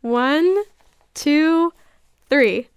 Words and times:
One, 0.00 0.64
two, 1.14 1.72
three. 2.30 2.68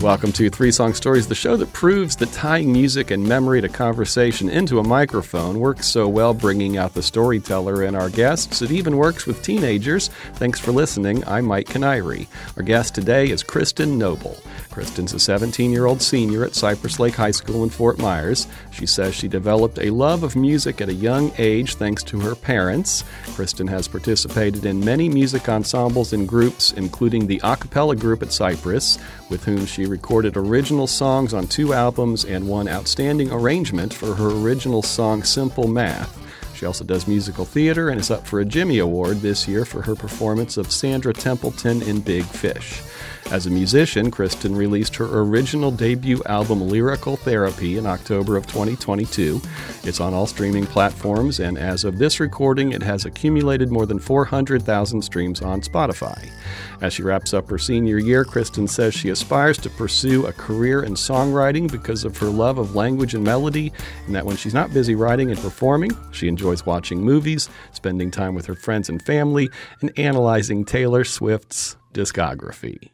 Welcome 0.00 0.32
to 0.32 0.48
Three 0.48 0.72
Song 0.72 0.94
Stories, 0.94 1.28
the 1.28 1.34
show 1.34 1.58
that 1.58 1.74
proves 1.74 2.16
that 2.16 2.32
tying 2.32 2.72
music 2.72 3.10
and 3.10 3.22
memory 3.22 3.60
to 3.60 3.68
conversation 3.68 4.48
into 4.48 4.78
a 4.78 4.82
microphone 4.82 5.60
works 5.60 5.88
so 5.88 6.08
well, 6.08 6.32
bringing 6.32 6.78
out 6.78 6.94
the 6.94 7.02
storyteller 7.02 7.82
in 7.82 7.94
our 7.94 8.08
guests. 8.08 8.62
It 8.62 8.70
even 8.70 8.96
works 8.96 9.26
with 9.26 9.42
teenagers. 9.42 10.08
Thanks 10.36 10.58
for 10.58 10.72
listening. 10.72 11.22
I'm 11.28 11.44
Mike 11.44 11.66
Kiniry. 11.66 12.28
Our 12.56 12.62
guest 12.62 12.94
today 12.94 13.28
is 13.28 13.42
Kristen 13.42 13.98
Noble. 13.98 14.38
Kristen's 14.70 15.12
a 15.12 15.18
17 15.18 15.70
year 15.70 15.84
old 15.84 16.00
senior 16.00 16.44
at 16.44 16.54
Cypress 16.54 16.98
Lake 16.98 17.16
High 17.16 17.32
School 17.32 17.62
in 17.62 17.68
Fort 17.68 17.98
Myers. 17.98 18.46
She 18.70 18.86
says 18.86 19.14
she 19.14 19.28
developed 19.28 19.78
a 19.78 19.90
love 19.90 20.22
of 20.22 20.34
music 20.34 20.80
at 20.80 20.88
a 20.88 20.94
young 20.94 21.30
age 21.36 21.74
thanks 21.74 22.02
to 22.04 22.20
her 22.20 22.34
parents. 22.34 23.04
Kristen 23.34 23.66
has 23.66 23.86
participated 23.86 24.64
in 24.64 24.82
many 24.82 25.10
music 25.10 25.48
ensembles 25.48 26.14
and 26.14 26.26
groups, 26.26 26.72
including 26.72 27.26
the 27.26 27.40
a 27.44 27.56
cappella 27.56 27.96
group 27.96 28.22
at 28.22 28.32
Cypress, 28.32 28.98
with 29.30 29.44
whom 29.44 29.64
she 29.64 29.86
recorded 29.86 30.36
original 30.36 30.86
songs 30.86 31.32
on 31.32 31.46
two 31.46 31.72
albums 31.72 32.24
and 32.24 32.46
one 32.46 32.68
outstanding 32.68 33.32
arrangement 33.32 33.94
for 33.94 34.14
her 34.14 34.30
original 34.30 34.82
song 34.82 35.22
Simple 35.22 35.68
Math. 35.68 36.18
She 36.54 36.66
also 36.66 36.84
does 36.84 37.08
musical 37.08 37.46
theater 37.46 37.88
and 37.88 37.98
is 37.98 38.10
up 38.10 38.26
for 38.26 38.40
a 38.40 38.44
Jimmy 38.44 38.80
Award 38.80 39.20
this 39.20 39.48
year 39.48 39.64
for 39.64 39.80
her 39.80 39.94
performance 39.94 40.58
of 40.58 40.70
Sandra 40.70 41.14
Templeton 41.14 41.80
in 41.82 42.00
Big 42.00 42.24
Fish. 42.24 42.82
As 43.30 43.46
a 43.46 43.50
musician, 43.50 44.10
Kristen 44.10 44.56
released 44.56 44.96
her 44.96 45.06
original 45.20 45.70
debut 45.70 46.20
album 46.26 46.68
Lyrical 46.68 47.16
Therapy 47.16 47.78
in 47.78 47.86
October 47.86 48.36
of 48.36 48.46
2022. 48.48 49.40
It's 49.84 50.00
on 50.00 50.12
all 50.12 50.26
streaming 50.26 50.66
platforms, 50.66 51.38
and 51.38 51.56
as 51.56 51.84
of 51.84 51.98
this 51.98 52.18
recording, 52.18 52.72
it 52.72 52.82
has 52.82 53.04
accumulated 53.04 53.70
more 53.70 53.86
than 53.86 54.00
400,000 54.00 55.00
streams 55.02 55.42
on 55.42 55.60
Spotify. 55.60 56.28
As 56.80 56.92
she 56.92 57.04
wraps 57.04 57.32
up 57.32 57.48
her 57.50 57.58
senior 57.58 57.98
year, 57.98 58.24
Kristen 58.24 58.66
says 58.66 58.94
she 58.94 59.10
aspires 59.10 59.58
to 59.58 59.70
pursue 59.70 60.26
a 60.26 60.32
career 60.32 60.82
in 60.82 60.94
songwriting 60.94 61.70
because 61.70 62.04
of 62.04 62.16
her 62.18 62.26
love 62.26 62.58
of 62.58 62.74
language 62.74 63.14
and 63.14 63.22
melody, 63.22 63.72
and 64.06 64.14
that 64.14 64.26
when 64.26 64.36
she's 64.36 64.54
not 64.54 64.74
busy 64.74 64.96
writing 64.96 65.30
and 65.30 65.38
performing, 65.38 65.96
she 66.10 66.26
enjoys 66.26 66.66
watching 66.66 67.00
movies, 67.00 67.48
spending 67.72 68.10
time 68.10 68.34
with 68.34 68.46
her 68.46 68.56
friends 68.56 68.88
and 68.88 69.00
family, 69.02 69.48
and 69.82 69.96
analyzing 69.96 70.64
Taylor 70.64 71.04
Swift's 71.04 71.76
discography. 71.94 72.90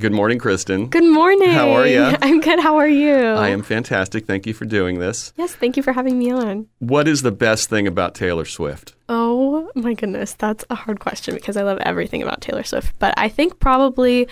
Good 0.00 0.12
morning, 0.12 0.38
Kristen. 0.38 0.86
Good 0.88 1.04
morning. 1.04 1.50
How 1.50 1.70
are 1.72 1.86
you? 1.86 2.00
I'm 2.22 2.40
good. 2.40 2.58
How 2.60 2.76
are 2.76 2.88
you? 2.88 3.14
I 3.14 3.48
am 3.48 3.62
fantastic. 3.62 4.26
Thank 4.26 4.46
you 4.46 4.54
for 4.54 4.64
doing 4.64 4.98
this. 4.98 5.34
Yes, 5.36 5.54
thank 5.54 5.76
you 5.76 5.82
for 5.82 5.92
having 5.92 6.18
me 6.18 6.30
on. 6.30 6.66
What 6.78 7.06
is 7.06 7.22
the 7.22 7.30
best 7.30 7.68
thing 7.68 7.86
about 7.86 8.14
Taylor 8.14 8.46
Swift? 8.46 8.94
Oh 9.10 9.70
my 9.74 9.92
goodness, 9.92 10.32
that's 10.32 10.64
a 10.70 10.74
hard 10.74 11.00
question 11.00 11.34
because 11.34 11.58
I 11.58 11.62
love 11.62 11.78
everything 11.80 12.22
about 12.22 12.40
Taylor 12.40 12.64
Swift. 12.64 12.94
But 12.98 13.12
I 13.18 13.28
think 13.28 13.60
probably 13.60 14.28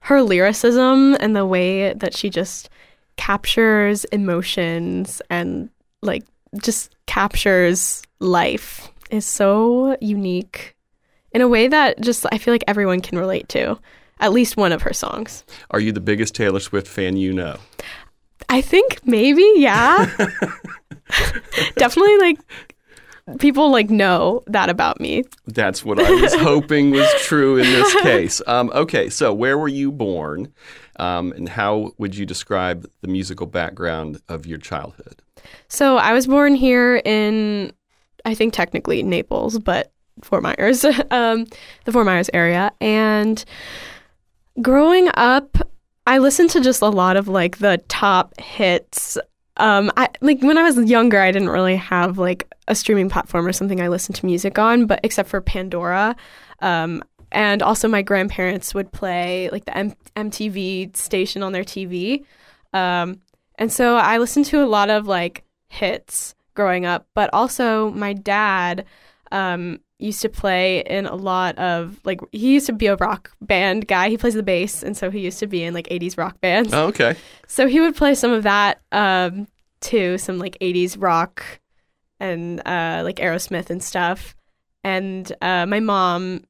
her 0.00 0.22
lyricism 0.22 1.14
and 1.20 1.36
the 1.36 1.46
way 1.46 1.92
that 1.92 2.16
she 2.16 2.30
just 2.30 2.70
captures 3.16 4.04
emotions 4.06 5.20
and 5.28 5.68
like 6.00 6.24
just 6.62 6.94
captures 7.06 8.02
life 8.18 8.88
is 9.10 9.26
so 9.26 9.96
unique 10.00 10.74
in 11.32 11.42
a 11.42 11.48
way 11.48 11.68
that 11.68 12.00
just 12.00 12.24
I 12.32 12.38
feel 12.38 12.54
like 12.54 12.64
everyone 12.66 13.00
can 13.02 13.18
relate 13.18 13.48
to. 13.50 13.78
At 14.20 14.32
least 14.32 14.56
one 14.56 14.72
of 14.72 14.82
her 14.82 14.92
songs. 14.92 15.44
Are 15.70 15.80
you 15.80 15.92
the 15.92 16.00
biggest 16.00 16.34
Taylor 16.34 16.60
Swift 16.60 16.88
fan 16.88 17.16
you 17.16 17.32
know? 17.32 17.58
I 18.48 18.60
think 18.60 19.00
maybe, 19.04 19.44
yeah. 19.56 20.06
Definitely 21.76 22.18
like 22.18 22.38
people 23.38 23.70
like 23.70 23.90
know 23.90 24.42
that 24.46 24.70
about 24.70 25.00
me. 25.00 25.24
That's 25.46 25.84
what 25.84 25.98
I 25.98 26.10
was 26.10 26.34
hoping 26.40 26.90
was 26.90 27.12
true 27.18 27.56
in 27.56 27.64
this 27.64 27.94
case. 28.02 28.40
Um, 28.46 28.70
okay, 28.74 29.10
so 29.10 29.34
where 29.34 29.58
were 29.58 29.68
you 29.68 29.90
born, 29.90 30.52
um, 30.98 31.32
and 31.32 31.48
how 31.48 31.92
would 31.98 32.16
you 32.16 32.24
describe 32.24 32.88
the 33.02 33.08
musical 33.08 33.46
background 33.46 34.20
of 34.28 34.46
your 34.46 34.58
childhood? 34.58 35.22
So 35.68 35.96
I 35.96 36.12
was 36.12 36.26
born 36.26 36.54
here 36.54 37.02
in, 37.04 37.72
I 38.24 38.34
think 38.34 38.54
technically 38.54 39.02
Naples, 39.02 39.58
but 39.58 39.92
Fort 40.22 40.42
Myers, 40.42 40.84
um, 41.10 41.46
the 41.84 41.92
Fort 41.92 42.06
Myers 42.06 42.30
area, 42.32 42.72
and 42.80 43.44
growing 44.60 45.08
up, 45.14 45.56
I 46.06 46.18
listened 46.18 46.50
to 46.50 46.60
just 46.60 46.82
a 46.82 46.88
lot 46.88 47.16
of 47.16 47.28
like 47.28 47.58
the 47.58 47.78
top 47.88 48.38
hits. 48.40 49.18
Um, 49.56 49.90
I 49.96 50.08
like 50.20 50.40
when 50.42 50.58
I 50.58 50.62
was 50.62 50.78
younger, 50.78 51.20
I 51.20 51.32
didn't 51.32 51.48
really 51.48 51.76
have 51.76 52.18
like 52.18 52.52
a 52.68 52.74
streaming 52.74 53.08
platform 53.08 53.46
or 53.46 53.52
something 53.52 53.80
I 53.80 53.88
listened 53.88 54.16
to 54.16 54.26
music 54.26 54.58
on, 54.58 54.86
but 54.86 55.00
except 55.02 55.28
for 55.28 55.40
Pandora. 55.40 56.16
Um, 56.60 57.02
and 57.32 57.62
also 57.62 57.88
my 57.88 58.02
grandparents 58.02 58.74
would 58.74 58.92
play 58.92 59.48
like 59.50 59.64
the 59.64 59.76
M- 59.76 59.94
MTV 60.14 60.96
station 60.96 61.42
on 61.42 61.52
their 61.52 61.64
TV. 61.64 62.24
Um, 62.72 63.20
and 63.56 63.72
so 63.72 63.96
I 63.96 64.18
listened 64.18 64.46
to 64.46 64.62
a 64.62 64.66
lot 64.66 64.90
of 64.90 65.06
like 65.06 65.44
hits 65.68 66.34
growing 66.54 66.86
up, 66.86 67.06
but 67.14 67.30
also 67.32 67.90
my 67.90 68.12
dad 68.12 68.84
um, 69.32 69.80
used 69.98 70.20
to 70.22 70.28
play 70.28 70.80
in 70.80 71.06
a 71.06 71.14
lot 71.14 71.56
of 71.58 72.00
like 72.04 72.20
he 72.32 72.54
used 72.54 72.66
to 72.66 72.72
be 72.72 72.86
a 72.86 72.96
rock 72.96 73.30
band 73.40 73.88
guy. 73.88 74.08
He 74.08 74.18
plays 74.18 74.34
the 74.34 74.42
bass, 74.42 74.82
and 74.82 74.96
so 74.96 75.10
he 75.10 75.20
used 75.20 75.38
to 75.40 75.46
be 75.46 75.62
in 75.62 75.74
like 75.74 75.88
'80s 75.88 76.18
rock 76.18 76.40
bands. 76.40 76.74
Oh, 76.74 76.86
okay. 76.88 77.16
So 77.46 77.66
he 77.66 77.80
would 77.80 77.96
play 77.96 78.14
some 78.14 78.32
of 78.32 78.42
that 78.42 78.80
um, 78.92 79.48
too, 79.80 80.18
some 80.18 80.38
like 80.38 80.58
'80s 80.60 80.96
rock 81.00 81.60
and 82.20 82.60
uh, 82.66 83.02
like 83.04 83.16
Aerosmith 83.16 83.70
and 83.70 83.82
stuff. 83.82 84.34
And 84.84 85.30
uh, 85.42 85.66
my 85.66 85.80
mom, 85.80 86.44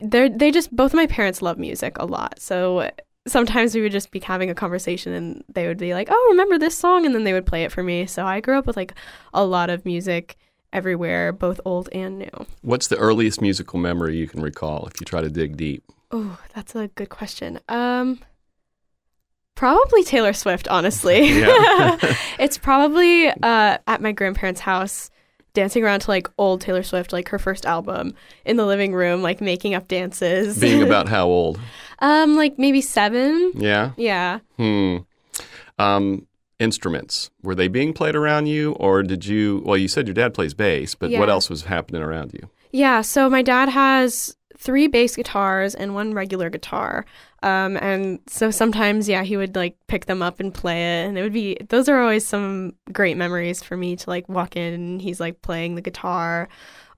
they 0.00 0.28
they 0.28 0.50
just 0.50 0.74
both 0.74 0.92
of 0.92 0.96
my 0.96 1.06
parents 1.06 1.42
love 1.42 1.58
music 1.58 1.96
a 1.98 2.06
lot. 2.06 2.40
So 2.40 2.88
sometimes 3.26 3.74
we 3.74 3.82
would 3.82 3.92
just 3.92 4.10
be 4.10 4.20
having 4.20 4.48
a 4.48 4.54
conversation 4.54 5.12
and 5.12 5.44
they 5.48 5.66
would 5.66 5.78
be 5.78 5.92
like, 5.92 6.08
"Oh, 6.10 6.28
remember 6.30 6.56
this 6.56 6.78
song?" 6.78 7.04
and 7.04 7.14
then 7.14 7.24
they 7.24 7.32
would 7.32 7.46
play 7.46 7.64
it 7.64 7.72
for 7.72 7.82
me. 7.82 8.06
So 8.06 8.24
I 8.24 8.40
grew 8.40 8.56
up 8.56 8.66
with 8.66 8.76
like 8.76 8.94
a 9.34 9.44
lot 9.44 9.70
of 9.70 9.84
music 9.84 10.36
everywhere, 10.72 11.32
both 11.32 11.60
old 11.64 11.88
and 11.92 12.18
new. 12.18 12.46
What's 12.62 12.88
the 12.88 12.96
earliest 12.96 13.40
musical 13.40 13.78
memory 13.78 14.16
you 14.16 14.26
can 14.28 14.42
recall 14.42 14.86
if 14.86 15.00
you 15.00 15.04
try 15.04 15.20
to 15.20 15.30
dig 15.30 15.56
deep? 15.56 15.84
Oh, 16.10 16.38
that's 16.54 16.74
a 16.74 16.88
good 16.88 17.08
question. 17.08 17.60
Um 17.68 18.20
probably 19.54 20.04
Taylor 20.04 20.32
Swift, 20.32 20.68
honestly. 20.68 21.30
It's 22.38 22.58
probably 22.58 23.28
uh 23.28 23.78
at 23.86 24.00
my 24.00 24.12
grandparents' 24.12 24.60
house 24.60 25.10
dancing 25.54 25.82
around 25.82 26.00
to 26.00 26.10
like 26.10 26.28
old 26.38 26.60
Taylor 26.60 26.82
Swift, 26.84 27.12
like 27.12 27.28
her 27.30 27.38
first 27.38 27.66
album 27.66 28.14
in 28.44 28.56
the 28.56 28.64
living 28.66 28.92
room, 28.94 29.22
like 29.22 29.40
making 29.40 29.74
up 29.74 29.88
dances. 29.88 30.58
Being 30.60 30.82
about 30.86 31.08
how 31.08 31.26
old? 31.26 31.58
um 32.00 32.36
like 32.36 32.58
maybe 32.58 32.80
7. 32.80 33.52
Yeah. 33.56 33.90
Yeah. 33.96 34.38
Hmm. 34.56 34.98
Um, 35.80 36.26
instruments 36.58 37.30
were 37.42 37.54
they 37.54 37.68
being 37.68 37.92
played 37.92 38.16
around 38.16 38.46
you, 38.46 38.72
or 38.72 39.02
did 39.02 39.26
you? 39.26 39.62
Well, 39.64 39.76
you 39.76 39.88
said 39.88 40.06
your 40.06 40.14
dad 40.14 40.34
plays 40.34 40.54
bass, 40.54 40.94
but 40.94 41.10
what 41.12 41.30
else 41.30 41.48
was 41.48 41.64
happening 41.64 42.02
around 42.02 42.32
you? 42.34 42.48
Yeah, 42.72 43.00
so 43.00 43.30
my 43.30 43.42
dad 43.42 43.68
has 43.68 44.36
three 44.58 44.88
bass 44.88 45.14
guitars 45.14 45.74
and 45.74 45.94
one 45.94 46.12
regular 46.12 46.50
guitar. 46.50 47.06
Um, 47.42 47.76
and 47.76 48.18
so 48.26 48.50
sometimes, 48.50 49.08
yeah, 49.08 49.22
he 49.22 49.36
would 49.36 49.54
like 49.54 49.76
pick 49.86 50.06
them 50.06 50.20
up 50.20 50.40
and 50.40 50.52
play 50.52 50.82
it. 50.82 51.06
And 51.06 51.16
it 51.16 51.22
would 51.22 51.32
be, 51.32 51.56
those 51.68 51.88
are 51.88 52.00
always 52.00 52.26
some 52.26 52.74
great 52.92 53.16
memories 53.16 53.62
for 53.62 53.76
me 53.76 53.94
to 53.94 54.10
like 54.10 54.28
walk 54.28 54.56
in 54.56 54.74
and 54.74 55.00
he's 55.00 55.20
like 55.20 55.40
playing 55.42 55.76
the 55.76 55.80
guitar. 55.80 56.48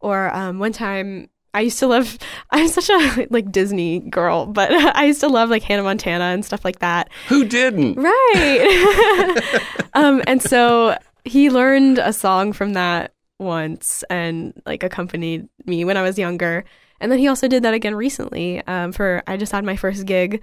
Or 0.01 0.35
um, 0.35 0.59
one 0.59 0.73
time, 0.73 1.29
I 1.55 1.63
used 1.63 1.79
to 1.81 1.87
love, 1.87 2.19
I'm 2.51 2.69
such 2.69 2.91
a 2.91 3.27
like 3.31 3.51
Disney 3.53 4.01
girl, 4.01 4.47
but 4.47 4.73
I 4.97 5.05
used 5.05 5.21
to 5.21 5.29
love 5.29 5.51
like 5.51 5.63
Hannah 5.63 5.83
Montana 5.83 6.25
and 6.25 6.45
stuff 6.45 6.65
like 6.65 6.81
that. 6.81 7.11
Who 7.29 7.45
didn't? 7.45 7.95
Right. 7.97 9.63
um, 9.95 10.23
and 10.27 10.43
so 10.43 10.97
he 11.25 11.51
learned 11.51 11.99
a 11.99 12.13
song 12.13 12.53
from 12.53 12.75
that 12.75 13.13
once 13.39 14.05
and 14.11 14.61
like 14.67 14.83
accompanied 14.83 15.49
me 15.67 15.85
when 15.85 15.97
I 15.97 16.03
was 16.03 16.19
younger. 16.19 16.65
And 17.01 17.11
then 17.11 17.19
he 17.19 17.29
also 17.29 17.49
did 17.49 17.63
that 17.63 17.75
again 17.75 17.95
recently. 17.95 18.65
Um, 18.67 18.93
for 18.93 19.23
I 19.27 19.37
just 19.37 19.53
had 19.53 19.65
my 19.65 19.77
first 19.77 20.05
gig 20.05 20.43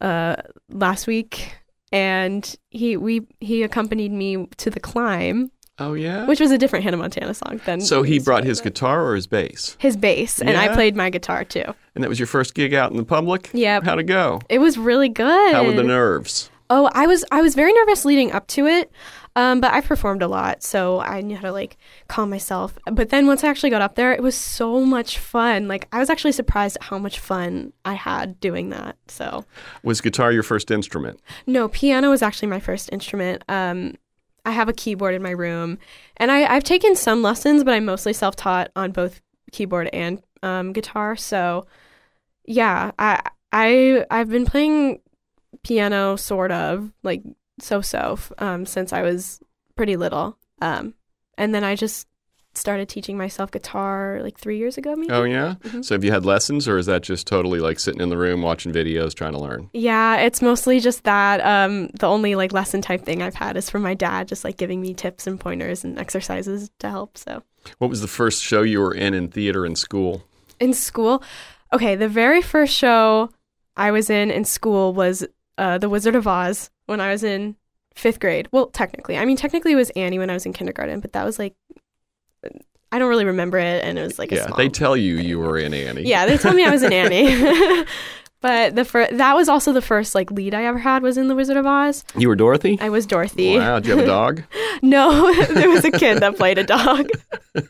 uh, 0.00 0.36
last 0.68 1.06
week, 1.06 1.54
and 1.92 2.56
he 2.70 2.96
we 2.96 3.26
he 3.40 3.62
accompanied 3.62 4.12
me 4.12 4.46
to 4.56 4.70
the 4.70 4.80
climb, 4.80 5.50
Oh 5.80 5.94
yeah. 5.94 6.26
which 6.26 6.38
was 6.40 6.50
a 6.50 6.58
different 6.58 6.84
Hannah 6.84 6.98
Montana 6.98 7.34
song 7.34 7.60
than 7.64 7.80
so 7.80 8.02
he 8.02 8.18
brought 8.18 8.44
his 8.44 8.60
guitar 8.60 9.04
or 9.04 9.14
his 9.14 9.26
bass, 9.26 9.76
his 9.80 9.96
bass, 9.96 10.40
and 10.40 10.56
I 10.56 10.68
played 10.74 10.94
my 10.94 11.10
guitar 11.10 11.44
too. 11.44 11.64
and 11.94 12.04
that 12.04 12.08
was 12.08 12.18
your 12.20 12.26
first 12.26 12.54
gig 12.54 12.74
out 12.74 12.90
in 12.90 12.96
the 12.96 13.04
public. 13.04 13.50
Yep. 13.52 13.84
How'd 13.84 13.98
it 13.98 14.04
go? 14.04 14.40
It 14.48 14.58
was 14.58 14.76
really 14.78 15.08
good. 15.08 15.52
How 15.54 15.64
were 15.64 15.72
the 15.72 15.82
nerves? 15.82 16.50
Oh, 16.68 16.88
I 16.92 17.06
was 17.06 17.24
I 17.32 17.40
was 17.42 17.54
very 17.54 17.72
nervous 17.72 18.04
leading 18.04 18.30
up 18.30 18.46
to 18.48 18.66
it, 18.66 18.92
um, 19.34 19.60
but 19.60 19.72
I 19.72 19.80
performed 19.80 20.22
a 20.22 20.28
lot, 20.28 20.62
so 20.62 21.00
I 21.00 21.20
knew 21.20 21.34
how 21.34 21.42
to 21.42 21.52
like 21.52 21.76
calm 22.06 22.30
myself. 22.30 22.78
But 22.92 23.08
then 23.08 23.26
once 23.26 23.42
I 23.42 23.48
actually 23.48 23.70
got 23.70 23.82
up 23.82 23.96
there, 23.96 24.12
it 24.12 24.22
was 24.22 24.36
so 24.36 24.84
much 24.84 25.18
fun. 25.18 25.66
Like 25.66 25.88
I 25.90 25.98
was 25.98 26.08
actually 26.10 26.30
surprised 26.32 26.76
at 26.76 26.84
how 26.84 26.98
much 26.98 27.18
fun 27.18 27.72
I 27.84 27.94
had 27.94 28.38
doing 28.38 28.68
that. 28.70 28.96
So 29.08 29.44
Was 29.82 30.00
guitar 30.00 30.30
your 30.30 30.44
first 30.44 30.70
instrument? 30.70 31.20
no, 31.46 31.66
piano 31.68 32.10
was 32.10 32.22
actually 32.22 32.48
my 32.48 32.60
first 32.60 32.88
instrument. 32.92 33.42
Um, 33.48 33.94
I 34.44 34.52
have 34.52 34.68
a 34.68 34.72
keyboard 34.72 35.14
in 35.14 35.22
my 35.22 35.30
room, 35.30 35.78
and 36.16 36.30
I, 36.30 36.54
I've 36.54 36.64
taken 36.64 36.96
some 36.96 37.22
lessons, 37.22 37.64
but 37.64 37.74
I'm 37.74 37.84
mostly 37.84 38.12
self 38.12 38.36
taught 38.36 38.70
on 38.76 38.92
both 38.92 39.20
keyboard 39.52 39.88
and 39.92 40.22
um, 40.42 40.72
guitar. 40.72 41.16
So 41.16 41.66
yeah, 42.44 42.92
I 42.98 43.20
I 43.52 44.06
I've 44.10 44.28
been 44.30 44.46
playing 44.46 45.00
piano 45.62 46.16
sort 46.16 46.52
of 46.52 46.92
like 47.02 47.22
so 47.60 47.80
so 47.80 48.18
um, 48.38 48.66
since 48.66 48.92
I 48.92 49.02
was 49.02 49.40
pretty 49.76 49.96
little, 49.96 50.38
um, 50.60 50.94
and 51.36 51.54
then 51.54 51.64
I 51.64 51.74
just 51.74 52.06
started 52.60 52.88
teaching 52.88 53.16
myself 53.18 53.50
guitar 53.50 54.20
like 54.22 54.38
three 54.38 54.58
years 54.58 54.78
ago. 54.78 54.94
Maybe. 54.94 55.10
Oh 55.12 55.24
yeah. 55.24 55.54
Mhm. 55.64 55.84
So 55.84 55.94
have 55.94 56.04
you 56.04 56.12
had 56.12 56.24
lessons, 56.24 56.68
or 56.68 56.78
is 56.78 56.86
that 56.86 57.02
just 57.02 57.26
totally 57.26 57.58
like 57.60 57.80
sitting 57.80 58.00
in 58.00 58.08
the 58.10 58.16
room 58.16 58.42
watching 58.42 58.72
videos 58.72 59.14
trying 59.14 59.32
to 59.32 59.38
learn? 59.38 59.70
Yeah, 59.72 60.16
it's 60.18 60.40
mostly 60.42 60.78
just 60.80 61.04
that. 61.04 61.40
Um, 61.44 61.88
the 61.88 62.06
only 62.06 62.34
like 62.34 62.52
lesson 62.52 62.82
type 62.82 63.04
thing 63.04 63.22
I've 63.22 63.34
had 63.34 63.56
is 63.56 63.68
from 63.70 63.82
my 63.82 63.94
dad, 63.94 64.28
just 64.28 64.44
like 64.44 64.56
giving 64.56 64.80
me 64.80 64.94
tips 64.94 65.26
and 65.26 65.40
pointers 65.40 65.84
and 65.84 65.98
exercises 65.98 66.70
to 66.80 66.88
help. 66.90 67.16
So 67.18 67.42
What 67.78 67.88
was 67.90 68.00
the 68.00 68.06
first 68.08 68.42
show 68.42 68.62
you 68.62 68.80
were 68.80 68.94
in 68.94 69.14
in 69.14 69.28
theater 69.28 69.64
in 69.66 69.74
school? 69.76 70.22
in 70.60 70.74
school, 70.74 71.22
okay, 71.72 71.96
the 71.96 72.08
very 72.08 72.42
first 72.42 72.74
show 72.76 73.30
I 73.76 73.90
was 73.92 74.10
in 74.10 74.30
in 74.30 74.44
school 74.44 74.92
was 74.92 75.26
uh, 75.56 75.78
The 75.78 75.88
Wizard 75.88 76.14
of 76.14 76.26
Oz 76.26 76.70
when 76.86 77.00
I 77.00 77.10
was 77.10 77.24
in 77.24 77.56
fifth 77.94 78.20
grade. 78.20 78.46
Well, 78.52 78.66
technically, 78.66 79.16
I 79.16 79.24
mean, 79.24 79.36
technically 79.36 79.72
it 79.72 79.76
was 79.76 79.90
Annie 79.90 80.18
when 80.18 80.28
I 80.30 80.34
was 80.34 80.44
in 80.46 80.52
kindergarten, 80.52 81.00
but 81.00 81.12
that 81.14 81.24
was 81.24 81.38
like 81.38 81.54
I 82.92 82.98
don't 82.98 83.08
really 83.08 83.24
remember 83.24 83.58
it, 83.58 83.84
and 83.84 83.98
it 83.98 84.02
was 84.02 84.18
like 84.18 84.32
a 84.32 84.36
yeah, 84.36 84.46
small. 84.46 84.56
they 84.56 84.68
tell 84.68 84.96
you 84.96 85.18
you 85.18 85.38
were 85.38 85.58
in 85.58 85.72
Annie. 85.72 86.02
Yeah, 86.02 86.26
they 86.26 86.36
told 86.36 86.56
me 86.56 86.64
I 86.64 86.70
was 86.70 86.82
in 86.82 86.92
Annie. 86.92 87.84
but 88.40 88.74
the 88.74 88.84
fir- 88.84 89.08
that 89.12 89.34
was 89.34 89.48
also 89.48 89.72
the 89.72 89.82
first 89.82 90.14
like 90.14 90.30
lead 90.30 90.54
I 90.54 90.64
ever 90.64 90.78
had 90.78 91.02
was 91.02 91.16
in 91.18 91.28
The 91.28 91.34
Wizard 91.34 91.56
of 91.56 91.66
Oz. 91.66 92.04
You 92.16 92.28
were 92.28 92.36
Dorothy. 92.36 92.78
I 92.80 92.88
was 92.88 93.06
Dorothy. 93.06 93.58
Wow. 93.58 93.78
Did 93.78 93.88
you 93.88 93.96
have 93.96 94.04
a 94.04 94.06
dog? 94.18 94.42
No, 94.82 95.32
there 95.48 95.70
was 95.70 95.84
a 95.84 95.90
kid 95.90 96.20
that 96.20 96.36
played 96.36 96.58
a 96.58 96.64
dog. 96.64 97.08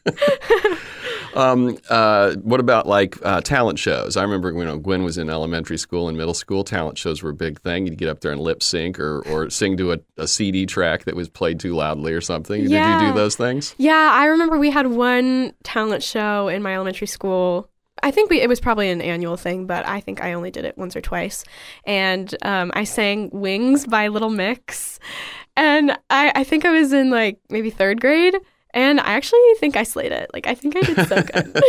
Um, 1.35 1.79
uh, 1.89 2.35
what 2.43 2.61
about 2.61 2.87
like 2.87 3.17
uh, 3.25 3.41
talent 3.41 3.79
shows? 3.79 4.17
I 4.17 4.23
remember 4.23 4.53
when 4.53 4.67
you 4.67 4.73
know, 4.73 4.79
Gwen 4.79 5.05
was 5.05 5.17
in 5.19 5.31
elementary 5.31 5.79
school 5.79 6.09
and 6.09 6.19
middle 6.19 6.35
school. 6.35 6.65
Talent 6.65 6.99
shows 6.99 7.23
were 7.23 7.31
a 7.31 7.35
big 7.35 7.61
thing. 7.61 7.87
You'd 7.87 7.99
get 7.99 8.09
up 8.09 8.21
there 8.21 8.33
and 8.33 8.41
lip 8.41 8.63
sync 8.63 8.99
or, 8.99 9.21
or 9.29 9.49
sing 9.49 9.77
to 9.77 9.93
a, 9.93 9.99
a 10.17 10.27
CD 10.27 10.67
track 10.67 11.05
that 11.05 11.15
was 11.15 11.29
played 11.29 11.61
too 11.61 11.75
loudly 11.75 12.13
or 12.13 12.21
something. 12.21 12.63
Did 12.63 12.71
you 12.73 13.09
do 13.09 13.15
those 13.15 13.37
things? 13.37 13.75
Yeah, 13.79 14.11
I 14.13 14.27
remember 14.27 14.59
we 14.59 14.71
had 14.71 14.89
one 14.89 15.53
talent 15.63 16.03
show 16.03 16.49
in 16.49 16.63
my 16.63 16.75
elementary 16.75 17.07
school. 17.07 17.70
I 18.03 18.11
think 18.11 18.31
we, 18.31 18.41
it 18.41 18.49
was 18.49 18.61
probably 18.61 18.91
an 18.91 19.01
annual 19.01 19.37
thing, 19.37 19.67
but 19.67 19.87
I 19.87 20.01
think 20.01 20.23
I 20.23 20.33
only 20.33 20.51
did 20.51 20.65
it 20.65 20.77
once 20.79 20.97
or 20.97 21.01
twice. 21.01 21.45
And 21.85 22.35
um, 22.43 22.71
I 22.75 22.85
sang 22.85 23.31
Wings 23.33 23.87
by 23.87 24.09
Little 24.09 24.31
Mix. 24.31 24.99
And 25.57 25.93
I, 26.09 26.33
I 26.35 26.45
think 26.45 26.65
I 26.65 26.71
was 26.71 26.93
in 26.93 27.11
like 27.11 27.39
maybe 27.51 27.71
third 27.71 28.01
grade. 28.01 28.37
And 28.73 29.01
I 29.01 29.15
actually 29.15 29.41
think 29.59 29.77
I 29.77 29.83
slayed 29.83 30.13
it. 30.13 30.31
Like, 30.33 30.47
I 30.47 30.55
think 30.55 30.77
I 30.77 30.83
did 30.83 31.09
so 31.09 31.23
good. 31.23 31.63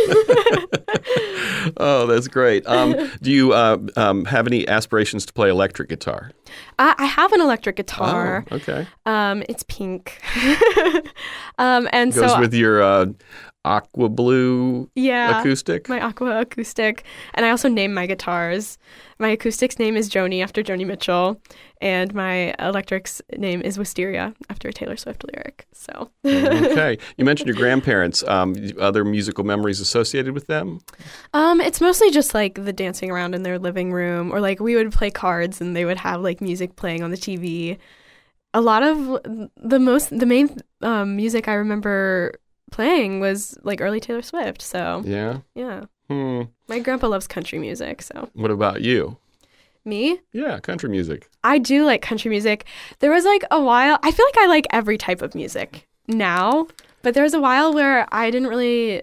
oh, 1.76 2.06
that's 2.06 2.28
great. 2.28 2.66
Um, 2.66 3.10
do 3.20 3.32
you 3.32 3.52
uh, 3.52 3.78
um, 3.96 4.24
have 4.26 4.46
any 4.46 4.68
aspirations 4.68 5.26
to 5.26 5.32
play 5.32 5.50
electric 5.50 5.88
guitar? 5.88 6.30
I, 6.78 6.94
I 6.98 7.04
have 7.06 7.32
an 7.32 7.40
electric 7.40 7.76
guitar. 7.76 8.44
Oh, 8.50 8.56
okay. 8.56 8.86
Um, 9.04 9.42
it's 9.48 9.64
pink. 9.64 10.20
um, 11.58 11.88
and 11.92 12.14
Goes 12.14 12.30
so, 12.30 12.40
with 12.40 12.54
your 12.54 12.82
uh, 12.82 13.06
aqua 13.64 14.08
blue 14.08 14.90
yeah. 14.94 15.40
acoustic. 15.40 15.88
my 15.88 16.00
aqua 16.00 16.40
acoustic 16.40 17.04
and 17.34 17.46
i 17.46 17.50
also 17.50 17.68
name 17.68 17.94
my 17.94 18.06
guitars 18.06 18.78
my 19.18 19.28
acoustic's 19.28 19.78
name 19.78 19.96
is 19.96 20.10
joni 20.10 20.42
after 20.42 20.62
joni 20.62 20.84
mitchell 20.84 21.40
and 21.80 22.12
my 22.12 22.54
electric's 22.58 23.22
name 23.36 23.62
is 23.62 23.78
wisteria 23.78 24.34
after 24.50 24.68
a 24.68 24.72
taylor 24.72 24.96
swift 24.96 25.24
lyric 25.32 25.66
so 25.72 26.10
okay. 26.26 26.98
You 27.16 27.24
mentioned 27.24 27.48
your 27.48 27.56
grandparents. 27.56 28.22
Um, 28.26 28.54
other 28.78 29.04
musical 29.04 29.44
memories 29.44 29.80
associated 29.80 30.32
with 30.32 30.46
them? 30.46 30.80
um 31.34 31.60
it's 31.60 31.80
mostly 31.80 32.10
just 32.10 32.34
like 32.34 32.64
the 32.64 32.72
dancing 32.72 33.10
around 33.10 33.34
in 33.34 33.42
their 33.42 33.58
living 33.58 33.92
room 33.92 34.32
or 34.32 34.40
like 34.40 34.60
we 34.60 34.74
would 34.74 34.92
play 34.92 35.10
cards 35.10 35.60
and 35.60 35.76
they 35.76 35.84
would 35.84 35.98
have 35.98 36.20
like 36.20 36.40
music 36.40 36.76
playing 36.76 37.02
on 37.02 37.10
the 37.10 37.16
tv 37.16 37.78
a 38.54 38.60
lot 38.60 38.82
of 38.82 38.96
the 39.56 39.78
most 39.78 40.16
the 40.16 40.26
main 40.26 40.56
um, 40.82 41.16
music 41.16 41.48
i 41.48 41.54
remember 41.54 42.34
playing 42.72 43.20
was 43.20 43.56
like 43.62 43.80
early 43.80 44.00
taylor 44.00 44.22
swift 44.22 44.60
so 44.62 45.02
Yeah. 45.04 45.38
yeah 45.54 45.84
Hmm. 46.08 46.42
my 46.68 46.78
grandpa 46.80 47.06
loves 47.08 47.26
country 47.26 47.58
music 47.58 48.02
so 48.02 48.28
What 48.34 48.50
about 48.50 48.82
you? 48.82 49.16
me 49.84 50.20
Yeah, 50.32 50.58
country 50.60 50.88
music. 50.88 51.28
I 51.42 51.58
do 51.58 51.84
like 51.84 52.02
country 52.02 52.28
music. 52.30 52.64
There 53.00 53.10
was 53.10 53.24
like 53.24 53.42
a 53.50 53.60
while, 53.60 53.98
I 54.02 54.10
feel 54.12 54.26
like 54.26 54.38
I 54.38 54.46
like 54.46 54.66
every 54.70 54.96
type 54.96 55.22
of 55.22 55.34
music 55.34 55.88
now, 56.06 56.68
but 57.02 57.14
there 57.14 57.24
was 57.24 57.34
a 57.34 57.40
while 57.40 57.72
where 57.74 58.06
I 58.12 58.30
didn't 58.30 58.48
really 58.48 59.02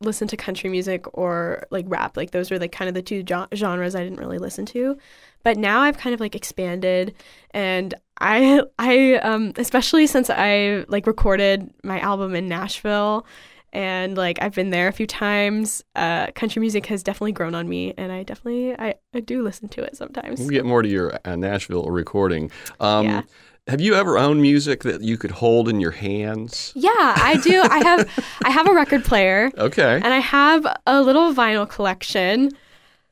listen 0.00 0.28
to 0.28 0.36
country 0.36 0.70
music 0.70 1.04
or 1.18 1.64
like 1.70 1.84
rap. 1.88 2.16
Like 2.16 2.30
those 2.30 2.48
were 2.50 2.58
like 2.60 2.70
kind 2.72 2.88
of 2.88 2.94
the 2.94 3.02
two 3.02 3.22
gen- 3.24 3.48
genres 3.54 3.94
I 3.96 4.04
didn't 4.04 4.20
really 4.20 4.38
listen 4.38 4.64
to. 4.66 4.96
But 5.42 5.56
now 5.56 5.80
I've 5.80 5.96
kind 5.98 6.14
of 6.14 6.20
like 6.20 6.34
expanded 6.34 7.14
and 7.52 7.94
I 8.20 8.62
I 8.78 9.14
um 9.16 9.52
especially 9.56 10.06
since 10.06 10.30
I 10.30 10.84
like 10.88 11.06
recorded 11.06 11.72
my 11.84 12.00
album 12.00 12.34
in 12.34 12.48
Nashville 12.48 13.26
and 13.72 14.16
like 14.16 14.38
I've 14.42 14.54
been 14.54 14.70
there 14.70 14.88
a 14.88 14.92
few 14.92 15.06
times, 15.06 15.82
uh 15.96 16.26
country 16.32 16.60
music 16.60 16.86
has 16.86 17.02
definitely 17.02 17.32
grown 17.32 17.54
on 17.54 17.68
me 17.68 17.94
and 17.96 18.10
I 18.12 18.22
definitely 18.24 18.74
I, 18.78 18.94
I 19.14 19.20
do 19.20 19.42
listen 19.42 19.68
to 19.70 19.82
it 19.82 19.96
sometimes. 19.96 20.40
We'll 20.40 20.48
get 20.48 20.64
more 20.64 20.82
to 20.82 20.88
your 20.88 21.18
uh, 21.24 21.36
Nashville 21.36 21.84
recording. 21.90 22.50
Um, 22.80 23.06
Yeah. 23.06 23.22
Have 23.68 23.80
you 23.80 23.94
ever 23.94 24.18
owned 24.18 24.42
music 24.42 24.82
that 24.82 25.00
you 25.02 25.16
could 25.16 25.30
hold 25.30 25.68
in 25.68 25.78
your 25.80 25.92
hands? 25.92 26.72
Yeah, 26.74 26.90
I 26.90 27.36
do. 27.44 27.62
I 27.62 27.78
have 27.84 28.08
I 28.44 28.50
have 28.50 28.66
a 28.68 28.74
record 28.74 29.04
player 29.04 29.52
Okay. 29.58 29.94
and 30.02 30.06
I 30.12 30.18
have 30.18 30.66
a 30.86 31.00
little 31.00 31.32
vinyl 31.32 31.68
collection. 31.68 32.50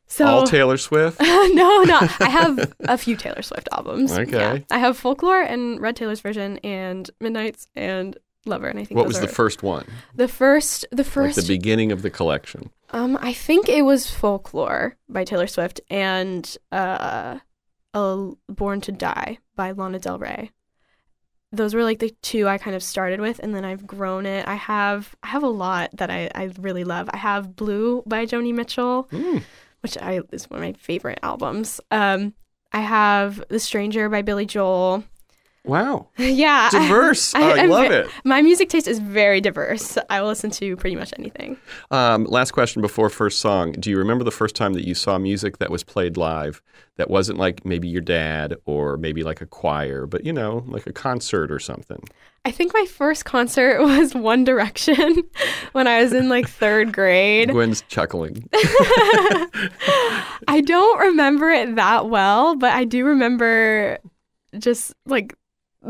So 0.09 0.27
All 0.27 0.47
Taylor 0.47 0.77
Swift? 0.79 1.21
no, 1.21 1.83
no, 1.83 1.99
I 2.21 2.29
have 2.31 2.73
a 2.81 2.97
few 2.99 3.15
Taylor 3.17 3.43
Swift 3.43 3.69
albums. 3.73 4.11
Okay. 4.19 4.39
Yeah. 4.39 4.59
I 4.71 4.79
have 4.79 4.97
Folklore 4.97 5.43
and 5.43 5.81
Red 5.81 5.97
Taylor's 5.97 6.21
version 6.21 6.59
and 6.59 7.09
Midnights 7.21 7.67
and 7.77 8.17
Lover 8.47 8.69
and 8.69 8.79
I 8.79 8.85
think 8.85 8.97
What 8.97 9.07
was 9.07 9.21
the 9.21 9.29
first 9.29 9.63
one? 9.63 9.85
the 10.15 10.27
first 10.29 10.87
the 10.91 10.99
Like 11.03 11.07
first 11.07 11.37
the 11.37 11.47
beginning 11.47 11.93
of 11.93 12.01
the 12.03 12.09
collection. 12.11 12.71
um 12.91 13.19
I 13.21 13.33
think 13.35 13.69
it 13.69 13.83
was 13.83 14.11
Folklore 14.11 14.97
by 15.09 15.25
Taylor 15.25 15.47
Swift 15.47 15.81
and 15.91 16.57
uh 16.73 17.39
a 17.95 18.31
Born 18.49 18.81
to 18.83 18.93
Die 18.93 19.39
by 19.57 19.73
Lana 19.73 19.99
Del 19.99 20.19
Rey. 20.19 20.51
Those 21.53 21.75
were 21.75 21.83
like 21.85 21.99
the 21.99 22.11
two 22.23 22.47
I 22.49 22.59
kind 22.59 22.77
of 22.77 22.83
started 22.83 23.21
with 23.21 23.39
and 23.41 23.55
then 23.55 23.65
I've 23.65 23.87
grown 23.87 24.25
it. 24.27 24.47
I 24.49 24.55
have 24.55 25.15
I 25.23 25.29
have 25.29 25.43
a 25.43 25.49
lot 25.49 25.91
that 25.95 26.11
I, 26.11 26.31
I 26.35 26.51
really 26.61 26.85
love. 26.85 27.09
I 27.13 27.17
have 27.19 27.57
Blue 27.57 28.03
by 28.07 28.25
Joni 28.27 28.55
Mitchell, 28.55 29.09
Mm. 29.13 29.43
Which 29.89 30.03
I 30.03 30.21
is 30.33 30.51
one 30.51 30.59
of 30.59 30.67
my 30.67 30.75
favorite 30.75 31.19
albums. 31.23 31.81
Um 31.91 32.35
I 32.71 32.81
have 32.81 33.43
The 33.49 33.59
Stranger 33.59 34.11
by 34.11 34.21
Billy 34.21 34.45
Joel. 34.45 35.05
Wow. 35.65 36.09
yeah. 36.19 36.69
Diverse. 36.73 37.35
I, 37.35 37.61
I'm 37.61 37.71
love 37.71 37.91
it. 37.91 38.09
My 38.25 38.43
music 38.43 38.69
taste 38.69 38.89
is 38.89 38.99
very 38.99 39.41
diverse. 39.41 39.99
I 40.09 40.21
will 40.21 40.29
listen 40.29 40.51
to 40.53 40.77
pretty 40.77 40.97
much 40.97 41.13
anything. 41.19 41.57
Um, 41.91 42.25
last 42.25 42.53
question 42.53 42.83
before 42.83 43.11
first 43.11 43.41
song. 43.41 43.73
Do 43.73 43.91
you 43.91 43.99
remember 43.99 44.25
the 44.25 44.31
first 44.31 44.57
time 44.57 44.73
that 44.75 44.87
you 44.87 44.95
saw 44.95 45.19
music 45.19 45.59
that 45.59 45.71
was 45.71 45.85
played 45.85 46.17
live 46.17 46.63
that 46.97 47.11
wasn't 47.11 47.39
like 47.39 47.65
maybe 47.65 47.89
your 47.89 48.01
dad 48.01 48.57
or 48.65 48.97
maybe 48.97 49.23
like 49.23 49.41
a 49.41 49.47
choir, 49.47 50.07
but 50.07 50.25
you 50.25 50.33
know, 50.33 50.65
like 50.67 50.87
a 50.87 50.93
concert 50.93 51.53
or 51.53 51.59
something? 51.59 52.03
I 52.45 52.51
think 52.51 52.73
my 52.73 52.87
first 52.87 53.25
concert 53.25 53.81
was 53.83 54.15
One 54.15 54.45
Direction 54.45 55.23
when 55.73 55.87
I 55.87 56.03
was 56.03 56.13
in 56.13 56.29
like 56.29 56.49
third 56.49 56.93
grade. 56.93 57.51
Gwen's 57.51 57.83
chuckling. 57.89 58.49
I 60.49 60.63
don't 60.65 60.99
remember 61.01 61.51
it 61.51 61.75
that 61.77 62.09
well, 62.09 62.57
but 62.57 62.73
I 62.73 62.85
do 62.85 63.05
remember 63.05 63.99
just 64.59 64.95
like 65.05 65.35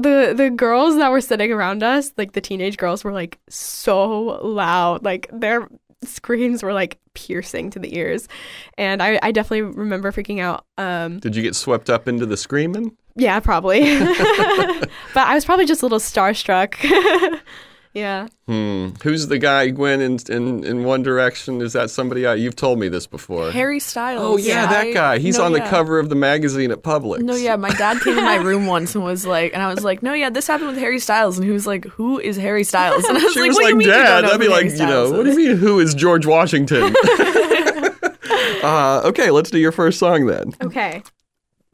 the 0.01 0.35
the 0.37 0.51
girls 0.51 0.97
that 0.97 1.11
were 1.11 1.21
sitting 1.21 1.53
around 1.53 1.83
us, 1.83 2.13
like 2.17 2.33
the 2.33 2.41
teenage 2.41 2.77
girls 2.77 3.05
were 3.05 3.13
like 3.13 3.39
so 3.49 4.41
loud. 4.47 5.05
Like 5.05 5.29
their 5.33 5.69
screams 6.05 6.63
were 6.63 6.73
like 6.73 6.99
piercing 7.15 7.71
to 7.71 7.79
the 7.79 7.97
ears. 7.97 8.29
And 8.77 9.03
I, 9.03 9.19
I 9.23 9.33
definitely 9.33 9.63
remember 9.63 10.13
freaking 10.13 10.41
out. 10.41 10.65
Um 10.77 11.19
Did 11.19 11.35
you 11.37 11.43
get 11.43 11.55
swept 11.57 11.91
up 11.91 12.09
into 12.09 12.27
the 12.27 12.37
screaming? 12.37 12.97
yeah, 13.17 13.41
probably. 13.41 13.99
but 13.99 14.89
I 15.17 15.35
was 15.35 15.45
probably 15.45 15.67
just 15.67 15.83
a 15.83 15.85
little 15.85 15.99
starstruck. 15.99 16.77
Yeah. 17.95 18.29
Hmm. 18.47 18.91
Who's 19.03 19.27
the 19.27 19.39
guy, 19.39 19.71
Gwen, 19.71 20.01
in, 20.01 20.19
in, 20.29 20.65
in 20.65 20.85
One 20.85 21.03
Direction? 21.03 21.61
Is 21.61 21.73
that 21.73 21.91
somebody 21.91 22.27
I, 22.27 22.35
you've 22.35 22.57
told 22.57 22.79
me 22.79 22.89
this 22.89 23.07
before? 23.07 23.51
Harry 23.51 23.81
Styles. 23.81 24.23
oh, 24.23 24.37
yeah, 24.37 24.67
that 24.67 24.87
I- 24.87 24.93
guy. 24.93 25.19
He's 25.19 25.39
no, 25.39 25.45
on 25.45 25.53
the 25.53 25.59
yeah. 25.59 25.71
cover 25.71 25.99
of 25.99 26.09
the 26.09 26.15
magazine 26.15 26.71
at 26.71 26.83
Publix. 26.83 27.21
No, 27.21 27.35
yeah, 27.35 27.57
my 27.57 27.71
dad 27.71 28.01
came 28.01 28.17
in 28.17 28.25
my 28.25 28.37
room 28.37 28.67
once 28.77 28.95
and 28.95 29.05
was 29.05 29.27
like, 29.27 29.53
and 29.53 29.63
I 29.63 29.73
was 29.73 29.85
like, 29.85 30.03
no, 30.03 30.13
yeah, 30.13 30.31
this 30.31 30.47
happened 30.47 30.69
with 30.69 30.79
Harry 30.79 30.99
Styles, 30.99 31.39
and 31.39 31.45
he 31.47 31.53
was 31.53 31.67
like, 31.67 31.85
who 31.87 32.19
is 32.19 32.37
Harry 32.37 32.65
Styles? 32.65 33.05
And 33.05 33.19
I 33.19 33.23
was 33.23 33.33
She 33.33 33.41
like, 33.41 33.49
was 33.49 33.57
what 33.57 33.65
like, 33.65 33.71
do 33.71 33.75
you 33.75 33.79
mean 33.79 33.89
Dad. 33.89 34.21
don't 34.21 34.23
know 34.23 34.35
I'd 34.35 34.41
be 34.41 34.47
who 34.47 34.51
like, 34.53 34.65
Harry 34.67 34.79
you 34.79 34.87
know, 34.87 35.07
Styles 35.07 35.13
what 35.13 35.25
do 35.25 35.31
you 35.41 35.49
mean, 35.49 35.57
who 35.57 35.81
is 35.81 35.95
George 35.95 36.27
Washington? 36.27 36.95
uh, 38.63 39.03
okay, 39.05 39.31
let's 39.31 39.51
do 39.51 39.59
your 39.59 39.73
first 39.73 39.99
song 39.99 40.27
then. 40.27 40.53
Okay. 40.63 41.03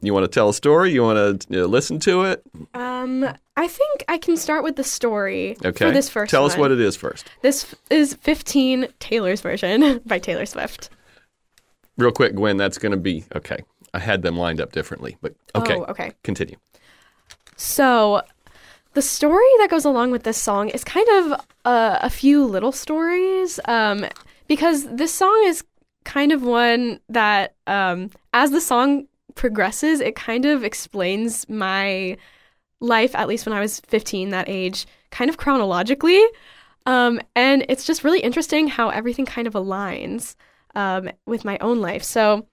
You 0.01 0.13
want 0.13 0.23
to 0.25 0.27
tell 0.27 0.49
a 0.49 0.53
story? 0.53 0.91
You 0.91 1.03
want 1.03 1.41
to 1.41 1.47
you 1.53 1.61
know, 1.61 1.65
listen 1.65 1.99
to 2.01 2.23
it? 2.23 2.43
Um, 2.73 3.23
I 3.57 3.67
think 3.67 4.03
I 4.07 4.17
can 4.17 4.37
start 4.37 4.63
with 4.63 4.75
the 4.75 4.83
story 4.83 5.57
Okay. 5.63 5.85
for 5.85 5.91
this 5.91 6.09
first 6.09 6.29
Tell 6.29 6.45
us 6.45 6.53
one. 6.53 6.61
what 6.61 6.71
it 6.71 6.79
is 6.79 6.95
first. 6.95 7.25
This 7.41 7.73
is 7.89 8.13
15 8.15 8.87
Taylor's 8.99 9.41
version 9.41 10.01
by 10.05 10.19
Taylor 10.19 10.45
Swift. 10.45 10.89
Real 11.97 12.11
quick, 12.11 12.35
Gwen, 12.35 12.57
that's 12.57 12.77
going 12.77 12.91
to 12.91 12.97
be 12.97 13.23
okay. 13.35 13.59
I 13.93 13.99
had 13.99 14.21
them 14.21 14.35
lined 14.37 14.59
up 14.59 14.73
differently, 14.73 15.17
but 15.21 15.33
okay. 15.55 15.75
Oh, 15.75 15.85
okay. 15.85 16.11
Continue. 16.23 16.57
So, 17.55 18.21
the 18.93 19.01
story 19.01 19.45
that 19.59 19.69
goes 19.69 19.85
along 19.85 20.11
with 20.11 20.23
this 20.23 20.37
song 20.37 20.69
is 20.69 20.83
kind 20.83 21.07
of 21.09 21.41
a, 21.63 21.99
a 22.03 22.09
few 22.09 22.43
little 22.45 22.73
stories, 22.73 23.59
um, 23.65 24.05
because 24.47 24.85
this 24.93 25.13
song 25.13 25.41
is 25.45 25.63
kind 26.03 26.33
of 26.33 26.43
one 26.43 26.99
that, 27.07 27.55
um, 27.65 28.11
as 28.33 28.51
the 28.51 28.59
song 28.61 29.07
progresses, 29.35 29.99
it 29.99 30.15
kind 30.15 30.45
of 30.45 30.63
explains 30.63 31.47
my 31.49 32.17
life, 32.79 33.15
at 33.15 33.27
least 33.27 33.45
when 33.45 33.53
I 33.53 33.59
was 33.59 33.79
15, 33.81 34.29
that 34.31 34.49
age, 34.49 34.85
kind 35.11 35.29
of 35.29 35.37
chronologically. 35.37 36.23
Um, 36.85 37.19
and 37.35 37.65
it's 37.69 37.85
just 37.85 38.03
really 38.03 38.19
interesting 38.19 38.67
how 38.67 38.89
everything 38.89 39.25
kind 39.25 39.47
of 39.47 39.53
aligns 39.53 40.35
um, 40.75 41.09
with 41.25 41.45
my 41.45 41.57
own 41.59 41.81
life. 41.81 42.03
So, 42.03 42.47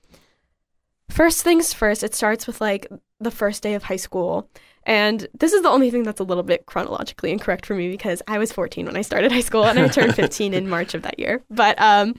first 1.10 1.42
things 1.42 1.74
first, 1.74 2.02
it 2.02 2.14
starts 2.14 2.46
with 2.46 2.60
like 2.60 2.86
the 3.20 3.30
first 3.30 3.62
day 3.62 3.74
of 3.74 3.84
high 3.84 3.96
school. 3.96 4.48
And 4.84 5.28
this 5.38 5.52
is 5.52 5.62
the 5.62 5.68
only 5.68 5.90
thing 5.90 6.02
that's 6.02 6.20
a 6.20 6.24
little 6.24 6.42
bit 6.42 6.66
chronologically 6.66 7.30
incorrect 7.30 7.66
for 7.66 7.74
me 7.74 7.88
because 7.88 8.20
I 8.26 8.38
was 8.38 8.50
14 8.52 8.86
when 8.86 8.96
I 8.96 9.02
started 9.02 9.30
high 9.30 9.40
school 9.40 9.64
and 9.64 9.78
I 9.78 9.86
turned 9.88 10.14
15 10.14 10.54
in 10.54 10.68
March 10.68 10.94
of 10.94 11.02
that 11.02 11.18
year. 11.18 11.44
But 11.50 11.80
um 11.80 12.14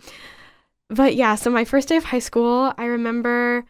but 0.89 1.15
yeah, 1.15 1.35
so 1.35 1.49
my 1.49 1.65
first 1.65 1.87
day 1.87 1.97
of 1.97 2.03
high 2.03 2.19
school, 2.19 2.73
I 2.77 2.85
remember 2.85 3.65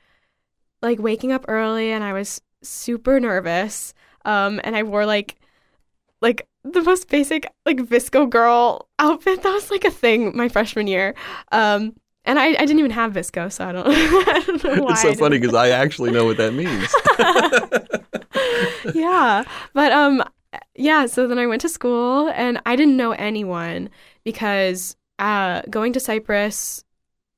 like 0.84 1.00
waking 1.00 1.32
up 1.32 1.46
early 1.48 1.92
and 1.92 2.04
I 2.04 2.14
was 2.14 2.42
super 2.62 3.20
nervous. 3.20 3.94
Um 4.26 4.62
and 4.64 4.76
I 4.76 4.84
wore 4.84 5.06
like 5.06 5.38
like 6.22 6.48
the 6.64 6.82
most 6.82 7.10
basic 7.10 7.52
like 7.66 7.78
VSCO 7.78 8.30
girl 8.30 8.88
outfit 9.00 9.42
that 9.44 9.52
was 9.52 9.72
like 9.72 9.86
a 9.86 9.92
thing 9.92 10.36
my 10.36 10.50
freshman 10.50 10.88
year. 10.88 11.16
Um 11.52 11.96
and 12.26 12.40
I, 12.40 12.48
I 12.48 12.66
didn't 12.66 12.80
even 12.80 12.92
have 12.92 13.12
VSCO, 13.14 13.52
so 13.52 13.66
I 13.66 13.72
don't, 13.74 13.86
I 13.88 14.44
don't 14.46 14.64
know 14.64 14.84
why. 14.84 14.92
It's 14.92 15.02
so 15.02 15.14
funny 15.14 15.40
because 15.40 15.54
I 15.54 15.70
actually 15.70 16.12
know 16.12 16.24
what 16.24 16.38
that 16.38 16.54
means. 16.54 16.94
yeah. 18.96 19.44
But 19.74 19.92
um 19.92 20.24
yeah, 20.76 21.06
so 21.06 21.28
then 21.28 21.40
I 21.40 21.48
went 21.48 21.62
to 21.62 21.70
school 21.70 22.30
and 22.30 22.62
I 22.66 22.76
didn't 22.76 22.98
know 22.98 23.12
anyone 23.14 23.90
because 24.24 24.96
uh 25.20 25.62
going 25.70 25.94
to 25.94 26.00
Cypress, 26.00 26.84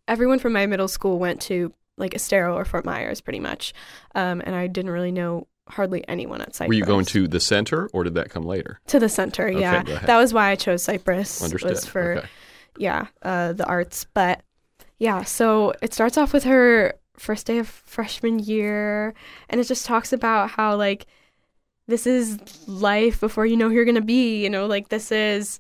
everyone 0.08 0.40
from 0.40 0.54
my 0.54 0.66
middle 0.66 0.88
school 0.88 1.20
went 1.20 1.42
to 1.42 1.74
like 1.98 2.14
Estero 2.16 2.56
or 2.56 2.66
Fort 2.66 2.86
Myers 2.86 3.22
pretty 3.22 3.40
much. 3.40 3.74
Um 4.14 4.42
and 4.46 4.56
I 4.56 4.68
didn't 4.68 4.92
really 4.92 5.12
know 5.12 5.48
hardly 5.68 6.08
anyone 6.08 6.42
at 6.42 6.56
Cypress. 6.56 6.70
Were 6.70 6.76
you 6.76 6.86
going 6.86 7.06
to 7.06 7.28
the 7.28 7.40
center 7.40 7.88
or 7.94 8.04
did 8.04 8.14
that 8.16 8.30
come 8.30 8.44
later? 8.44 8.80
to 8.88 9.00
the 9.00 9.10
center, 9.10 9.48
Okay, 9.48 9.60
yeah. 9.60 9.82
That 9.82 10.18
was 10.18 10.34
why 10.34 10.52
I 10.52 10.56
chose 10.56 10.84
Cypress. 10.84 11.42
Understood. 11.44 11.72
Was 11.72 11.86
for 11.86 12.18
okay. 12.18 12.28
yeah, 12.78 13.08
uh, 13.24 13.54
the 13.54 13.66
arts. 13.66 14.06
But 14.14 14.42
yeah, 15.00 15.24
so 15.24 15.74
it 15.82 15.94
starts 15.94 16.18
off 16.18 16.34
with 16.34 16.44
her 16.44 16.94
first 17.18 17.48
day 17.48 17.58
of 17.58 17.68
freshman 17.68 18.40
year, 18.40 19.14
and 19.50 19.60
it 19.60 19.66
just 19.66 19.86
talks 19.86 20.14
about 20.14 20.52
how 20.52 20.76
like 20.76 21.06
this 21.88 22.06
is 22.08 22.38
life 22.68 23.20
before 23.20 23.46
you 23.46 23.58
know 23.58 23.70
who 23.70 23.76
you're 23.76 23.86
gonna 23.86 24.02
be. 24.02 24.44
You 24.44 24.50
know, 24.50 24.68
like 24.68 24.90
this 24.90 25.12
is 25.12 25.60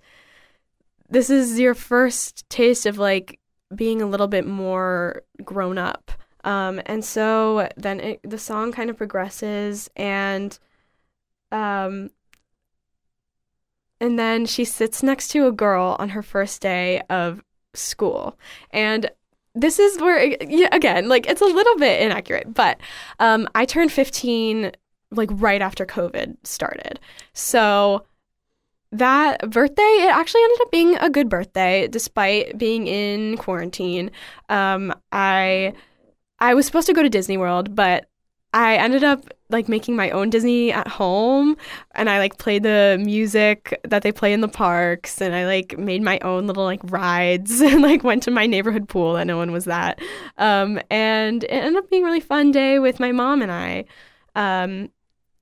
this 1.09 1.29
is 1.29 1.59
your 1.59 1.73
first 1.73 2.47
taste 2.49 2.85
of 2.85 2.97
like 2.97 3.39
being 3.75 4.01
a 4.01 4.07
little 4.07 4.27
bit 4.27 4.45
more 4.45 5.23
grown 5.43 5.77
up. 5.77 6.11
Um, 6.45 6.81
and 6.85 7.03
so 7.03 7.69
then 7.75 7.99
it, 7.99 8.19
the 8.23 8.37
song 8.37 8.71
kind 8.71 8.89
of 8.89 8.97
progresses 8.97 9.89
and 9.95 10.57
um 11.51 12.09
and 13.99 14.19
then 14.19 14.45
she 14.45 14.65
sits 14.65 15.01
next 15.01 15.29
to 15.29 15.47
a 15.47 15.51
girl 15.51 15.95
on 15.99 16.09
her 16.09 16.21
first 16.21 16.61
day 16.61 17.01
of 17.09 17.41
school. 17.73 18.37
And 18.71 19.09
this 19.53 19.79
is 19.79 19.99
where, 19.99 20.17
again, 20.19 21.07
like 21.07 21.27
it's 21.27 21.41
a 21.41 21.45
little 21.45 21.77
bit 21.77 22.01
inaccurate, 22.01 22.53
but 22.53 22.77
um, 23.19 23.47
I 23.55 23.65
turned 23.65 23.91
15 23.91 24.73
like 25.11 25.29
right 25.31 25.61
after 25.61 25.85
COVID 25.85 26.35
started. 26.43 26.99
So 27.33 28.05
that 28.91 29.49
birthday, 29.49 29.81
it 29.81 30.13
actually 30.13 30.43
ended 30.43 30.61
up 30.61 30.71
being 30.71 30.95
a 30.97 31.09
good 31.09 31.29
birthday 31.29 31.87
despite 31.87 32.57
being 32.57 32.87
in 32.87 33.37
quarantine. 33.37 34.11
Um, 34.49 34.93
I 35.11 35.73
I 36.45 36.53
was 36.53 36.67
supposed 36.67 36.85
to 36.85 36.93
go 36.93 37.01
to 37.01 37.09
Disney 37.09 37.37
World, 37.37 37.73
but 37.73 38.05
I 38.53 38.75
ended 38.75 39.03
up 39.03 39.33
like 39.49 39.67
making 39.67 39.95
my 39.95 40.11
own 40.11 40.29
Disney 40.29 40.71
at 40.71 40.87
home 40.87 41.57
and 41.95 42.07
I 42.07 42.19
like 42.19 42.37
played 42.37 42.61
the 42.61 43.01
music 43.03 43.79
that 43.83 44.03
they 44.03 44.11
play 44.11 44.31
in 44.31 44.41
the 44.41 44.47
parks 44.47 45.21
and 45.21 45.33
I 45.33 45.47
like 45.47 45.75
made 45.79 46.03
my 46.03 46.19
own 46.19 46.45
little 46.45 46.63
like 46.63 46.81
rides 46.83 47.61
and 47.61 47.81
like 47.81 48.03
went 48.03 48.21
to 48.23 48.31
my 48.31 48.45
neighborhood 48.45 48.87
pool 48.87 49.13
that 49.13 49.25
no 49.25 49.37
one 49.37 49.51
was 49.51 49.67
at. 49.67 49.99
Um, 50.37 50.79
and 50.91 51.43
it 51.45 51.49
ended 51.49 51.83
up 51.83 51.89
being 51.89 52.03
a 52.03 52.05
really 52.05 52.19
fun 52.19 52.51
day 52.51 52.77
with 52.77 52.99
my 52.99 53.11
mom 53.11 53.41
and 53.41 53.51
I. 53.51 53.85
Um, 54.35 54.91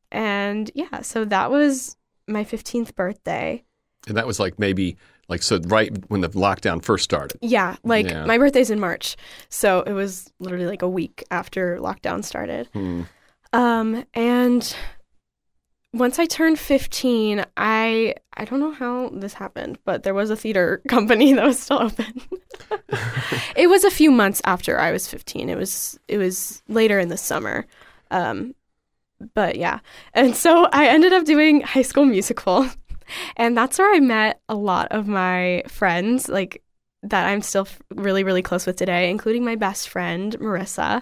and 0.09 0.71
yeah, 0.73 1.01
so 1.01 1.25
that 1.25 1.51
was 1.51 1.97
my 2.29 2.45
15th 2.45 2.95
birthday. 2.95 3.61
And 4.07 4.15
that 4.15 4.25
was 4.25 4.39
like 4.39 4.57
maybe 4.57 4.95
like 5.29 5.41
so 5.43 5.59
right 5.65 5.91
when 6.09 6.21
the 6.21 6.29
lockdown 6.29 6.83
first 6.83 7.03
started. 7.05 7.37
Yeah, 7.41 7.75
like 7.83 8.09
Yeah. 8.09 8.25
my 8.25 8.37
birthday's 8.37 8.69
in 8.69 8.79
March. 8.79 9.15
So 9.49 9.81
it 9.81 9.93
was 9.93 10.31
literally 10.39 10.65
like 10.65 10.81
a 10.81 10.89
week 10.89 11.23
after 11.31 11.77
lockdown 11.79 12.23
started. 12.23 12.67
Hmm. 12.73 13.03
Um, 13.53 14.05
and 14.13 14.75
once 15.93 16.17
I 16.17 16.25
turned 16.25 16.57
15, 16.59 17.45
I 17.55 18.15
I 18.35 18.45
don't 18.45 18.59
know 18.59 18.71
how 18.71 19.09
this 19.09 19.33
happened, 19.33 19.77
but 19.85 20.03
there 20.03 20.13
was 20.15 20.29
a 20.31 20.35
theater 20.35 20.81
company 20.87 21.33
that 21.33 21.45
was 21.45 21.59
still 21.59 21.83
open. 21.83 22.21
it 23.55 23.69
was 23.69 23.83
a 23.83 23.91
few 23.91 24.11
months 24.11 24.41
after 24.45 24.79
I 24.79 24.91
was 24.91 25.07
15. 25.07 25.49
It 25.49 25.57
was 25.57 25.99
it 26.07 26.17
was 26.17 26.63
later 26.67 26.99
in 26.99 27.09
the 27.09 27.17
summer. 27.17 27.65
Um, 28.11 28.55
but 29.35 29.55
yeah. 29.55 29.79
And 30.13 30.35
so 30.35 30.67
I 30.73 30.87
ended 30.87 31.13
up 31.13 31.25
doing 31.25 31.61
High 31.61 31.81
School 31.83 32.05
Musical. 32.05 32.67
And 33.37 33.57
that's 33.57 33.79
where 33.79 33.93
I 33.93 33.99
met 33.99 34.41
a 34.49 34.55
lot 34.55 34.87
of 34.91 35.07
my 35.07 35.63
friends 35.67 36.29
like 36.29 36.61
that 37.03 37.27
I'm 37.27 37.41
still 37.41 37.67
really 37.93 38.23
really 38.23 38.41
close 38.41 38.65
with 38.65 38.77
today, 38.77 39.09
including 39.09 39.43
my 39.43 39.55
best 39.55 39.89
friend 39.89 40.37
Marissa. 40.39 41.01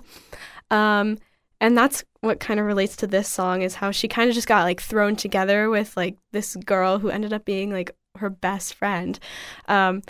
Um, 0.70 1.18
and 1.60 1.78
that's 1.78 2.04
what 2.22 2.40
kind 2.40 2.60
of 2.60 2.66
relates 2.66 2.96
to 2.98 3.08
this 3.08 3.28
song 3.28 3.62
is 3.62 3.76
how 3.76 3.92
she 3.92 4.08
kind 4.08 4.30
of 4.30 4.36
just 4.36 4.48
got 4.48 4.64
like 4.64 4.82
thrown 4.82 5.16
together 5.16 5.70
with 5.70 5.96
like 5.96 6.18
this 6.32 6.56
girl 6.56 6.98
who 7.00 7.10
ended 7.10 7.34
up 7.34 7.46
being 7.46 7.72
like 7.72 7.92
her 8.18 8.30
best 8.30 8.74
friend. 8.74 9.20
Um, 9.68 10.02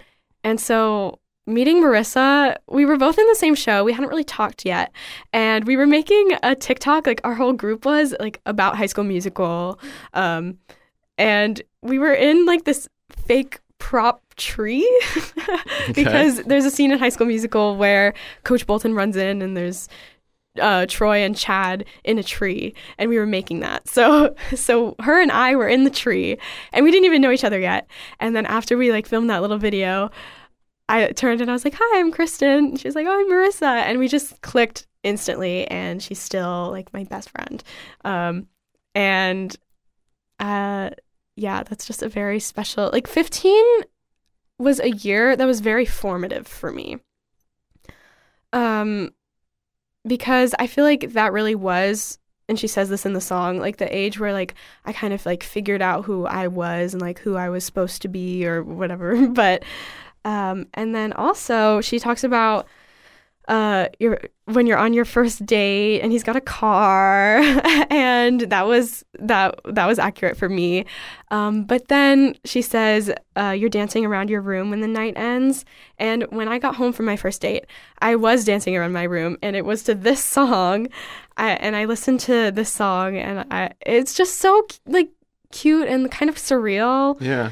and 0.43 0.59
so 0.59 1.19
meeting 1.47 1.81
Marissa, 1.81 2.55
we 2.67 2.85
were 2.85 2.97
both 2.97 3.17
in 3.17 3.27
the 3.27 3.35
same 3.35 3.55
show. 3.55 3.83
We 3.83 3.93
hadn't 3.93 4.09
really 4.09 4.23
talked 4.23 4.65
yet. 4.65 4.91
And 5.33 5.65
we 5.65 5.75
were 5.75 5.87
making 5.87 6.31
a 6.43 6.55
TikTok, 6.55 7.07
like 7.07 7.21
our 7.23 7.35
whole 7.35 7.53
group 7.53 7.85
was 7.85 8.15
like 8.19 8.39
about 8.45 8.77
high 8.77 8.85
school 8.85 9.03
musical. 9.03 9.79
Um, 10.13 10.59
and 11.21 11.61
we 11.83 11.99
were 11.99 12.13
in 12.13 12.45
like 12.45 12.65
this 12.65 12.89
fake 13.09 13.59
prop 13.77 14.21
tree. 14.35 14.87
Because 15.95 16.43
there's 16.43 16.65
a 16.65 16.71
scene 16.71 16.91
in 16.91 16.99
high 16.99 17.09
school 17.09 17.25
musical 17.25 17.75
where 17.75 18.13
coach 18.43 18.65
bolton 18.67 18.93
runs 18.93 19.15
in 19.17 19.41
and 19.41 19.57
there's 19.57 19.89
uh, 20.59 20.85
troy 20.87 21.17
and 21.19 21.35
chad 21.35 21.85
in 22.03 22.19
a 22.19 22.23
tree 22.23 22.73
and 22.97 23.09
we 23.09 23.17
were 23.17 23.25
making 23.25 23.61
that. 23.61 23.87
So 23.87 24.35
so 24.55 24.95
her 24.99 25.19
and 25.19 25.31
i 25.31 25.55
were 25.55 25.67
in 25.67 25.83
the 25.83 25.89
tree 25.89 26.37
and 26.71 26.85
we 26.85 26.91
didn't 26.91 27.05
even 27.05 27.21
know 27.21 27.31
each 27.31 27.43
other 27.43 27.59
yet. 27.59 27.87
And 28.19 28.35
then 28.35 28.45
after 28.45 28.77
we 28.77 28.91
like 28.91 29.07
filmed 29.07 29.29
that 29.29 29.41
little 29.41 29.57
video 29.57 30.11
i 30.87 31.07
turned 31.07 31.41
and 31.41 31.49
i 31.49 31.53
was 31.53 31.65
like 31.65 31.75
hi 31.77 31.99
i'm 31.99 32.11
kristen. 32.11 32.77
She 32.77 32.87
was 32.87 32.95
like 32.95 33.07
oh 33.07 33.19
i'm 33.19 33.29
marissa. 33.29 33.81
And 33.83 33.99
we 33.99 34.07
just 34.07 34.41
clicked 34.41 34.87
instantly 35.03 35.67
and 35.67 36.01
she's 36.01 36.19
still 36.19 36.69
like 36.71 36.93
my 36.93 37.03
best 37.05 37.29
friend. 37.31 37.63
Um, 38.05 38.47
and 38.93 39.55
uh, 40.39 40.91
yeah, 41.35 41.63
that's 41.63 41.85
just 41.85 42.03
a 42.03 42.09
very 42.09 42.39
special. 42.39 42.89
Like 42.91 43.07
15 43.07 43.63
was 44.57 44.79
a 44.79 44.91
year 44.91 45.35
that 45.35 45.47
was 45.47 45.59
very 45.59 45.85
formative 45.85 46.47
for 46.47 46.71
me. 46.71 46.97
Um 48.53 49.13
because 50.05 50.55
I 50.57 50.67
feel 50.67 50.83
like 50.83 51.13
that 51.13 51.31
really 51.31 51.55
was 51.55 52.17
and 52.49 52.59
she 52.59 52.67
says 52.67 52.89
this 52.89 53.05
in 53.05 53.13
the 53.13 53.21
song, 53.21 53.59
like 53.59 53.77
the 53.77 53.95
age 53.95 54.19
where 54.19 54.33
like 54.33 54.55
I 54.83 54.91
kind 54.91 55.13
of 55.13 55.25
like 55.25 55.41
figured 55.41 55.81
out 55.81 56.03
who 56.05 56.25
I 56.25 56.47
was 56.47 56.93
and 56.93 57.01
like 57.01 57.19
who 57.19 57.37
I 57.37 57.49
was 57.49 57.63
supposed 57.63 58.01
to 58.01 58.07
be 58.09 58.45
or 58.45 58.61
whatever. 58.63 59.27
But 59.31 59.63
um, 60.25 60.67
and 60.73 60.93
then 60.93 61.13
also 61.13 61.81
she 61.81 61.97
talks 61.97 62.23
about 62.23 62.67
uh 63.47 63.87
you're 63.99 64.19
when 64.45 64.67
you're 64.67 64.77
on 64.77 64.93
your 64.93 65.05
first 65.05 65.45
date 65.45 66.01
and 66.01 66.11
he's 66.11 66.23
got 66.23 66.35
a 66.35 66.41
car 66.41 67.37
and 67.89 68.41
that 68.41 68.67
was 68.67 69.03
that 69.19 69.59
that 69.65 69.85
was 69.85 69.99
accurate 69.99 70.37
for 70.37 70.49
me. 70.49 70.85
Um, 71.31 71.63
but 71.63 71.87
then 71.87 72.35
she 72.45 72.61
says 72.61 73.11
uh, 73.35 73.49
you're 73.51 73.69
dancing 73.69 74.05
around 74.05 74.29
your 74.29 74.41
room 74.41 74.69
when 74.69 74.81
the 74.81 74.87
night 74.87 75.13
ends. 75.15 75.65
And 75.97 76.23
when 76.29 76.47
i 76.47 76.59
got 76.59 76.75
home 76.75 76.93
from 76.93 77.05
my 77.05 77.15
first 77.15 77.41
date 77.41 77.65
i 77.99 78.15
was 78.15 78.45
dancing 78.45 78.75
around 78.75 78.91
my 78.91 79.03
room 79.03 79.37
and 79.41 79.55
it 79.55 79.65
was 79.65 79.83
to 79.83 79.95
this 79.95 80.23
song. 80.23 80.87
I, 81.37 81.51
and 81.51 81.75
i 81.75 81.85
listened 81.85 82.19
to 82.21 82.51
this 82.51 82.71
song 82.71 83.17
and 83.17 83.45
I, 83.51 83.71
it's 83.85 84.13
just 84.13 84.39
so 84.39 84.67
like 84.85 85.09
cute 85.51 85.87
and 85.87 86.11
kind 86.11 86.29
of 86.29 86.35
surreal. 86.35 87.19
Yeah. 87.21 87.51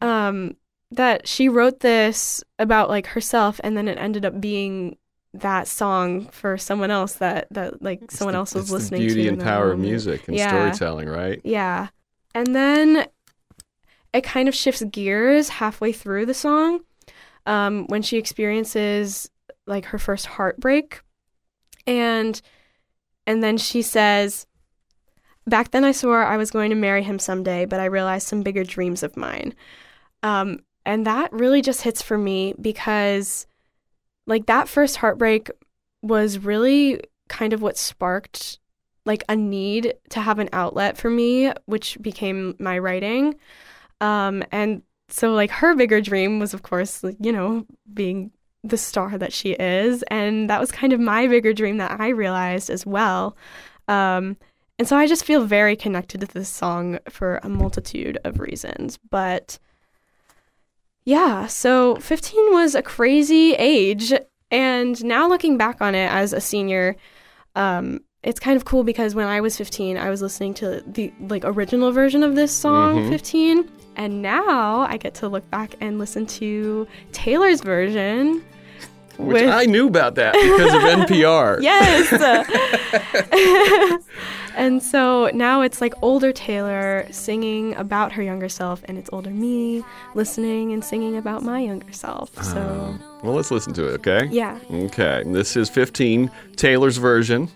um 0.00 0.56
that 0.90 1.28
she 1.28 1.48
wrote 1.48 1.80
this 1.80 2.42
about 2.58 2.88
like 2.88 3.08
herself 3.08 3.60
and 3.62 3.76
then 3.76 3.88
it 3.88 3.98
ended 3.98 4.24
up 4.24 4.40
being 4.40 4.96
that 5.34 5.68
song 5.68 6.26
for 6.28 6.56
someone 6.56 6.90
else 6.90 7.14
that 7.14 7.48
that 7.50 7.82
like 7.82 8.10
someone 8.10 8.34
It's 8.34 8.38
else 8.38 8.54
was 8.54 8.64
it's 8.64 8.72
listening 8.72 9.00
the 9.02 9.06
beauty 9.06 9.22
to 9.24 9.32
and 9.32 9.40
power 9.40 9.72
of 9.72 9.78
music 9.78 10.26
and 10.28 10.36
Yeah. 10.36 10.48
storytelling, 10.48 11.08
right? 11.08 11.40
Yeah. 11.44 11.88
And 12.34 12.54
then 12.54 13.06
it 14.12 14.24
kind 14.24 14.48
of 14.48 14.54
shifts 14.54 14.82
gears 14.84 15.48
halfway 15.48 15.92
through 15.92 16.26
the 16.26 16.34
song 16.34 16.80
um, 17.46 17.86
when 17.88 18.02
she 18.02 18.16
experiences 18.16 19.30
like 19.66 19.86
her 19.86 19.98
first 19.98 20.26
heartbreak. 20.26 21.02
And 21.86 22.40
and 23.26 23.42
then 23.42 23.58
she 23.58 23.82
says, 23.82 24.46
Back 25.46 25.70
then 25.70 25.84
I 25.84 25.92
swore 25.92 26.24
I 26.24 26.36
was 26.36 26.50
going 26.50 26.70
to 26.70 26.76
marry 26.76 27.02
him 27.02 27.18
someday, 27.18 27.64
but 27.66 27.80
I 27.80 27.86
realized 27.86 28.26
some 28.28 28.42
bigger 28.42 28.64
dreams 28.64 29.02
of 29.02 29.16
mine. 29.16 29.54
Um, 30.22 30.60
and 30.84 31.06
that 31.06 31.32
really 31.32 31.60
just 31.62 31.82
hits 31.82 32.00
for 32.02 32.16
me 32.18 32.54
because 32.60 33.46
like 34.28 34.46
that 34.46 34.68
first 34.68 34.96
heartbreak 34.96 35.50
was 36.02 36.38
really 36.38 37.00
kind 37.28 37.52
of 37.52 37.62
what 37.62 37.76
sparked 37.76 38.58
like 39.04 39.24
a 39.28 39.34
need 39.34 39.94
to 40.10 40.20
have 40.20 40.38
an 40.38 40.50
outlet 40.52 40.96
for 40.98 41.10
me, 41.10 41.50
which 41.64 41.98
became 42.00 42.54
my 42.58 42.78
writing. 42.78 43.34
Um, 44.00 44.44
and 44.52 44.82
so 45.08 45.32
like 45.32 45.50
her 45.50 45.74
bigger 45.74 46.00
dream 46.00 46.38
was 46.38 46.54
of 46.54 46.62
course, 46.62 47.02
like, 47.02 47.16
you 47.18 47.32
know, 47.32 47.66
being 47.92 48.30
the 48.62 48.76
star 48.76 49.16
that 49.16 49.32
she 49.32 49.52
is. 49.52 50.04
And 50.04 50.50
that 50.50 50.60
was 50.60 50.70
kind 50.70 50.92
of 50.92 51.00
my 51.00 51.26
bigger 51.26 51.52
dream 51.52 51.78
that 51.78 51.98
I 51.98 52.08
realized 52.08 52.68
as 52.70 52.84
well. 52.84 53.36
Um, 53.88 54.36
and 54.78 54.86
so 54.86 54.96
I 54.96 55.06
just 55.06 55.24
feel 55.24 55.44
very 55.44 55.74
connected 55.74 56.20
to 56.20 56.26
this 56.26 56.48
song 56.48 56.98
for 57.08 57.40
a 57.42 57.48
multitude 57.48 58.18
of 58.24 58.38
reasons. 58.38 58.98
But 59.10 59.58
yeah, 61.08 61.46
so 61.46 61.96
15 61.96 62.52
was 62.52 62.74
a 62.74 62.82
crazy 62.82 63.54
age. 63.54 64.12
And 64.50 65.02
now 65.04 65.26
looking 65.28 65.56
back 65.56 65.80
on 65.80 65.94
it 65.94 66.10
as 66.10 66.32
a 66.34 66.40
senior, 66.40 66.96
um, 67.54 68.00
it's 68.22 68.38
kind 68.40 68.56
of 68.58 68.64
cool 68.66 68.84
because 68.84 69.14
when 69.14 69.26
I 69.26 69.40
was 69.40 69.56
15, 69.56 69.96
I 69.96 70.10
was 70.10 70.20
listening 70.20 70.52
to 70.54 70.82
the 70.86 71.10
like 71.20 71.44
original 71.46 71.92
version 71.92 72.22
of 72.22 72.34
this 72.34 72.52
song, 72.52 72.96
Mhm. 73.04 73.08
15, 73.08 73.70
and 73.96 74.20
now 74.22 74.80
I 74.80 74.96
get 74.98 75.14
to 75.14 75.28
look 75.28 75.48
back 75.50 75.74
and 75.80 75.98
listen 75.98 76.26
to 76.40 76.86
Taylor's 77.12 77.62
version. 77.62 78.42
Which 79.16 79.42
with- 79.42 79.50
I 79.50 79.64
knew 79.64 79.86
about 79.88 80.14
that 80.16 80.34
because 80.34 80.74
of 80.74 80.82
NPR. 80.82 81.58
Yes. 81.62 82.08
and 84.58 84.82
so 84.82 85.30
now 85.32 85.62
it's 85.62 85.80
like 85.80 85.94
older 86.02 86.32
Taylor 86.32 87.06
singing 87.10 87.74
about 87.76 88.12
her 88.12 88.22
younger 88.22 88.48
self, 88.48 88.82
and 88.86 88.98
it's 88.98 89.08
older 89.12 89.30
me 89.30 89.84
listening 90.14 90.72
and 90.72 90.84
singing 90.84 91.16
about 91.16 91.42
my 91.42 91.60
younger 91.60 91.92
self. 91.92 92.34
So, 92.42 92.60
um, 92.60 93.02
Well, 93.22 93.34
let's 93.34 93.50
listen 93.50 93.72
to 93.74 93.86
it, 93.88 94.06
okay? 94.06 94.26
yeah. 94.30 94.58
Okay, 94.70 95.22
this 95.26 95.56
is 95.56 95.70
15, 95.70 96.30
Taylor's 96.56 96.96
version 96.96 97.48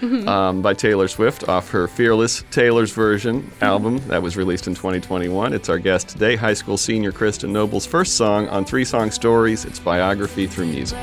mm-hmm. 0.00 0.28
um, 0.28 0.62
by 0.62 0.74
Taylor 0.74 1.08
Swift 1.08 1.48
off 1.48 1.70
her 1.70 1.86
Fearless 1.88 2.44
Taylor's 2.50 2.92
Version 2.92 3.42
mm-hmm. 3.42 3.64
album 3.64 3.98
that 4.08 4.22
was 4.22 4.36
released 4.36 4.66
in 4.66 4.74
2021. 4.74 5.52
It's 5.52 5.68
our 5.68 5.78
guest 5.78 6.08
today, 6.08 6.36
high 6.36 6.54
school 6.54 6.76
senior 6.76 7.12
Kristen 7.12 7.52
Noble's 7.52 7.86
first 7.86 8.16
song 8.16 8.48
on 8.48 8.64
Three 8.64 8.84
Song 8.84 9.10
Stories. 9.10 9.64
It's 9.64 9.78
biography 9.78 10.46
through 10.46 10.66
music. 10.66 10.98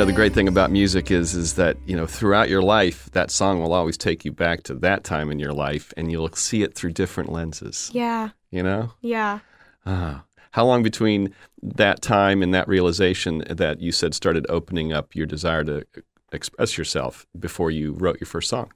You 0.00 0.06
know, 0.06 0.12
the 0.12 0.16
great 0.16 0.32
thing 0.32 0.48
about 0.48 0.70
music 0.70 1.10
is 1.10 1.34
is 1.34 1.56
that, 1.56 1.76
you 1.84 1.94
know, 1.94 2.06
throughout 2.06 2.48
your 2.48 2.62
life, 2.62 3.10
that 3.12 3.30
song 3.30 3.60
will 3.60 3.74
always 3.74 3.98
take 3.98 4.24
you 4.24 4.32
back 4.32 4.62
to 4.62 4.74
that 4.76 5.04
time 5.04 5.30
in 5.30 5.38
your 5.38 5.52
life 5.52 5.92
and 5.94 6.10
you'll 6.10 6.32
see 6.32 6.62
it 6.62 6.74
through 6.74 6.92
different 6.92 7.30
lenses, 7.30 7.90
Yeah. 7.92 8.30
you 8.50 8.62
know? 8.62 8.94
Yeah. 9.02 9.40
Ah. 9.84 10.24
How 10.52 10.64
long 10.64 10.82
between 10.82 11.34
that 11.62 12.00
time 12.00 12.42
and 12.42 12.54
that 12.54 12.66
realization 12.66 13.44
that 13.50 13.82
you 13.82 13.92
said 13.92 14.14
started 14.14 14.46
opening 14.48 14.90
up 14.90 15.14
your 15.14 15.26
desire 15.26 15.64
to 15.64 15.84
express 16.32 16.78
yourself 16.78 17.26
before 17.38 17.70
you 17.70 17.92
wrote 17.92 18.18
your 18.20 18.26
first 18.26 18.48
song? 18.48 18.72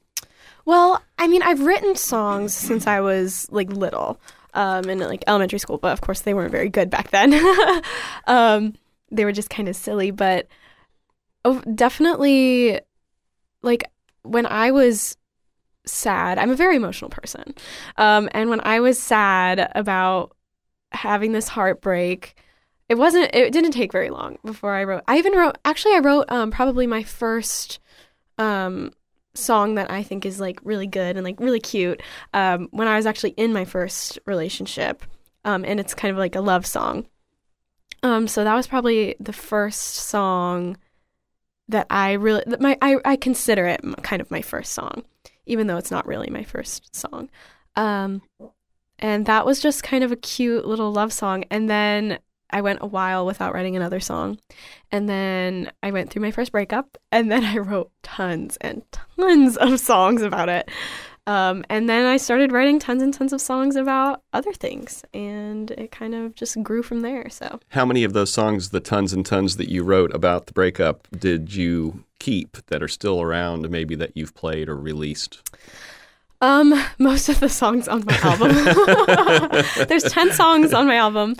Well, 0.66 1.02
I 1.18 1.26
mean, 1.26 1.40
I've 1.42 1.60
written 1.62 1.96
songs 1.96 2.52
since 2.52 2.86
I 2.86 3.00
was 3.00 3.48
like 3.50 3.70
little, 3.70 4.20
um, 4.52 4.90
in 4.90 4.98
like 4.98 5.24
elementary 5.26 5.58
school, 5.58 5.78
but 5.78 5.92
of 5.94 6.02
course 6.02 6.20
they 6.20 6.34
weren't 6.34 6.52
very 6.52 6.68
good 6.68 6.90
back 6.90 7.12
then. 7.12 7.32
um, 8.26 8.74
they 9.10 9.24
were 9.24 9.32
just 9.32 9.48
kind 9.48 9.70
of 9.70 9.74
silly, 9.76 10.10
but 10.10 10.48
oh, 11.44 11.60
definitely, 11.74 12.80
like 13.62 13.84
when 14.22 14.46
I 14.46 14.70
was 14.70 15.16
sad, 15.86 16.38
I'm 16.38 16.50
a 16.50 16.56
very 16.56 16.76
emotional 16.76 17.10
person, 17.10 17.54
um, 17.96 18.28
and 18.32 18.50
when 18.50 18.60
I 18.64 18.80
was 18.80 18.98
sad 18.98 19.70
about 19.74 20.36
having 20.92 21.32
this 21.32 21.48
heartbreak. 21.48 22.36
It 22.88 22.96
wasn't. 22.96 23.34
It 23.34 23.52
didn't 23.52 23.70
take 23.72 23.92
very 23.92 24.10
long 24.10 24.38
before 24.44 24.74
I 24.74 24.84
wrote. 24.84 25.04
I 25.08 25.16
even 25.18 25.32
wrote. 25.32 25.56
Actually, 25.64 25.94
I 25.94 26.00
wrote 26.00 26.30
um, 26.30 26.50
probably 26.50 26.86
my 26.86 27.02
first 27.02 27.80
um, 28.38 28.92
song 29.34 29.74
that 29.74 29.90
I 29.90 30.02
think 30.02 30.24
is 30.24 30.40
like 30.40 30.60
really 30.64 30.86
good 30.86 31.16
and 31.16 31.24
like 31.24 31.40
really 31.40 31.60
cute 31.60 32.02
um, 32.32 32.68
when 32.70 32.88
I 32.88 32.96
was 32.96 33.06
actually 33.06 33.30
in 33.30 33.52
my 33.52 33.64
first 33.64 34.18
relationship. 34.26 35.02
Um, 35.44 35.64
and 35.64 35.78
it's 35.78 35.94
kind 35.94 36.12
of 36.12 36.18
like 36.18 36.34
a 36.36 36.40
love 36.40 36.64
song. 36.64 37.06
Um, 38.02 38.28
so 38.28 38.44
that 38.44 38.54
was 38.54 38.66
probably 38.66 39.16
the 39.20 39.32
first 39.32 39.94
song 39.94 40.76
that 41.68 41.86
I 41.90 42.12
really 42.12 42.42
that 42.46 42.60
my 42.60 42.76
I, 42.82 42.96
I 43.04 43.16
consider 43.16 43.66
it 43.66 43.80
kind 44.02 44.20
of 44.20 44.30
my 44.30 44.42
first 44.42 44.72
song, 44.72 45.04
even 45.46 45.66
though 45.66 45.76
it's 45.76 45.90
not 45.90 46.06
really 46.06 46.30
my 46.30 46.44
first 46.44 46.94
song. 46.94 47.30
Um, 47.76 48.22
and 48.98 49.26
that 49.26 49.44
was 49.44 49.60
just 49.60 49.82
kind 49.82 50.04
of 50.04 50.12
a 50.12 50.16
cute 50.16 50.66
little 50.66 50.92
love 50.92 51.12
song. 51.12 51.44
And 51.50 51.68
then 51.68 52.18
I 52.50 52.60
went 52.60 52.78
a 52.82 52.86
while 52.86 53.26
without 53.26 53.52
writing 53.52 53.74
another 53.74 53.98
song. 54.00 54.38
And 54.92 55.08
then 55.08 55.72
I 55.82 55.90
went 55.90 56.10
through 56.10 56.22
my 56.22 56.30
first 56.30 56.52
breakup, 56.52 56.96
and 57.10 57.30
then 57.30 57.44
I 57.44 57.58
wrote 57.58 57.90
tons 58.02 58.56
and 58.60 58.82
tons 58.92 59.56
of 59.56 59.80
songs 59.80 60.22
about 60.22 60.48
it. 60.48 60.70
Um, 61.26 61.64
and 61.70 61.88
then 61.88 62.04
I 62.04 62.18
started 62.18 62.52
writing 62.52 62.78
tons 62.78 63.02
and 63.02 63.12
tons 63.14 63.32
of 63.32 63.40
songs 63.40 63.76
about 63.76 64.22
other 64.34 64.52
things, 64.52 65.04
and 65.14 65.70
it 65.70 65.90
kind 65.90 66.14
of 66.14 66.34
just 66.34 66.62
grew 66.62 66.82
from 66.82 67.00
there. 67.00 67.30
So, 67.30 67.60
How 67.70 67.86
many 67.86 68.04
of 68.04 68.12
those 68.12 68.30
songs, 68.30 68.70
the 68.70 68.80
tons 68.80 69.12
and 69.14 69.24
tons 69.24 69.56
that 69.56 69.70
you 69.70 69.84
wrote 69.84 70.14
about 70.14 70.46
the 70.46 70.52
breakup, 70.52 71.08
did 71.18 71.54
you 71.54 72.04
keep 72.18 72.58
that 72.66 72.82
are 72.82 72.88
still 72.88 73.22
around, 73.22 73.70
maybe 73.70 73.94
that 73.94 74.16
you've 74.16 74.34
played 74.34 74.68
or 74.68 74.76
released? 74.76 75.40
um, 76.42 76.74
most 76.98 77.30
of 77.30 77.40
the 77.40 77.48
songs 77.48 77.88
on 77.88 78.04
my 78.04 78.18
album, 78.22 78.52
there's 79.88 80.04
10 80.04 80.32
songs 80.32 80.74
on 80.74 80.86
my 80.86 80.96
album, 80.96 81.36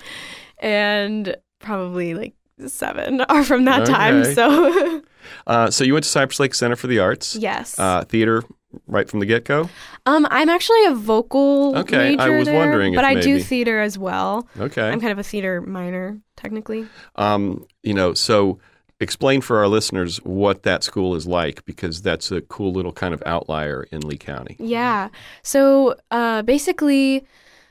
and 0.61 1.37
probably 1.59 2.15
like 2.15 2.33
seven 2.67 3.21
are 3.23 3.45
from 3.45 3.67
that 3.67 3.87
time. 3.87 4.25
So, 4.25 5.03
Uh, 5.47 5.71
so 5.71 5.85
you 5.85 5.95
went 5.95 6.05
to 6.05 6.11
Cypress 6.11 6.39
Lake 6.39 6.55
Center 6.55 6.77
for 6.77 6.87
the 6.87 6.99
Arts, 6.99 7.35
yes. 7.35 7.79
uh, 7.79 8.05
theater, 8.05 8.43
right 8.87 9.09
from 9.09 9.21
the 9.21 9.27
get 9.27 9.45
go. 9.45 9.69
Um, 10.07 10.27
I'm 10.31 10.49
actually 10.49 10.85
a 10.87 10.95
vocal 10.95 11.77
Okay, 11.79 12.15
I 12.15 12.17
major 12.17 12.39
was 12.39 12.47
there, 12.47 12.57
wondering 12.57 12.95
but 12.95 13.05
I 13.05 13.21
do 13.21 13.41
theater 13.41 13.81
as 13.81 13.99
well. 13.99 14.49
Okay. 14.59 14.89
I'm 14.89 15.01
kind 15.01 15.13
of 15.13 15.19
a 15.19 15.23
theater 15.23 15.61
minor, 15.61 16.21
technically. 16.37 16.87
Um, 17.17 17.67
you 17.83 17.95
know, 17.95 18.15
so 18.15 18.59
explain 19.01 19.41
for 19.41 19.59
our 19.59 19.69
listeners 19.69 20.19
what 20.19 20.63
that 20.63 20.83
school 20.83 21.15
is 21.15 21.27
like 21.27 21.65
because 21.65 22.03
that's 22.03 22.31
a 22.31 22.41
cool 22.43 22.73
little 22.73 22.93
kind 22.93 23.15
of 23.15 23.23
outlier 23.27 23.87
in 23.91 24.01
Lee 24.01 24.19
County. 24.19 24.57
Yeah. 24.59 25.09
So 25.43 25.97
uh, 26.11 26.43
basically, 26.43 27.27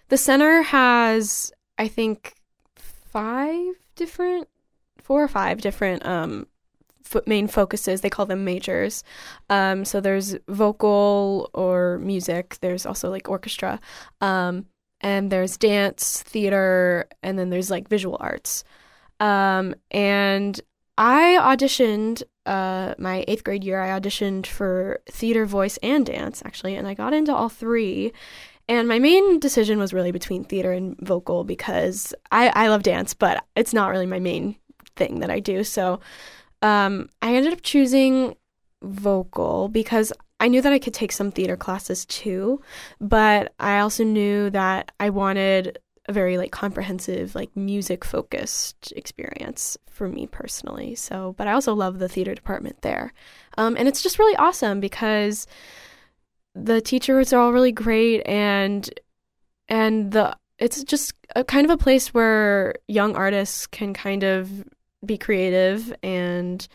the 0.09 0.17
center 0.17 0.61
has, 0.61 1.51
I 1.77 1.87
think, 1.87 2.35
five 2.75 3.75
different, 3.95 4.47
four 5.01 5.23
or 5.23 5.27
five 5.27 5.61
different 5.61 6.05
um, 6.05 6.47
main 7.26 7.47
focuses. 7.47 8.02
They 8.02 8.10
call 8.10 8.26
them 8.26 8.43
majors. 8.45 9.04
Um, 9.49 9.86
so 9.86 10.02
there's 10.02 10.36
vocal 10.47 11.49
or 11.54 11.99
music. 11.99 12.58
There's 12.62 12.86
also 12.86 13.10
like 13.10 13.30
orchestra. 13.30 13.80
Um, 14.21 14.65
and 15.02 15.32
there's 15.32 15.58
dance, 15.58 16.23
theater, 16.23 17.08
and 17.21 17.38
then 17.38 17.49
there's 17.49 17.69
like 17.69 17.89
visual 17.89 18.17
arts. 18.19 18.63
Um, 19.19 19.76
and 19.91 20.60
I 20.97 21.38
auditioned 21.41 22.23
uh, 22.45 22.93
my 22.97 23.23
eighth 23.28 23.43
grade 23.43 23.63
year, 23.63 23.82
I 23.82 23.97
auditioned 23.99 24.45
for 24.45 25.02
theater, 25.10 25.45
voice, 25.45 25.78
and 25.82 26.06
dance, 26.06 26.41
actually, 26.45 26.76
and 26.76 26.88
I 26.88 26.93
got 26.93 27.13
into 27.13 27.34
all 27.34 27.49
three. 27.49 28.13
And 28.67 28.88
my 28.88 28.99
main 28.99 29.39
decision 29.39 29.80
was 29.80 29.93
really 29.93 30.12
between 30.12 30.43
theater 30.43 30.71
and 30.71 30.97
vocal 30.99 31.43
because 31.43 32.13
I, 32.32 32.49
I 32.49 32.67
love 32.67 32.84
dance, 32.84 33.13
but 33.13 33.43
it's 33.56 33.73
not 33.73 33.89
really 33.89 34.06
my 34.06 34.19
main 34.19 34.56
thing 34.95 35.19
that 35.19 35.30
I 35.30 35.39
do. 35.39 35.63
So 35.63 35.99
um, 36.63 37.10
I 37.21 37.36
ended 37.36 37.54
up 37.54 37.62
choosing 37.62 38.36
vocal 38.82 39.67
because 39.67 40.12
I 40.39 40.47
knew 40.47 40.62
that 40.62 40.73
I 40.73 40.80
could 40.80 40.93
take 40.93 41.12
some 41.12 41.30
theater 41.30 41.56
classes 41.56 42.06
too, 42.06 42.62
but 42.99 43.54
I 43.60 43.80
also 43.80 44.04
knew 44.04 44.49
that 44.49 44.91
I 44.99 45.10
wanted 45.10 45.78
a 46.08 46.13
very 46.13 46.38
like 46.38 46.52
comprehensive 46.52 47.34
like 47.34 47.56
music 47.56 48.04
focused 48.04 48.91
experience 48.95 49.78
for 49.89 50.10
me 50.10 50.28
personally. 50.28 50.95
So 50.95 51.34
but 51.38 51.47
i 51.47 51.54
also 51.54 51.73
love 51.73 51.99
the 51.99 52.10
theater 52.10 52.34
department 52.34 52.82
there. 52.82 53.13
Um, 53.58 53.76
and 53.78 53.88
it's 53.88 54.02
just 54.02 54.19
really 54.19 54.36
awesome 54.36 54.80
because 54.80 55.47
the 56.56 56.82
teachers 56.82 57.32
are 57.34 57.39
all 57.39 57.54
really 57.54 57.71
great 57.71 58.21
and 58.26 58.89
and 59.69 60.12
the 60.12 60.36
it's 60.60 60.84
just 60.84 61.13
a 61.36 61.43
kind 61.43 61.65
of 61.65 61.71
a 61.71 61.78
place 61.78 62.13
where 62.13 62.76
young 62.88 63.15
artists 63.15 63.65
can 63.67 63.93
kind 63.93 64.23
of 64.23 64.65
be 65.05 65.17
creative 65.17 65.93
and 66.01 66.67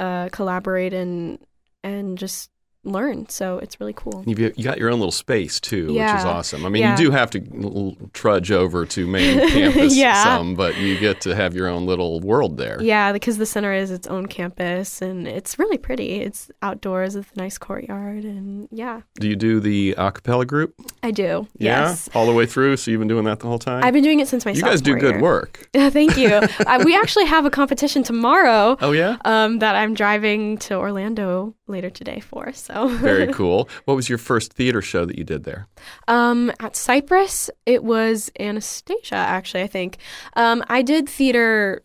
uh, 0.00 0.28
collaborate 0.30 0.92
and 0.92 1.38
and 1.84 2.16
just 2.18 2.50
learn 2.84 3.28
so 3.28 3.58
it's 3.58 3.78
really 3.80 3.92
cool 3.92 4.24
You've, 4.26 4.38
you 4.40 4.64
got 4.64 4.78
your 4.78 4.90
own 4.90 4.98
little 4.98 5.12
space 5.12 5.60
too, 5.60 5.86
which 5.88 5.96
is 6.02 6.24
awesome. 6.24 6.66
I 6.66 6.68
mean, 6.68 6.82
Yeah. 6.82 6.98
you 6.98 7.04
do 7.06 7.10
have 7.12 7.30
to 7.30 7.40
l- 7.62 7.96
trudge 8.12 8.50
over 8.50 8.84
to 8.86 9.06
main 9.06 9.38
campus 9.50 9.94
Yeah. 9.96 10.22
some, 10.24 10.54
but 10.56 10.76
you 10.76 10.98
get 10.98 11.20
to 11.22 11.34
have 11.34 11.54
your 11.54 11.68
own 11.68 11.86
little 11.86 12.20
world 12.20 12.56
there. 12.56 12.78
Yeah, 12.82 13.12
because 13.12 13.38
the 13.38 13.46
center 13.46 13.72
is 13.72 13.90
its 13.92 14.06
own 14.08 14.26
campus 14.26 15.00
and 15.00 15.28
it's 15.28 15.58
really 15.58 15.78
pretty. 15.78 16.20
It's 16.22 16.50
outdoors 16.62 17.14
with 17.14 17.30
a 17.36 17.38
nice 17.38 17.56
courtyard 17.58 18.24
and 18.24 18.68
yeah, 18.72 19.02
Do 19.20 19.28
you 19.28 19.36
do 19.36 19.60
the 19.60 19.94
a 19.96 20.10
cappella 20.10 20.44
group? 20.44 20.74
I 21.04 21.10
do. 21.12 21.46
Yeah, 21.58 21.88
Yes. 21.90 22.08
all 22.14 22.26
the 22.26 22.32
way 22.32 22.46
through. 22.46 22.76
So 22.78 22.90
you've 22.90 23.00
been 23.00 23.08
doing 23.08 23.24
that 23.24 23.40
the 23.40 23.46
whole 23.46 23.58
time. 23.60 23.84
I've 23.84 23.92
been 23.94 24.02
doing 24.04 24.20
it 24.20 24.26
since 24.28 24.44
my 24.44 24.50
you 24.52 24.62
guys 24.62 24.80
do 24.80 24.96
good 24.96 25.14
year. 25.14 25.22
work. 25.22 25.68
Thank 25.74 26.16
you. 26.16 26.28
uh, 26.66 26.82
we 26.84 26.96
actually 26.96 27.26
have 27.26 27.44
a 27.46 27.50
competition 27.50 28.02
tomorrow 28.02 28.76
Oh 28.80 28.90
yeah, 28.92 29.16
um, 29.24 29.60
that 29.60 29.76
I'm 29.76 29.94
driving 29.94 30.58
to 30.58 30.74
Orlando 30.76 31.54
later 31.72 31.90
today 31.90 32.20
for. 32.20 32.52
So 32.52 32.88
very 32.88 33.26
cool. 33.32 33.68
What 33.86 33.94
was 33.94 34.08
your 34.08 34.18
first 34.18 34.52
theater 34.52 34.80
show 34.80 35.04
that 35.04 35.18
you 35.18 35.24
did 35.24 35.44
there? 35.44 35.66
Um, 36.06 36.52
at 36.60 36.76
Cypress, 36.76 37.50
it 37.66 37.82
was 37.82 38.30
Anastasia, 38.38 39.16
actually, 39.16 39.64
I 39.64 39.66
think. 39.66 39.98
Um, 40.34 40.62
I 40.68 40.82
did 40.82 41.08
theater 41.08 41.82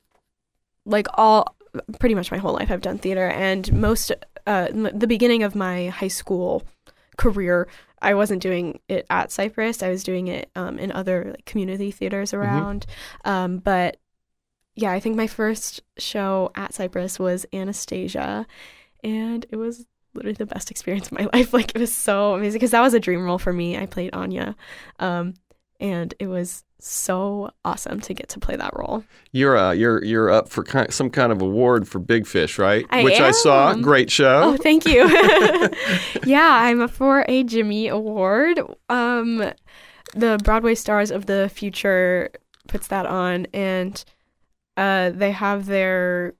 like 0.85 1.07
all 1.15 1.55
pretty 1.99 2.15
much 2.15 2.31
my 2.31 2.37
whole 2.37 2.53
life. 2.53 2.71
I've 2.71 2.81
done 2.81 2.97
theater, 2.97 3.27
and 3.27 3.71
most 3.73 4.11
uh, 4.45 4.67
the 4.71 5.07
beginning 5.07 5.43
of 5.43 5.55
my 5.55 5.87
high 5.87 6.07
school 6.07 6.63
career, 7.17 7.67
I 8.01 8.13
wasn't 8.13 8.41
doing 8.41 8.79
it 8.87 9.05
at 9.09 9.31
Cypress. 9.31 9.83
I 9.83 9.89
was 9.89 10.03
doing 10.03 10.27
it 10.27 10.49
um, 10.55 10.79
in 10.79 10.91
other 10.91 11.31
like, 11.31 11.45
community 11.45 11.91
theaters 11.91 12.33
around. 12.33 12.85
Um, 13.25 13.57
but 13.57 13.97
yeah, 14.75 14.91
I 14.91 14.99
think 14.99 15.15
my 15.15 15.27
first 15.27 15.81
show 15.97 16.51
at 16.55 16.73
Cypress 16.73 17.17
was 17.19 17.45
Anastasia, 17.51 18.45
and 19.03 19.45
it 19.51 19.55
was 19.55 19.85
literally 20.13 20.33
the 20.33 20.45
best 20.45 20.71
experience 20.71 21.07
of 21.07 21.13
my 21.13 21.29
life. 21.33 21.53
Like 21.53 21.73
it 21.75 21.79
was 21.79 21.93
so 21.93 22.35
amazing 22.35 22.59
because 22.59 22.71
that 22.71 22.81
was 22.81 22.93
a 22.93 22.99
dream 22.99 23.23
role 23.23 23.37
for 23.37 23.53
me. 23.53 23.77
I 23.77 23.85
played 23.85 24.13
Anya, 24.13 24.55
um, 24.99 25.35
and 25.79 26.13
it 26.19 26.27
was 26.27 26.63
so 26.79 27.49
awesome 27.65 27.99
to 28.01 28.13
get 28.13 28.29
to 28.29 28.39
play 28.39 28.55
that 28.55 28.71
role. 28.75 29.03
You're 29.31 29.57
uh, 29.57 29.71
you're 29.71 30.03
you're 30.03 30.29
up 30.29 30.49
for 30.49 30.63
ki- 30.63 30.91
some 30.91 31.09
kind 31.09 31.31
of 31.31 31.41
award 31.41 31.87
for 31.87 31.99
Big 31.99 32.27
Fish, 32.27 32.57
right? 32.57 32.85
I 32.89 33.03
Which 33.03 33.19
I 33.19 33.31
saw. 33.31 33.73
Great 33.75 34.11
show. 34.11 34.41
Oh, 34.43 34.57
thank 34.57 34.85
you. 34.85 35.07
yeah, 36.25 36.59
I'm 36.61 36.81
up 36.81 36.91
for 36.91 37.25
a 37.27 37.43
Jimmy 37.43 37.87
Award. 37.87 38.59
Um, 38.89 39.51
the 40.13 40.39
Broadway 40.43 40.75
Stars 40.75 41.11
of 41.11 41.25
the 41.25 41.49
Future 41.53 42.29
puts 42.67 42.87
that 42.87 43.05
on, 43.05 43.47
and 43.53 44.03
uh, 44.75 45.11
they 45.11 45.31
have 45.31 45.65
their 45.65 46.33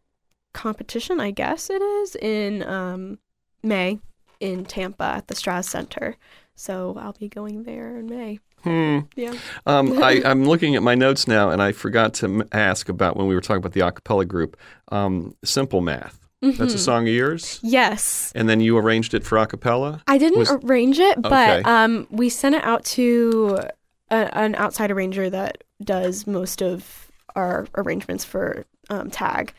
competition, 0.58 1.20
I 1.20 1.32
guess 1.32 1.70
it 1.70 1.82
is, 1.82 2.15
in 2.15 2.63
um, 2.63 3.20
May 3.63 4.00
in 4.39 4.65
Tampa 4.65 5.04
at 5.06 5.28
the 5.28 5.36
Straz 5.36 5.65
Center. 5.65 6.15
So 6.56 6.98
I'll 7.00 7.13
be 7.13 7.30
going 7.30 7.63
there 7.63 7.98
in 7.98 8.08
May. 8.08 8.39
Hmm. 8.63 9.00
Yeah. 9.15 9.34
Um, 9.67 10.02
I, 10.04 10.22
I'm 10.26 10.46
looking 10.46 10.76
at 10.76 10.82
my 10.84 10.96
notes 10.96 11.28
now, 11.28 11.52
and 11.52 11.62
I 11.62 11.72
forgot 11.72 12.15
to 12.15 12.26
m- 12.26 12.48
ask 12.52 12.89
about 12.89 13.15
when 13.15 13.28
we 13.28 13.36
were 13.36 13.41
talking 13.41 13.58
about 13.60 13.74
the 13.74 13.82
a 13.82 13.91
cappella 13.91 14.26
group. 14.26 14.58
Um, 14.91 15.36
Simple 15.46 15.82
Math. 15.82 16.20
That's 16.41 16.58
Mm-hmm. 16.58 16.63
a 16.65 16.78
song 16.78 17.08
of 17.08 17.13
yours, 17.15 17.60
Yes. 17.63 18.32
and 18.36 18.48
then 18.48 18.60
you 18.60 18.78
arranged 18.78 19.15
it 19.15 19.24
for 19.24 19.39
a 19.39 19.48
cappella. 19.48 20.04
I 20.08 20.20
didn't 20.20 20.38
Was- 20.39 20.52
arrange 20.52 21.00
it, 21.00 21.20
but 21.20 21.62
Okay. 21.62 21.63
um, 21.63 22.06
we 22.12 22.30
sent 22.30 22.54
it 22.54 22.63
out 22.63 22.86
to 22.98 23.58
a, 24.12 24.38
an 24.38 24.54
outside 24.54 24.91
arranger 24.91 25.32
that 25.32 25.63
does 25.84 26.28
most 26.28 26.62
of 26.62 27.10
our 27.36 27.65
arrangements 27.76 28.24
for 28.24 28.65
um, 28.91 29.10
Tag. 29.10 29.52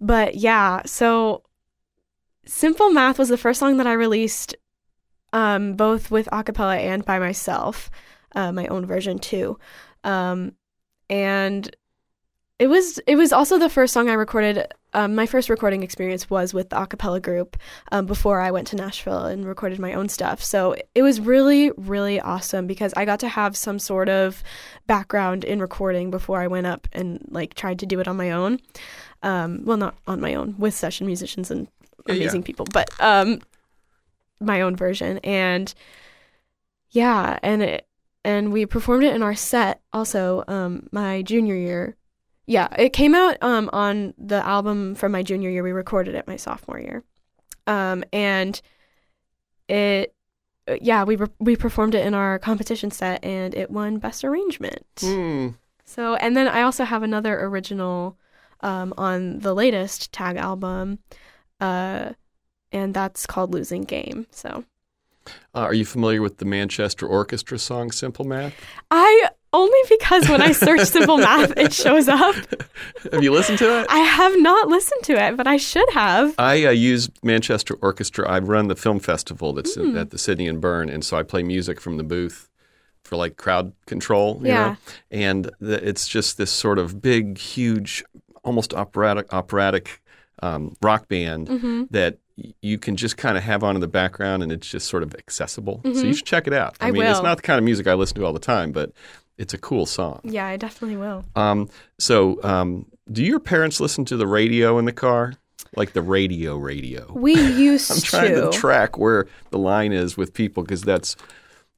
But 0.00 0.34
yeah, 0.34 0.82
so 0.84 1.42
Simple 2.46 2.90
Math 2.90 3.18
was 3.18 3.28
the 3.28 3.36
first 3.36 3.60
song 3.60 3.76
that 3.78 3.86
I 3.86 3.92
released, 3.92 4.54
um, 5.32 5.74
both 5.74 6.10
with 6.10 6.28
a 6.32 6.44
cappella 6.44 6.76
and 6.76 7.04
by 7.04 7.18
myself, 7.18 7.90
uh, 8.34 8.52
my 8.52 8.66
own 8.68 8.86
version 8.86 9.18
too. 9.18 9.58
Um, 10.04 10.52
and 11.10 11.74
it 12.58 12.68
was 12.68 12.98
it 13.06 13.16
was 13.16 13.32
also 13.32 13.58
the 13.58 13.68
first 13.68 13.92
song 13.92 14.08
I 14.08 14.14
recorded. 14.14 14.66
Um, 14.96 15.14
my 15.14 15.26
first 15.26 15.50
recording 15.50 15.82
experience 15.82 16.30
was 16.30 16.54
with 16.54 16.70
the 16.70 16.80
a 16.80 16.86
cappella 16.86 17.20
group 17.20 17.58
um, 17.92 18.06
before 18.06 18.40
I 18.40 18.50
went 18.50 18.66
to 18.68 18.76
Nashville 18.76 19.26
and 19.26 19.44
recorded 19.44 19.78
my 19.78 19.92
own 19.92 20.08
stuff. 20.08 20.42
So 20.42 20.74
it 20.94 21.02
was 21.02 21.20
really, 21.20 21.70
really 21.76 22.18
awesome 22.18 22.66
because 22.66 22.94
I 22.96 23.04
got 23.04 23.20
to 23.20 23.28
have 23.28 23.58
some 23.58 23.78
sort 23.78 24.08
of 24.08 24.42
background 24.86 25.44
in 25.44 25.60
recording 25.60 26.10
before 26.10 26.40
I 26.40 26.46
went 26.46 26.66
up 26.66 26.88
and 26.94 27.22
like 27.28 27.52
tried 27.52 27.78
to 27.80 27.86
do 27.86 28.00
it 28.00 28.08
on 28.08 28.16
my 28.16 28.30
own. 28.30 28.58
Um, 29.22 29.66
well, 29.66 29.76
not 29.76 29.96
on 30.06 30.18
my 30.18 30.34
own 30.34 30.54
with 30.56 30.72
session 30.72 31.06
musicians 31.06 31.50
and 31.50 31.68
Yeah, 32.06 32.14
yeah. 32.14 32.22
amazing 32.22 32.44
people, 32.44 32.66
but 32.72 32.88
um, 32.98 33.40
my 34.40 34.62
own 34.62 34.76
version. 34.76 35.18
And 35.18 35.74
yeah, 36.88 37.38
and 37.42 37.62
it, 37.62 37.86
and 38.24 38.50
we 38.50 38.64
performed 38.64 39.04
it 39.04 39.14
in 39.14 39.22
our 39.22 39.34
set 39.34 39.82
also 39.92 40.42
um, 40.48 40.88
my 40.90 41.20
junior 41.20 41.54
year. 41.54 41.96
Yeah, 42.46 42.68
it 42.78 42.92
came 42.92 43.14
out 43.14 43.36
um, 43.42 43.68
on 43.72 44.14
the 44.16 44.44
album 44.46 44.94
from 44.94 45.12
my 45.12 45.22
junior 45.22 45.50
year. 45.50 45.62
We 45.62 45.72
recorded 45.72 46.14
it 46.14 46.26
my 46.28 46.36
sophomore 46.36 46.78
year, 46.80 47.02
um, 47.66 48.04
and 48.12 48.60
it 49.68 50.14
yeah 50.80 51.04
we 51.04 51.16
re- 51.16 51.28
we 51.38 51.56
performed 51.56 51.94
it 51.94 52.04
in 52.06 52.14
our 52.14 52.38
competition 52.38 52.90
set 52.90 53.24
and 53.24 53.54
it 53.54 53.70
won 53.70 53.98
best 53.98 54.24
arrangement. 54.24 54.84
Hmm. 55.00 55.48
So 55.84 56.14
and 56.16 56.36
then 56.36 56.48
I 56.48 56.62
also 56.62 56.84
have 56.84 57.02
another 57.02 57.38
original 57.44 58.16
um, 58.60 58.94
on 58.96 59.40
the 59.40 59.54
latest 59.54 60.12
Tag 60.12 60.36
album, 60.36 60.98
uh, 61.60 62.10
and 62.72 62.94
that's 62.94 63.26
called 63.26 63.52
Losing 63.52 63.82
Game. 63.82 64.26
So 64.30 64.64
Uh, 65.54 65.60
are 65.60 65.74
you 65.74 65.84
familiar 65.84 66.22
with 66.22 66.38
the 66.38 66.44
Manchester 66.44 67.06
Orchestra 67.06 67.58
song 67.58 67.90
"Simple 67.90 68.24
Math"? 68.24 68.54
I 68.90 69.30
only 69.56 69.78
because 69.88 70.28
when 70.28 70.42
I 70.42 70.52
search 70.52 70.80
Simple 70.96 71.18
Math 71.18 71.56
it 71.56 71.72
shows 71.72 72.08
up. 72.08 72.34
Have 73.12 73.22
you 73.22 73.32
listened 73.32 73.58
to 73.58 73.80
it? 73.80 73.86
I 73.88 73.98
have 74.00 74.34
not 74.40 74.68
listened 74.68 75.02
to 75.04 75.12
it, 75.14 75.36
but 75.36 75.46
I 75.46 75.56
should 75.56 75.88
have. 75.92 76.34
I 76.38 76.64
uh, 76.66 76.70
use 76.70 77.08
Manchester 77.22 77.74
Orchestra. 77.80 78.28
I 78.28 78.38
run 78.40 78.68
the 78.68 78.76
film 78.76 79.00
festival 79.00 79.52
that's 79.52 79.74
Hmm. 79.74 79.96
at 79.96 80.10
the 80.10 80.18
Sidney 80.18 80.46
and 80.48 80.60
Berne, 80.60 80.88
and 80.90 81.04
so 81.04 81.16
I 81.16 81.22
play 81.22 81.42
music 81.42 81.80
from 81.80 81.96
the 81.96 82.04
booth 82.04 82.48
for 83.04 83.16
like 83.16 83.36
crowd 83.36 83.72
control. 83.86 84.38
You 84.42 84.48
Yeah. 84.48 84.64
know? 84.68 84.76
and 85.10 85.50
the, 85.60 85.88
it's 85.88 86.06
just 86.08 86.38
this 86.38 86.50
sort 86.50 86.78
of 86.78 87.00
big, 87.00 87.38
huge, 87.38 88.04
almost 88.44 88.74
operatic, 88.74 89.32
operatic 89.32 90.02
um, 90.42 90.76
rock 90.82 91.08
band 91.08 91.48
Mm-hmm. 91.48 91.84
that 91.90 92.18
you 92.60 92.76
can 92.78 92.96
just 92.96 93.16
kind 93.16 93.38
of 93.38 93.42
have 93.44 93.64
on 93.64 93.74
in 93.76 93.80
the 93.80 93.88
background, 93.88 94.42
and 94.42 94.52
it's 94.52 94.68
just 94.68 94.88
sort 94.88 95.02
of 95.02 95.14
accessible. 95.14 95.80
So 95.84 96.02
you 96.02 96.12
should 96.12 96.26
check 96.26 96.46
it 96.46 96.52
out. 96.52 96.74
Mm-hmm. 96.74 96.84
I 96.86 96.90
mean, 96.90 97.02
it's 97.04 97.22
not 97.22 97.36
the 97.38 97.42
kind 97.42 97.56
of 97.58 97.64
music 97.64 97.86
I 97.86 97.94
listen 97.94 98.16
to 98.20 98.26
all 98.26 98.34
the 98.34 98.38
time, 98.38 98.72
but 98.72 98.92
it's 99.38 99.54
a 99.54 99.58
cool 99.58 99.86
song. 99.86 100.20
Yeah, 100.24 100.46
I 100.46 100.56
definitely 100.56 100.96
will. 100.96 101.24
Um, 101.34 101.68
so, 101.98 102.42
um, 102.42 102.86
do 103.10 103.22
your 103.24 103.40
parents 103.40 103.80
listen 103.80 104.04
to 104.06 104.16
the 104.16 104.26
radio 104.26 104.78
in 104.78 104.84
the 104.84 104.92
car? 104.92 105.34
Like 105.76 105.92
the 105.92 106.02
radio, 106.02 106.56
radio? 106.56 107.12
We 107.12 107.34
used 107.52 107.88
to 107.88 107.94
I'm 107.94 108.00
trying 108.00 108.34
to 108.34 108.50
to. 108.50 108.58
track 108.58 108.96
where 108.98 109.26
the 109.50 109.58
line 109.58 109.92
is 109.92 110.16
with 110.16 110.32
people 110.32 110.62
because 110.62 110.82
that's 110.82 111.16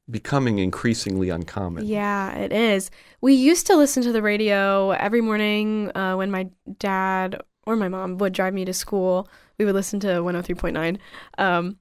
becoming 0.09 0.57
increasingly 0.59 1.29
uncommon. 1.29 1.85
Yeah, 1.85 2.33
it 2.35 2.51
is. 2.51 2.89
We 3.21 3.33
used 3.33 3.67
to 3.67 3.75
listen 3.75 4.01
to 4.03 4.11
the 4.11 4.21
radio 4.21 4.91
every 4.91 5.21
morning 5.21 5.95
uh, 5.95 6.15
when 6.15 6.31
my 6.31 6.49
dad 6.79 7.41
or 7.67 7.75
my 7.75 7.89
mom 7.89 8.17
would 8.17 8.33
drive 8.33 8.53
me 8.53 8.65
to 8.65 8.73
school. 8.73 9.27
We 9.57 9.65
would 9.65 9.75
listen 9.75 9.99
to 10.01 10.07
103.9 10.07 10.97
um, 11.37 11.77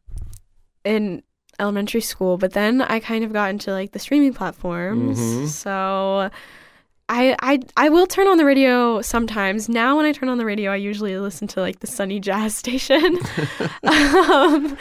in 0.84 1.22
elementary 1.60 2.00
school, 2.00 2.38
but 2.38 2.52
then 2.52 2.82
I 2.82 3.00
kind 3.00 3.24
of 3.24 3.32
got 3.32 3.50
into 3.50 3.72
like 3.72 3.92
the 3.92 3.98
streaming 3.98 4.32
platforms. 4.34 5.18
Mhm. 5.18 5.48
So 5.48 6.30
I, 7.08 7.36
I 7.40 7.60
I 7.76 7.88
will 7.88 8.06
turn 8.06 8.26
on 8.28 8.36
the 8.36 8.44
radio 8.44 9.00
sometimes. 9.00 9.68
Now 9.68 9.96
when 9.96 10.04
I 10.06 10.12
turn 10.12 10.28
on 10.28 10.38
the 10.38 10.44
radio, 10.44 10.70
I 10.72 10.76
usually 10.76 11.16
listen 11.18 11.48
to 11.48 11.60
like 11.60 11.80
the 11.80 11.86
Sunny 11.86 12.20
Jazz 12.20 12.54
station. 12.62 13.18
um, 13.82 14.76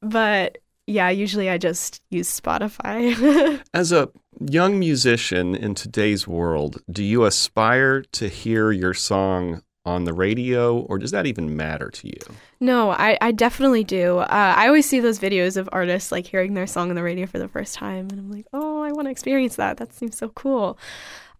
but 0.00 0.58
yeah, 0.86 1.10
usually 1.10 1.50
I 1.50 1.58
just 1.58 2.00
use 2.10 2.28
Spotify. 2.40 3.60
As 3.74 3.90
a 3.90 4.08
young 4.40 4.78
musician 4.78 5.54
in 5.56 5.74
today's 5.74 6.28
world, 6.28 6.80
do 6.90 7.02
you 7.02 7.24
aspire 7.24 8.02
to 8.12 8.28
hear 8.28 8.70
your 8.70 8.94
song 8.94 9.62
on 9.86 10.04
the 10.04 10.12
radio, 10.12 10.78
or 10.80 10.98
does 10.98 11.12
that 11.12 11.24
even 11.26 11.56
matter 11.56 11.88
to 11.90 12.06
you? 12.08 12.18
no, 12.60 12.90
I, 12.90 13.16
I 13.20 13.32
definitely 13.32 13.84
do. 13.84 14.18
Uh, 14.18 14.26
I 14.56 14.66
always 14.66 14.86
see 14.86 15.00
those 15.00 15.18
videos 15.18 15.56
of 15.56 15.68
artists 15.72 16.10
like 16.12 16.26
hearing 16.26 16.54
their 16.54 16.66
song 16.66 16.90
on 16.90 16.96
the 16.96 17.02
radio 17.02 17.26
for 17.26 17.38
the 17.38 17.48
first 17.48 17.74
time, 17.74 18.08
and 18.10 18.18
I'm 18.18 18.30
like, 18.30 18.46
oh, 18.52 18.82
I 18.82 18.92
want 18.92 19.06
to 19.06 19.10
experience 19.10 19.56
that. 19.56 19.76
That 19.78 19.92
seems 19.94 20.18
so 20.18 20.28
cool. 20.30 20.78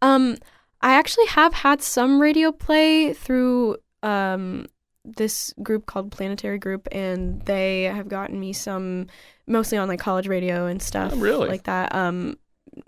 Um, 0.01 0.37
I 0.81 0.93
actually 0.95 1.27
have 1.27 1.53
had 1.53 1.83
some 1.83 2.21
radio 2.23 2.53
play 2.53 3.13
through 3.13 3.77
um, 4.03 4.67
this 5.05 5.53
group 5.63 5.87
called 5.87 6.13
Planetary 6.13 6.59
Group, 6.59 6.87
and 6.93 7.43
they 7.43 7.85
have 7.85 8.09
gotten 8.09 8.39
me 8.39 8.53
some 8.53 9.07
mostly 9.47 9.79
on 9.79 9.89
like 9.89 10.01
college 10.01 10.29
radio 10.29 10.67
and 10.67 10.81
stuff 10.83 11.13
Oh, 11.15 11.19
really? 11.19 11.49
like 11.49 11.65
that. 11.65 11.95
Um, 11.95 12.39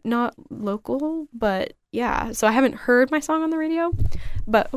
not 0.05 0.35
local, 0.51 1.29
but 1.33 1.73
yeah. 1.93 2.33
So 2.33 2.47
I 2.47 2.53
haven't 2.53 2.75
heard 2.75 3.11
my 3.11 3.21
song 3.21 3.43
on 3.43 3.51
the 3.51 3.59
radio, 3.59 3.93
but 4.47 4.71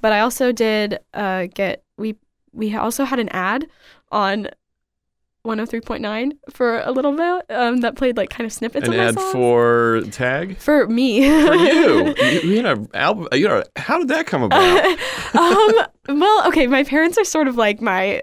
but 0.00 0.12
I 0.12 0.20
also 0.20 0.52
did 0.52 0.98
uh, 1.14 1.46
get 1.54 1.84
we 1.96 2.16
we 2.52 2.74
also 2.76 3.04
had 3.04 3.18
an 3.18 3.28
ad 3.30 3.66
on 4.10 4.48
103.9 5.44 6.32
for 6.50 6.80
a 6.80 6.92
little 6.92 7.12
bit 7.16 7.44
um, 7.50 7.80
that 7.80 7.96
played 7.96 8.16
like 8.16 8.30
kind 8.30 8.46
of 8.46 8.52
snippets 8.52 8.86
An 8.86 8.92
of 8.94 8.98
my 8.98 9.04
ad 9.06 9.14
songs. 9.14 9.32
for 9.32 10.02
Tag? 10.12 10.56
for 10.58 10.86
me 10.86 11.28
For 11.28 11.54
you. 11.54 12.14
you, 12.22 12.40
you 12.42 12.56
had 12.56 12.78
an 12.78 12.88
album. 12.94 13.26
You 13.32 13.48
know, 13.48 13.64
how 13.74 13.98
did 13.98 14.08
that 14.08 14.26
come 14.26 14.44
about? 14.44 14.86
um, 15.34 16.18
well, 16.20 16.48
okay, 16.48 16.66
my 16.68 16.84
parents 16.84 17.18
are 17.18 17.24
sort 17.24 17.48
of 17.48 17.56
like 17.56 17.80
my 17.80 18.22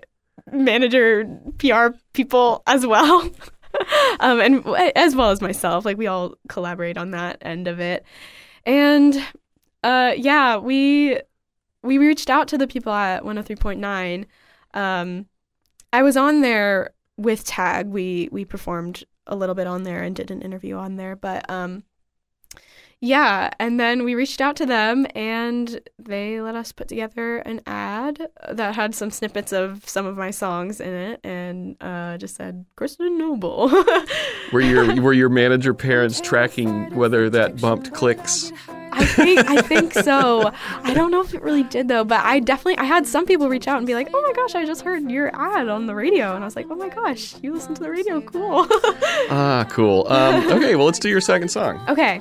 manager, 0.51 1.25
PR 1.57 1.87
people 2.13 2.63
as 2.67 2.87
well, 2.87 3.29
um, 4.19 4.39
and 4.39 4.65
as 4.95 5.15
well 5.15 5.31
as 5.31 5.41
myself. 5.41 5.85
Like 5.85 5.97
we 5.97 6.07
all 6.07 6.35
collaborate 6.47 6.97
on 6.97 7.11
that 7.11 7.37
end 7.41 7.67
of 7.67 7.79
it, 7.79 8.03
and 8.65 9.15
uh, 9.83 10.13
yeah, 10.17 10.57
we 10.57 11.19
we 11.83 11.97
reached 11.97 12.29
out 12.29 12.47
to 12.49 12.57
the 12.57 12.67
people 12.67 12.91
at 12.91 13.23
103.9. 13.23 14.25
Um, 14.73 15.25
I 15.93 16.03
was 16.03 16.17
on 16.17 16.41
there 16.41 16.91
with 17.17 17.45
Tag. 17.45 17.87
We 17.87 18.29
we 18.31 18.45
performed 18.45 19.03
a 19.27 19.35
little 19.35 19.55
bit 19.55 19.67
on 19.67 19.83
there 19.83 20.03
and 20.03 20.15
did 20.15 20.31
an 20.31 20.41
interview 20.41 20.75
on 20.75 20.95
there, 20.95 21.15
but 21.15 21.49
um, 21.49 21.83
yeah, 23.01 23.51
and 23.59 23.79
then 23.79 24.03
we 24.03 24.13
reached 24.15 24.41
out 24.41 24.55
to 24.57 24.65
them 24.65 25.07
and 25.15 25.79
they 25.97 26.41
let 26.41 26.55
us 26.55 26.71
put 26.71 26.87
together 26.89 27.37
an 27.39 27.61
ad 27.65 28.27
that 28.51 28.75
had 28.75 28.93
some 28.93 29.09
snippets 29.11 29.53
of 29.53 29.87
some 29.87 30.05
of 30.05 30.17
my 30.17 30.31
songs 30.31 30.81
in 30.81 30.93
it 30.93 31.19
and 31.23 31.77
uh, 31.81 32.17
just 32.17 32.35
said 32.35 32.65
Kristen 32.75 33.17
Noble. 33.17 33.69
were 34.51 34.61
your 34.61 35.01
were 35.01 35.13
your 35.13 35.29
manager 35.29 35.73
parents 35.89 36.19
tracking 36.19 36.93
whether 36.95 37.29
that 37.29 37.61
bumped 37.61 37.93
clicks? 37.93 38.51
I 38.91 39.05
think 39.05 39.39
I 39.47 39.61
think 39.61 39.93
so. 39.93 40.51
I 40.83 40.93
don't 40.93 41.11
know 41.11 41.21
if 41.21 41.33
it 41.33 41.41
really 41.41 41.63
did 41.63 41.87
though, 41.87 42.03
but 42.03 42.19
I 42.25 42.39
definitely 42.39 42.79
I 42.79 42.85
had 42.85 43.05
some 43.05 43.25
people 43.25 43.47
reach 43.47 43.67
out 43.67 43.77
and 43.77 43.85
be 43.87 43.93
like, 43.93 44.09
"Oh 44.13 44.21
my 44.27 44.33
gosh, 44.33 44.55
I 44.55 44.65
just 44.65 44.81
heard 44.81 45.09
your 45.09 45.29
ad 45.33 45.69
on 45.69 45.85
the 45.85 45.93
radio," 45.95 46.33
and 46.33 46.43
I 46.43 46.47
was 46.47 46.55
like, 46.55 46.65
"Oh 46.69 46.75
my 46.75 46.89
gosh, 46.89 47.35
you 47.43 47.53
listen 47.53 47.75
to 47.75 47.81
the 47.81 47.89
radio? 47.91 48.19
Cool." 48.19 48.67
Ah, 49.31 49.65
cool. 49.69 50.07
Um, 50.07 50.47
okay, 50.51 50.75
well, 50.75 50.87
let's 50.87 50.97
do 50.97 51.07
your 51.07 51.21
second 51.21 51.49
song. 51.49 51.79
okay, 51.87 52.19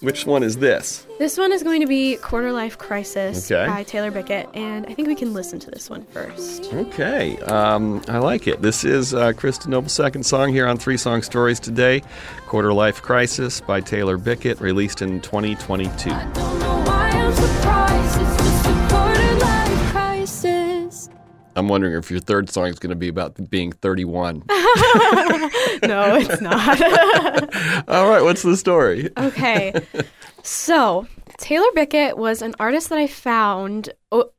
Which 0.00 0.24
one 0.24 0.42
is 0.42 0.56
this? 0.56 1.06
this 1.18 1.36
one 1.36 1.52
is 1.52 1.62
going 1.62 1.82
to 1.82 1.86
be 1.86 2.16
"Quarter 2.16 2.52
Life 2.52 2.78
Crisis" 2.78 3.50
Okay. 3.50 3.66
by 3.70 3.82
Taylor 3.82 4.10
Bickett, 4.10 4.48
and 4.54 4.86
I 4.86 4.94
think 4.94 5.08
we 5.08 5.14
can 5.14 5.34
listen 5.34 5.58
to 5.60 5.70
this 5.70 5.90
one 5.90 6.04
first. 6.06 6.72
Okay, 6.72 7.36
um, 7.40 8.00
I 8.08 8.16
like 8.18 8.46
it. 8.46 8.62
This 8.62 8.82
is 8.84 9.12
uh, 9.12 9.34
Kristen 9.34 9.72
Noble's 9.72 9.92
second 9.92 10.24
song 10.24 10.52
here 10.52 10.66
on 10.66 10.78
Three 10.78 10.96
Song 10.96 11.20
Stories 11.20 11.60
today. 11.60 12.02
Quarter 12.46 12.72
Life 12.72 13.02
Crisis 13.02 13.60
by 13.60 13.82
Taylor 13.82 14.16
Bickett, 14.16 14.58
released 14.62 15.02
in 15.02 15.20
2022. 15.20 16.10
I'm 21.56 21.68
wondering 21.68 21.94
if 21.94 22.10
your 22.10 22.20
third 22.20 22.48
song 22.48 22.68
is 22.68 22.78
going 22.78 22.90
to 22.90 22.96
be 22.96 23.08
about 23.08 23.50
being 23.50 23.72
31. 23.72 24.44
no, 24.48 26.16
it's 26.16 26.40
not. 26.40 26.80
All 27.88 28.08
right, 28.08 28.22
what's 28.22 28.42
the 28.42 28.56
story? 28.56 29.10
okay. 29.16 29.72
So, 30.42 31.06
Taylor 31.38 31.68
Bickett 31.74 32.16
was 32.16 32.42
an 32.42 32.54
artist 32.60 32.88
that 32.90 32.98
I 32.98 33.06
found 33.06 33.90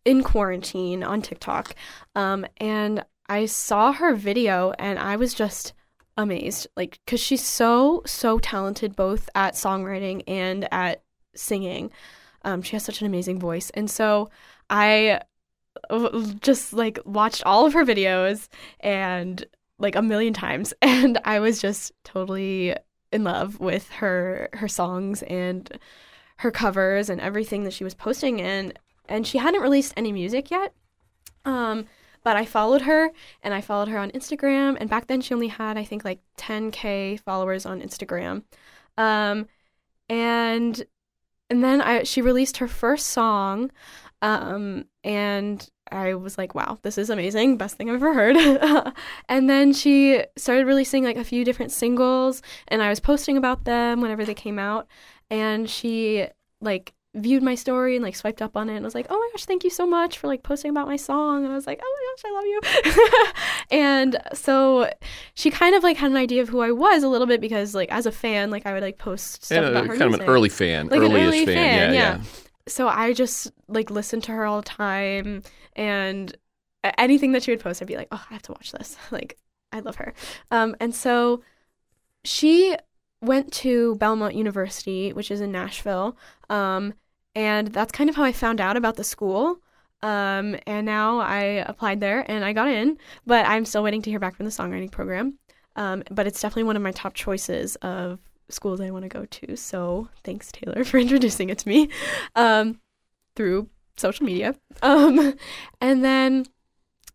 in 0.06 0.24
quarantine 0.24 1.04
on 1.04 1.22
TikTok. 1.22 1.76
Um, 2.16 2.46
and 2.58 3.04
I 3.28 3.46
saw 3.46 3.92
her 3.92 4.16
video 4.16 4.72
and 4.80 5.00
I 5.00 5.16
was 5.16 5.34
just 5.34 5.74
amazed. 6.18 6.68
Like, 6.76 7.00
because 7.06 7.20
she's 7.20 7.44
so, 7.44 8.04
so 8.06 8.40
talented 8.40 8.96
both 8.96 9.30
at 9.36 9.56
songwriting 9.56 10.24
and 10.28 10.68
at 10.72 11.04
singing. 11.36 11.92
Um, 12.44 12.62
she 12.62 12.76
has 12.76 12.84
such 12.84 13.02
an 13.02 13.08
amazing 13.08 13.40
voice. 13.40 13.70
And 13.72 13.90
so 13.90 14.30
I 14.70 15.22
just 16.42 16.74
like 16.74 17.00
watched 17.06 17.44
all 17.46 17.66
of 17.66 17.74
her 17.74 17.86
videos 17.86 18.48
and 18.80 19.46
like 19.80 19.96
a 19.96 20.02
million 20.02 20.34
times. 20.34 20.74
And 20.82 21.20
I 21.26 21.40
was 21.40 21.62
just 21.62 21.92
totally 22.04 22.76
in 23.12 23.24
love 23.24 23.60
with 23.60 23.90
her 23.90 24.50
her 24.54 24.68
songs 24.68 25.24
and 25.24 25.70
her 26.38 26.52
covers 26.52 27.10
and 27.10 27.20
everything 27.22 27.64
that 27.66 27.74
she 27.74 27.84
was 27.84 27.94
posting 27.94 28.42
and 28.42 28.78
and 29.10 29.28
she 29.28 29.38
hadn't 29.38 29.62
released 29.62 29.94
any 29.98 30.14
music 30.14 30.50
yet 30.50 30.74
um 31.44 31.86
but 32.24 32.36
I 32.36 32.46
followed 32.46 32.84
her 32.84 33.12
and 33.42 33.54
I 33.54 33.62
followed 33.62 33.88
her 33.88 33.98
on 33.98 34.12
Instagram. 34.12 34.78
And 34.80 34.90
back 34.90 35.08
then 35.08 35.22
she 35.22 35.34
only 35.34 35.48
had 35.48 35.78
I 35.78 35.84
think 35.84 36.06
like 36.06 36.20
10k 36.38 37.20
followers 37.20 37.66
on 37.66 37.82
Instagram. 37.82 38.44
Um 38.98 39.48
and 40.10 40.84
and 41.50 41.64
then 41.64 41.82
I 41.82 42.04
she 42.04 42.22
released 42.22 42.58
her 42.58 42.68
first 42.68 43.08
song 43.08 43.72
um 44.22 44.86
and 45.04 45.68
I 45.92 46.14
was 46.14 46.38
like, 46.38 46.56
wow, 46.56 46.80
this 46.84 46.98
is 46.98 47.10
amazing. 47.10 47.58
Best 47.58 47.76
thing 47.76 47.90
I've 47.90 47.96
ever 47.96 48.14
heard. 48.14 48.94
and 49.30 49.50
then 49.50 49.74
she 49.74 50.24
started 50.38 50.66
releasing 50.66 51.04
like 51.04 51.18
a 51.18 51.24
few 51.24 51.44
different 51.44 51.72
singles, 51.72 52.42
and 52.68 52.82
I 52.82 52.90
was 52.90 53.00
posting 53.00 53.38
about 53.38 53.66
them 53.66 54.02
whenever 54.02 54.26
they 54.26 54.34
came 54.34 54.60
out. 54.60 54.88
And 55.30 55.70
she 55.70 56.28
like 56.62 56.94
viewed 57.14 57.44
my 57.44 57.56
story 57.56 57.96
and 57.98 58.04
like 58.04 58.16
swiped 58.16 58.42
up 58.42 58.56
on 58.56 58.70
it 58.70 58.76
and 58.76 58.86
was 58.86 58.96
like, 58.96 59.08
oh 59.10 59.18
my 59.18 59.30
gosh, 59.34 59.46
thank 59.46 59.64
you 59.64 59.70
so 59.70 59.86
much 59.86 60.18
for 60.18 60.28
like 60.28 60.44
posting 60.44 60.72
about 60.72 60.88
my 60.88 60.96
song. 60.96 61.44
And 61.44 61.52
I 61.52 61.56
was 61.56 61.68
like, 61.68 61.82
oh 61.84 61.98
my 61.98 62.06
gosh, 62.12 62.24
I 62.26 62.94
love 62.94 62.94
you. 62.96 63.78
and 63.78 64.18
so 64.34 64.90
she 65.34 65.52
kind 65.52 65.76
of 65.76 65.84
like 65.84 65.98
had 65.98 66.12
an 66.12 66.18
idea 66.18 66.42
of 66.42 66.50
who 66.50 66.62
I 66.62 66.72
was 66.72 67.04
a 67.04 67.10
little 67.10 67.28
bit 67.28 67.42
because 67.42 67.76
like 67.76 67.92
as 67.92 68.06
a 68.06 68.12
fan, 68.12 68.50
like 68.50 68.66
I 68.66 68.74
would 68.74 68.84
like 68.84 68.98
post 68.98 69.44
stuff 69.44 69.66
uh, 69.66 69.72
about 69.72 69.88
her 69.88 69.98
kind 69.98 70.14
of 70.14 70.22
an 70.22 70.28
early 70.28 70.50
fan, 70.50 70.88
like 70.88 71.02
an 71.02 71.12
early-ish 71.12 71.46
fan. 71.46 71.56
fan, 71.56 71.94
yeah, 71.94 72.18
yeah. 72.18 72.22
So 72.68 72.88
I 72.88 73.14
just 73.14 73.52
like 73.68 73.90
listened 73.90 74.24
to 74.26 74.32
her 74.32 74.46
all 74.46 74.62
the 74.62 74.68
time 74.68 75.44
and 75.76 76.36
anything 76.98 77.32
that 77.34 77.44
she 77.44 77.52
would 77.52 77.60
post 77.60 77.82
I'd 77.82 77.88
be 77.88 77.98
like, 77.98 78.08
"Oh, 78.12 78.24
I 78.30 78.34
have 78.34 78.42
to 78.44 78.52
watch 78.52 78.72
this." 78.72 78.98
Like 79.12 79.38
I 79.72 79.80
love 79.80 79.96
her. 79.98 80.14
Um 80.52 80.76
and 80.80 80.94
so 80.96 81.44
she 82.24 82.76
went 83.22 83.52
to 83.54 83.96
Belmont 83.96 84.36
University, 84.36 85.14
which 85.14 85.32
is 85.32 85.42
in 85.42 85.52
Nashville. 85.52 86.18
Um 86.50 86.94
and 87.36 87.68
that's 87.70 87.92
kind 87.92 88.10
of 88.10 88.16
how 88.16 88.24
I 88.24 88.32
found 88.32 88.60
out 88.62 88.78
about 88.78 88.96
the 88.96 89.04
school. 89.04 89.60
Um 90.02 90.58
and 90.68 90.86
now 90.86 91.20
I 91.20 91.64
applied 91.68 92.00
there 92.00 92.30
and 92.30 92.44
I 92.44 92.54
got 92.54 92.70
in, 92.70 92.98
but 93.26 93.46
I'm 93.48 93.66
still 93.66 93.84
waiting 93.84 94.02
to 94.04 94.10
hear 94.10 94.20
back 94.20 94.36
from 94.36 94.46
the 94.46 94.52
songwriting 94.52 94.92
program. 94.92 95.38
Um 95.76 96.04
but 96.12 96.28
it's 96.28 96.42
definitely 96.42 96.64
one 96.64 96.76
of 96.78 96.82
my 96.82 96.92
top 96.92 97.14
choices 97.14 97.76
of 97.78 98.20
schools 98.54 98.82
I 98.82 98.92
want 98.92 99.04
to 99.04 99.10
go 99.10 99.26
to. 99.26 99.56
So 99.56 100.10
thanks, 100.24 100.52
Taylor, 100.52 100.84
for 100.86 100.98
introducing 100.98 101.50
it 101.50 101.60
to 101.60 101.70
me 101.70 101.90
um, 102.36 102.80
through 103.36 103.70
social 103.98 104.26
media. 104.26 104.56
Um, 104.82 105.36
and 105.80 106.04
then 106.04 106.46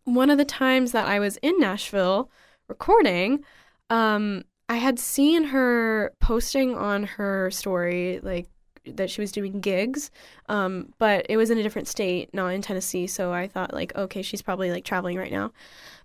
one 0.03 0.29
of 0.29 0.37
the 0.37 0.45
times 0.45 0.91
that 0.93 1.07
I 1.07 1.19
was 1.19 1.37
in 1.37 1.59
Nashville 1.59 2.29
recording, 2.67 3.43
um, 3.89 4.43
I 4.69 4.75
had 4.77 4.99
seen 4.99 5.45
her 5.45 6.13
posting 6.19 6.75
on 6.75 7.03
her 7.03 7.51
story 7.51 8.19
like 8.21 8.49
that 8.95 9.09
she 9.09 9.21
was 9.21 9.31
doing 9.31 9.59
gigs, 9.59 10.11
um, 10.49 10.93
but 10.97 11.25
it 11.29 11.37
was 11.37 11.49
in 11.49 11.57
a 11.57 11.63
different 11.63 11.87
state, 11.87 12.33
not 12.33 12.49
in 12.49 12.61
Tennessee. 12.61 13.07
So 13.07 13.33
I 13.33 13.47
thought 13.47 13.73
like, 13.73 13.95
okay, 13.95 14.21
she's 14.21 14.41
probably 14.41 14.71
like 14.71 14.83
traveling 14.85 15.17
right 15.17 15.31
now. 15.31 15.51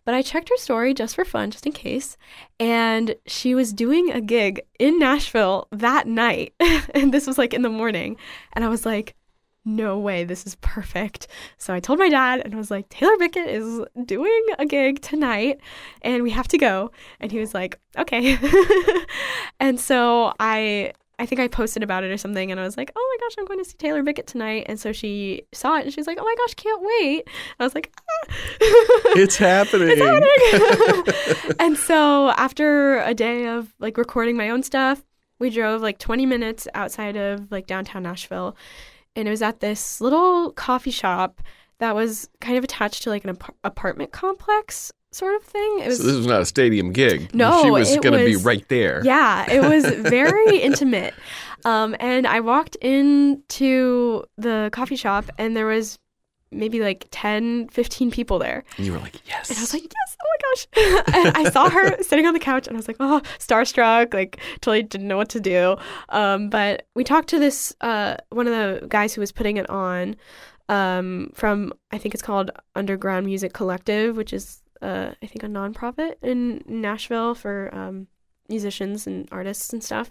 But 0.04 0.14
I 0.14 0.22
checked 0.22 0.48
her 0.48 0.56
story 0.56 0.94
just 0.94 1.14
for 1.14 1.24
fun, 1.24 1.52
just 1.52 1.64
in 1.64 1.72
case, 1.72 2.16
and 2.58 3.14
she 3.26 3.54
was 3.54 3.72
doing 3.72 4.10
a 4.10 4.20
gig 4.20 4.60
in 4.78 4.98
Nashville 4.98 5.68
that 5.70 6.08
night. 6.08 6.54
and 6.94 7.14
this 7.14 7.26
was 7.26 7.38
like 7.38 7.54
in 7.54 7.62
the 7.62 7.68
morning. 7.68 8.16
And 8.52 8.64
I 8.64 8.68
was 8.68 8.84
like, 8.84 9.14
no 9.64 9.98
way, 9.98 10.24
this 10.24 10.46
is 10.46 10.56
perfect. 10.56 11.28
So 11.56 11.72
I 11.72 11.80
told 11.80 11.98
my 11.98 12.08
dad 12.08 12.42
and 12.44 12.54
I 12.54 12.58
was 12.58 12.70
like, 12.70 12.88
Taylor 12.88 13.16
Bickett 13.16 13.48
is 13.48 13.80
doing 14.04 14.44
a 14.58 14.66
gig 14.66 15.00
tonight 15.00 15.60
and 16.02 16.22
we 16.22 16.30
have 16.30 16.48
to 16.48 16.58
go. 16.58 16.90
And 17.20 17.30
he 17.30 17.38
was 17.38 17.54
like, 17.54 17.78
okay. 17.96 18.38
and 19.60 19.78
so 19.78 20.34
I 20.40 20.92
I 21.22 21.26
think 21.26 21.40
I 21.40 21.46
posted 21.46 21.84
about 21.84 22.02
it 22.02 22.10
or 22.10 22.16
something, 22.16 22.50
and 22.50 22.58
I 22.58 22.64
was 22.64 22.76
like, 22.76 22.90
"Oh 22.96 23.16
my 23.16 23.24
gosh, 23.24 23.36
I'm 23.38 23.44
going 23.44 23.60
to 23.60 23.64
see 23.64 23.76
Taylor 23.76 24.02
Bickett 24.02 24.26
tonight." 24.26 24.66
And 24.68 24.80
so 24.80 24.90
she 24.90 25.42
saw 25.52 25.76
it, 25.76 25.84
and 25.84 25.94
she's 25.94 26.08
like, 26.08 26.18
"Oh 26.20 26.24
my 26.24 26.34
gosh, 26.36 26.54
can't 26.54 26.82
wait!" 26.82 27.22
And 27.26 27.56
I 27.60 27.64
was 27.64 27.76
like, 27.76 27.92
ah. 27.96 28.34
It's 29.14 29.36
happening. 29.36 29.90
and 31.60 31.78
so 31.78 32.30
after 32.30 32.98
a 33.02 33.14
day 33.14 33.46
of 33.46 33.72
like 33.78 33.98
recording 33.98 34.36
my 34.36 34.50
own 34.50 34.64
stuff, 34.64 35.04
we 35.38 35.48
drove 35.48 35.80
like 35.80 35.98
20 35.98 36.26
minutes 36.26 36.66
outside 36.74 37.16
of 37.16 37.52
like 37.52 37.68
downtown 37.68 38.02
Nashville, 38.02 38.56
and 39.14 39.28
it 39.28 39.30
was 39.30 39.42
at 39.42 39.60
this 39.60 40.00
little 40.00 40.50
coffee 40.50 40.90
shop 40.90 41.40
that 41.78 41.94
was 41.94 42.28
kind 42.40 42.58
of 42.58 42.64
attached 42.64 43.04
to 43.04 43.10
like 43.10 43.22
an 43.22 43.30
ap- 43.30 43.54
apartment 43.62 44.10
complex 44.10 44.90
sort 45.12 45.34
of 45.34 45.42
thing. 45.42 45.80
It 45.80 45.88
was 45.88 45.98
So 45.98 46.04
this 46.04 46.16
was 46.16 46.26
not 46.26 46.40
a 46.42 46.46
stadium 46.46 46.92
gig. 46.92 47.34
No, 47.34 47.62
she 47.62 47.70
was 47.70 47.96
going 47.98 48.18
to 48.18 48.24
be 48.24 48.36
right 48.36 48.66
there. 48.68 49.02
Yeah, 49.04 49.50
it 49.50 49.60
was 49.60 49.84
very 50.10 50.58
intimate. 50.58 51.14
Um, 51.64 51.94
and 52.00 52.26
I 52.26 52.40
walked 52.40 52.76
into 52.76 54.24
the 54.36 54.70
coffee 54.72 54.96
shop 54.96 55.26
and 55.38 55.56
there 55.56 55.66
was 55.66 55.98
maybe 56.50 56.80
like 56.80 57.06
10, 57.10 57.68
15 57.68 58.10
people 58.10 58.38
there. 58.38 58.64
And 58.76 58.86
you 58.86 58.92
were 58.92 58.98
like, 58.98 59.26
yes. 59.26 59.48
And 59.48 59.58
I 59.58 59.62
was 59.62 59.72
like, 59.72 59.82
yes, 59.82 60.16
oh 60.20 60.26
my 60.28 60.94
gosh. 60.94 61.14
and 61.36 61.46
I 61.46 61.50
saw 61.50 61.70
her 61.70 62.02
sitting 62.02 62.26
on 62.26 62.34
the 62.34 62.40
couch 62.40 62.66
and 62.66 62.76
I 62.76 62.78
was 62.78 62.88
like, 62.88 62.98
oh, 63.00 63.22
starstruck, 63.38 64.12
like 64.12 64.38
totally 64.60 64.82
didn't 64.82 65.08
know 65.08 65.16
what 65.16 65.30
to 65.30 65.40
do. 65.40 65.76
Um, 66.10 66.50
but 66.50 66.86
we 66.94 67.04
talked 67.04 67.28
to 67.28 67.38
this, 67.38 67.74
uh, 67.80 68.16
one 68.30 68.46
of 68.46 68.52
the 68.52 68.86
guys 68.88 69.14
who 69.14 69.20
was 69.20 69.32
putting 69.32 69.56
it 69.56 69.68
on 69.70 70.16
um, 70.68 71.30
from, 71.34 71.72
I 71.90 71.98
think 71.98 72.14
it's 72.14 72.22
called 72.22 72.50
Underground 72.74 73.26
Music 73.26 73.52
Collective, 73.52 74.16
which 74.16 74.32
is, 74.32 74.61
uh, 74.82 75.14
I 75.22 75.26
think, 75.26 75.42
a 75.42 75.46
nonprofit 75.46 76.14
in 76.22 76.62
Nashville 76.66 77.34
for 77.34 77.70
um, 77.72 78.08
musicians 78.48 79.06
and 79.06 79.28
artists 79.32 79.72
and 79.72 79.82
stuff. 79.82 80.10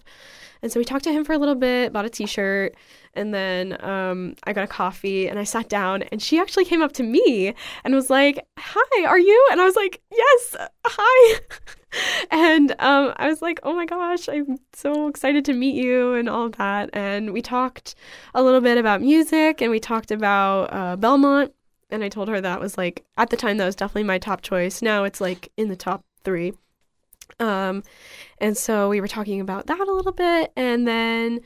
And 0.62 0.70
so 0.70 0.78
we 0.78 0.84
talked 0.84 1.04
to 1.04 1.12
him 1.12 1.24
for 1.24 1.32
a 1.32 1.38
little 1.38 1.54
bit, 1.54 1.92
bought 1.92 2.04
a 2.04 2.10
t 2.10 2.26
shirt, 2.26 2.74
and 3.14 3.32
then 3.32 3.82
um, 3.84 4.34
I 4.44 4.52
got 4.52 4.64
a 4.64 4.68
coffee 4.68 5.28
and 5.28 5.38
I 5.38 5.44
sat 5.44 5.68
down. 5.68 6.02
And 6.04 6.22
she 6.22 6.38
actually 6.38 6.64
came 6.64 6.82
up 6.82 6.92
to 6.92 7.02
me 7.02 7.54
and 7.84 7.94
was 7.94 8.10
like, 8.10 8.44
Hi, 8.58 9.04
are 9.04 9.18
you? 9.18 9.48
And 9.50 9.60
I 9.60 9.64
was 9.64 9.76
like, 9.76 10.00
Yes, 10.10 10.56
hi. 10.86 11.40
and 12.30 12.70
um, 12.78 13.12
I 13.16 13.28
was 13.28 13.42
like, 13.42 13.60
Oh 13.62 13.74
my 13.74 13.86
gosh, 13.86 14.28
I'm 14.28 14.58
so 14.72 15.08
excited 15.08 15.44
to 15.46 15.52
meet 15.52 15.74
you 15.74 16.14
and 16.14 16.28
all 16.28 16.50
that. 16.50 16.90
And 16.92 17.32
we 17.32 17.42
talked 17.42 17.94
a 18.34 18.42
little 18.42 18.60
bit 18.60 18.78
about 18.78 19.00
music 19.00 19.60
and 19.60 19.70
we 19.70 19.80
talked 19.80 20.10
about 20.10 20.72
uh, 20.72 20.96
Belmont. 20.96 21.52
And 21.92 22.02
I 22.02 22.08
told 22.08 22.28
her 22.28 22.40
that 22.40 22.60
was 22.60 22.76
like, 22.76 23.04
at 23.16 23.30
the 23.30 23.36
time, 23.36 23.58
that 23.58 23.66
was 23.66 23.76
definitely 23.76 24.04
my 24.04 24.18
top 24.18 24.42
choice. 24.42 24.82
Now 24.82 25.04
it's 25.04 25.20
like 25.20 25.52
in 25.56 25.68
the 25.68 25.76
top 25.76 26.04
three. 26.24 26.54
Um, 27.38 27.82
and 28.38 28.56
so 28.56 28.88
we 28.88 29.00
were 29.00 29.08
talking 29.08 29.40
about 29.40 29.66
that 29.66 29.80
a 29.80 29.92
little 29.92 30.12
bit. 30.12 30.52
And 30.56 30.86
then 30.86 31.40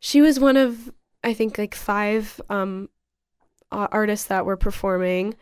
she 0.00 0.20
was 0.20 0.40
one 0.40 0.56
of, 0.56 0.92
I 1.22 1.34
think, 1.34 1.58
like 1.58 1.74
five 1.74 2.40
um, 2.48 2.88
a- 3.70 3.88
artists 3.92 4.26
that 4.26 4.44
were 4.46 4.56
performing. 4.56 5.34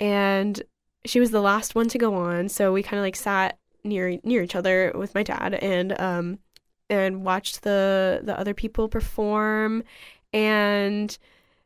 And 0.00 0.62
she 1.04 1.20
was 1.20 1.30
the 1.30 1.40
last 1.40 1.74
one 1.74 1.88
to 1.88 1.98
go 1.98 2.14
on. 2.14 2.48
So 2.48 2.72
we 2.72 2.82
kind 2.82 2.98
of 2.98 3.04
like 3.04 3.16
sat 3.16 3.58
near 3.84 4.18
near 4.24 4.42
each 4.42 4.56
other 4.56 4.92
with 4.94 5.14
my 5.14 5.22
dad 5.22 5.54
and 5.54 5.98
um 6.00 6.38
and 6.88 7.24
watched 7.24 7.62
the 7.62 8.20
the 8.24 8.38
other 8.38 8.54
people 8.54 8.88
perform 8.88 9.84
and 10.32 11.18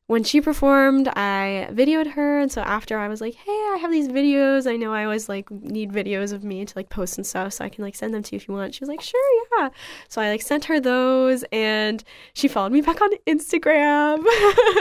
when 0.09 0.25
she 0.25 0.41
performed 0.41 1.07
i 1.17 1.69
videoed 1.71 2.13
her 2.13 2.41
and 2.41 2.51
so 2.51 2.63
after 2.63 2.99
i 2.99 3.09
was 3.09 3.21
like 3.21 3.35
hey 3.35 3.53
i 3.53 3.79
have 3.81 3.91
these 3.91 4.09
videos. 4.09 4.67
I 4.67 4.77
know 4.77 4.93
i 4.93 5.05
always 5.05 5.29
like 5.29 5.51
need 5.51 5.93
videos 5.93 6.33
of 6.33 6.43
me 6.43 6.65
to 6.65 6.73
like 6.75 6.89
post 6.89 7.19
and 7.19 7.27
stuff 7.27 7.53
so 7.53 7.65
i 7.65 7.69
can 7.69 7.85
like 7.85 7.95
send 7.95 8.15
them 8.15 8.23
to 8.23 8.35
you 8.35 8.37
if 8.39 8.49
you 8.49 8.55
want. 8.55 8.75
She 8.75 8.81
was 8.81 8.89
like 8.89 9.03
sure 9.03 9.45
yeah. 9.59 9.69
So 10.09 10.21
i 10.21 10.31
like 10.31 10.43
sent 10.43 10.65
her 10.65 10.81
those 10.81 11.45
and 11.53 12.03
she 12.33 12.49
followed 12.49 12.73
me 12.73 12.81
back 12.81 13.01
on 13.01 13.11
instagram 13.27 14.25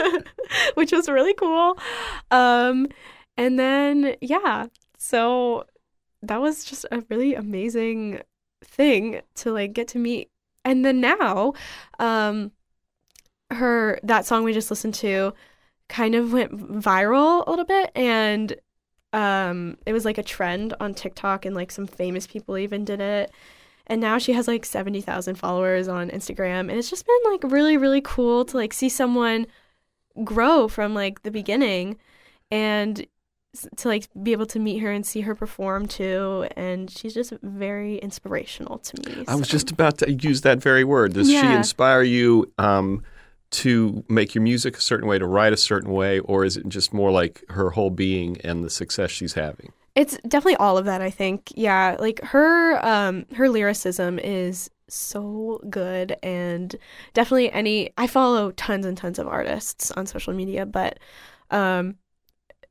which 0.74 0.92
was 0.92 1.08
really 1.08 1.34
cool. 1.34 1.78
Um 2.30 2.88
and 3.36 3.58
then 3.58 4.16
yeah 4.22 4.66
so 4.96 5.66
that 6.22 6.40
was 6.40 6.64
just 6.64 6.86
a 6.90 7.04
really 7.10 7.34
amazing 7.34 8.22
thing 8.64 9.20
to 9.36 9.52
like 9.52 9.74
get 9.74 9.88
to 9.88 9.98
meet. 9.98 10.30
And 10.64 10.86
then 10.86 11.02
now 11.02 11.52
um 11.98 12.52
her 13.50 13.98
that 14.02 14.26
song 14.26 14.44
we 14.44 14.52
just 14.52 14.70
listened 14.70 14.94
to 14.94 15.32
kind 15.88 16.14
of 16.14 16.32
went 16.32 16.52
viral 16.52 17.46
a 17.46 17.50
little 17.50 17.64
bit 17.64 17.90
and 17.94 18.54
um 19.14 19.78
it 19.86 19.92
was 19.92 20.04
like 20.04 20.18
a 20.18 20.22
trend 20.22 20.74
on 20.80 20.92
TikTok 20.92 21.46
and 21.46 21.56
like 21.56 21.70
some 21.70 21.86
famous 21.86 22.26
people 22.26 22.58
even 22.58 22.84
did 22.84 23.00
it. 23.00 23.30
And 23.90 24.02
now 24.02 24.18
she 24.18 24.34
has 24.34 24.46
like 24.46 24.66
70,000 24.66 25.36
followers 25.36 25.88
on 25.88 26.10
Instagram 26.10 26.60
and 26.60 26.72
it's 26.72 26.90
just 26.90 27.06
been 27.06 27.32
like 27.32 27.42
really 27.44 27.78
really 27.78 28.02
cool 28.02 28.44
to 28.44 28.56
like 28.56 28.74
see 28.74 28.90
someone 28.90 29.46
grow 30.24 30.68
from 30.68 30.94
like 30.94 31.22
the 31.22 31.30
beginning 31.30 31.96
and 32.50 33.06
to 33.76 33.88
like 33.88 34.08
be 34.22 34.32
able 34.32 34.44
to 34.44 34.58
meet 34.58 34.78
her 34.80 34.92
and 34.92 35.06
see 35.06 35.22
her 35.22 35.34
perform 35.34 35.88
too. 35.88 36.46
And 36.54 36.90
she's 36.90 37.14
just 37.14 37.32
very 37.42 37.96
inspirational 37.96 38.78
to 38.78 39.08
me 39.08 39.24
I 39.26 39.36
was 39.36 39.48
just 39.48 39.70
about 39.70 39.96
to 39.98 40.12
use 40.12 40.42
that 40.42 40.58
very 40.58 40.84
word. 40.84 41.14
Does 41.14 41.30
she 41.30 41.38
inspire 41.46 42.02
you 42.02 42.52
um, 42.58 43.02
to 43.50 44.04
make 44.08 44.34
your 44.34 44.42
music 44.42 44.76
a 44.76 44.80
certain 44.80 45.08
way, 45.08 45.18
to 45.18 45.26
write 45.26 45.52
a 45.52 45.56
certain 45.56 45.92
way, 45.92 46.18
or 46.20 46.44
is 46.44 46.56
it 46.56 46.68
just 46.68 46.92
more 46.92 47.10
like 47.10 47.42
her 47.50 47.70
whole 47.70 47.90
being 47.90 48.40
and 48.42 48.62
the 48.62 48.70
success 48.70 49.10
she's 49.10 49.34
having? 49.34 49.72
It's 49.94 50.16
definitely 50.28 50.56
all 50.56 50.78
of 50.78 50.84
that, 50.84 51.00
I 51.00 51.10
think. 51.10 51.52
Yeah, 51.56 51.96
like 51.98 52.22
her 52.22 52.84
um 52.84 53.26
her 53.34 53.48
lyricism 53.48 54.18
is 54.18 54.70
so 54.90 55.60
good 55.68 56.16
and 56.22 56.74
definitely 57.14 57.50
any 57.52 57.90
I 57.98 58.06
follow 58.06 58.52
tons 58.52 58.86
and 58.86 58.96
tons 58.96 59.18
of 59.18 59.26
artists 59.26 59.90
on 59.92 60.06
social 60.06 60.34
media, 60.34 60.66
but 60.66 60.98
um 61.50 61.96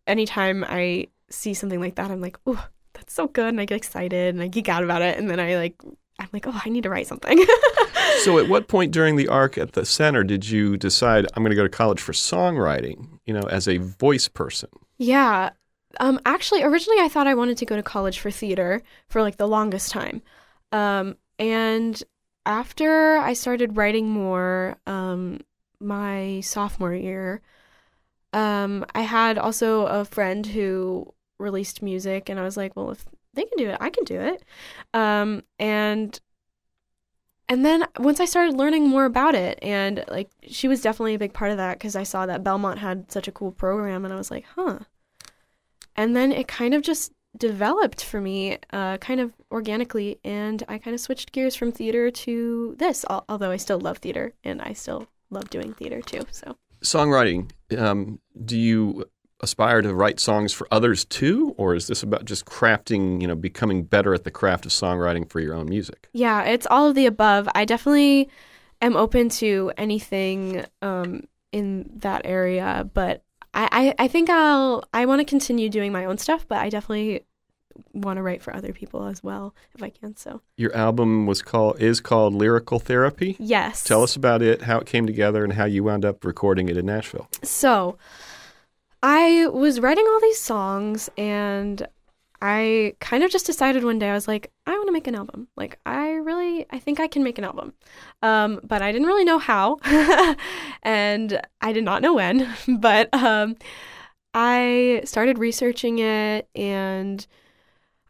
anytime 0.05 0.63
I 0.67 1.07
see 1.29 1.53
something 1.53 1.81
like 1.81 1.95
that, 1.95 2.11
I'm 2.11 2.21
like, 2.21 2.37
"Ooh, 2.47 2.59
that's 2.93 3.13
so 3.13 3.27
good." 3.27 3.49
And 3.49 3.59
I 3.59 3.65
get 3.65 3.77
excited 3.77 4.33
and 4.33 4.41
I 4.41 4.47
geek 4.47 4.69
out 4.69 4.83
about 4.83 5.01
it 5.01 5.17
and 5.17 5.29
then 5.29 5.39
I 5.39 5.57
like 5.57 5.75
I'm 6.19 6.29
like, 6.31 6.47
"Oh, 6.47 6.61
I 6.63 6.69
need 6.69 6.83
to 6.83 6.89
write 6.89 7.07
something." 7.07 7.37
So, 8.17 8.39
at 8.39 8.47
what 8.47 8.67
point 8.67 8.91
during 8.91 9.15
the 9.15 9.27
arc 9.27 9.57
at 9.57 9.73
the 9.73 9.85
center 9.85 10.23
did 10.23 10.49
you 10.49 10.77
decide 10.77 11.27
I'm 11.33 11.43
going 11.43 11.51
to 11.51 11.55
go 11.55 11.63
to 11.63 11.69
college 11.69 12.01
for 12.01 12.13
songwriting? 12.13 13.19
You 13.25 13.33
know, 13.33 13.43
as 13.43 13.67
a 13.67 13.77
voice 13.77 14.27
person. 14.27 14.69
Yeah. 14.97 15.51
Um 15.99 16.19
actually 16.25 16.63
originally 16.63 17.01
I 17.01 17.09
thought 17.09 17.27
I 17.27 17.33
wanted 17.33 17.57
to 17.57 17.65
go 17.65 17.75
to 17.75 17.83
college 17.83 18.19
for 18.19 18.29
theater 18.29 18.83
for 19.07 19.21
like 19.21 19.37
the 19.37 19.47
longest 19.47 19.91
time. 19.91 20.21
Um 20.71 21.17
and 21.39 22.01
after 22.45 23.17
I 23.17 23.33
started 23.33 23.77
writing 23.77 24.09
more 24.09 24.77
um 24.85 25.41
my 25.79 26.41
sophomore 26.41 26.93
year, 26.93 27.41
um 28.33 28.85
I 28.95 29.01
had 29.01 29.37
also 29.37 29.85
a 29.87 30.05
friend 30.05 30.45
who 30.45 31.13
released 31.39 31.81
music 31.81 32.29
and 32.29 32.39
I 32.39 32.43
was 32.43 32.57
like, 32.57 32.75
well 32.75 32.91
if 32.91 33.05
they 33.33 33.43
can 33.43 33.57
do 33.57 33.69
it, 33.69 33.77
I 33.81 33.89
can 33.89 34.03
do 34.05 34.19
it. 34.19 34.43
Um 34.93 35.43
and 35.59 36.19
and 37.49 37.65
then 37.65 37.85
once 37.97 38.19
I 38.19 38.25
started 38.25 38.55
learning 38.55 38.87
more 38.87 39.05
about 39.05 39.35
it, 39.35 39.57
and 39.61 40.03
like 40.07 40.29
she 40.47 40.67
was 40.67 40.81
definitely 40.81 41.15
a 41.15 41.19
big 41.19 41.33
part 41.33 41.51
of 41.51 41.57
that 41.57 41.77
because 41.77 41.95
I 41.95 42.03
saw 42.03 42.25
that 42.25 42.43
Belmont 42.43 42.79
had 42.79 43.11
such 43.11 43.27
a 43.27 43.31
cool 43.31 43.51
program, 43.51 44.03
and 44.03 44.13
I 44.13 44.17
was 44.17 44.31
like, 44.31 44.45
huh. 44.55 44.79
And 45.95 46.15
then 46.15 46.31
it 46.31 46.47
kind 46.47 46.73
of 46.73 46.81
just 46.81 47.11
developed 47.37 48.03
for 48.03 48.19
me, 48.21 48.57
uh, 48.71 48.97
kind 48.97 49.19
of 49.19 49.33
organically, 49.51 50.19
and 50.23 50.63
I 50.67 50.77
kind 50.77 50.93
of 50.93 50.99
switched 50.99 51.31
gears 51.31 51.55
from 51.55 51.71
theater 51.71 52.11
to 52.11 52.75
this. 52.77 53.05
Al- 53.09 53.25
although 53.29 53.51
I 53.51 53.57
still 53.57 53.79
love 53.79 53.99
theater, 53.99 54.33
and 54.43 54.61
I 54.61 54.73
still 54.73 55.07
love 55.29 55.49
doing 55.49 55.73
theater 55.73 56.01
too. 56.01 56.21
So 56.31 56.57
Songwriting, 56.83 57.51
um, 57.77 58.19
do 58.45 58.57
you 58.57 59.05
aspire 59.41 59.81
to 59.81 59.93
write 59.93 60.19
songs 60.19 60.51
for 60.53 60.67
others 60.71 61.05
too, 61.05 61.53
or 61.57 61.75
is 61.75 61.87
this 61.87 62.01
about 62.03 62.25
just 62.25 62.45
crafting, 62.45 63.21
you 63.21 63.27
know, 63.27 63.35
becoming 63.35 63.83
better 63.83 64.13
at 64.13 64.23
the 64.23 64.31
craft 64.31 64.65
of 64.65 64.71
songwriting 64.71 65.29
for 65.29 65.39
your 65.39 65.53
own 65.53 65.67
music? 65.69 66.09
yeah, 66.13 66.43
it's 66.43 66.65
all 66.69 66.87
of 66.89 66.95
the 66.95 67.05
above. 67.05 67.47
I 67.53 67.65
definitely 67.65 68.29
am 68.81 68.95
open 68.95 69.29
to 69.29 69.71
anything 69.77 70.65
um, 70.81 71.23
in 71.51 71.89
that 71.97 72.21
area, 72.25 72.89
but 72.93 73.23
I, 73.53 73.93
I, 73.99 74.03
I 74.05 74.07
think 74.07 74.29
I'll 74.29 74.83
I 74.93 75.05
want 75.05 75.19
to 75.21 75.25
continue 75.25 75.69
doing 75.69 75.91
my 75.91 76.05
own 76.05 76.17
stuff, 76.17 76.47
but 76.47 76.59
I 76.59 76.69
definitely 76.69 77.23
want 77.93 78.17
to 78.17 78.23
write 78.23 78.41
for 78.41 78.55
other 78.55 78.73
people 78.73 79.05
as 79.05 79.23
well 79.23 79.53
if 79.75 79.83
I 79.83 79.89
can. 79.89 80.15
So 80.15 80.41
Your 80.57 80.75
album 80.75 81.27
was 81.27 81.41
called 81.43 81.79
is 81.79 81.99
called 82.01 82.33
Lyrical 82.33 82.79
Therapy. 82.79 83.35
yes, 83.39 83.83
Tell 83.83 84.01
us 84.03 84.15
about 84.15 84.41
it, 84.41 84.63
how 84.63 84.79
it 84.79 84.87
came 84.87 85.05
together, 85.05 85.43
and 85.43 85.53
how 85.53 85.65
you 85.65 85.83
wound 85.83 86.03
up 86.05 86.25
recording 86.25 86.69
it 86.69 86.77
in 86.77 86.85
Nashville. 86.87 87.29
So, 87.43 87.97
I 89.09 89.47
was 89.47 89.79
writing 89.79 90.05
all 90.05 90.19
these 90.19 90.37
songs 90.37 91.09
and 91.17 91.87
I 92.41 92.93
kind 92.99 93.23
of 93.23 93.31
just 93.31 93.45
decided 93.45 93.85
one 93.85 93.99
day 93.99 94.09
I 94.09 94.13
was 94.13 94.27
like, 94.27 94.51
I 94.65 94.71
want 94.71 94.87
to 94.87 94.91
make 94.91 95.07
an 95.07 95.15
album. 95.15 95.47
Like, 95.55 95.79
I 95.85 96.09
really, 96.09 96.65
I 96.71 96.79
think 96.79 96.99
I 96.99 97.07
can 97.07 97.23
make 97.23 97.37
an 97.37 97.45
album. 97.45 97.71
Um, 98.21 98.59
but 98.65 98.81
I 98.81 98.91
didn't 98.91 99.07
really 99.07 99.23
know 99.23 99.39
how, 99.39 99.77
and 100.83 101.41
I 101.61 101.71
did 101.71 101.85
not 101.85 102.01
know 102.01 102.15
when. 102.15 102.53
But 102.79 103.07
um, 103.13 103.55
I 104.33 105.03
started 105.05 105.37
researching 105.37 105.99
it, 105.99 106.49
and 106.53 107.25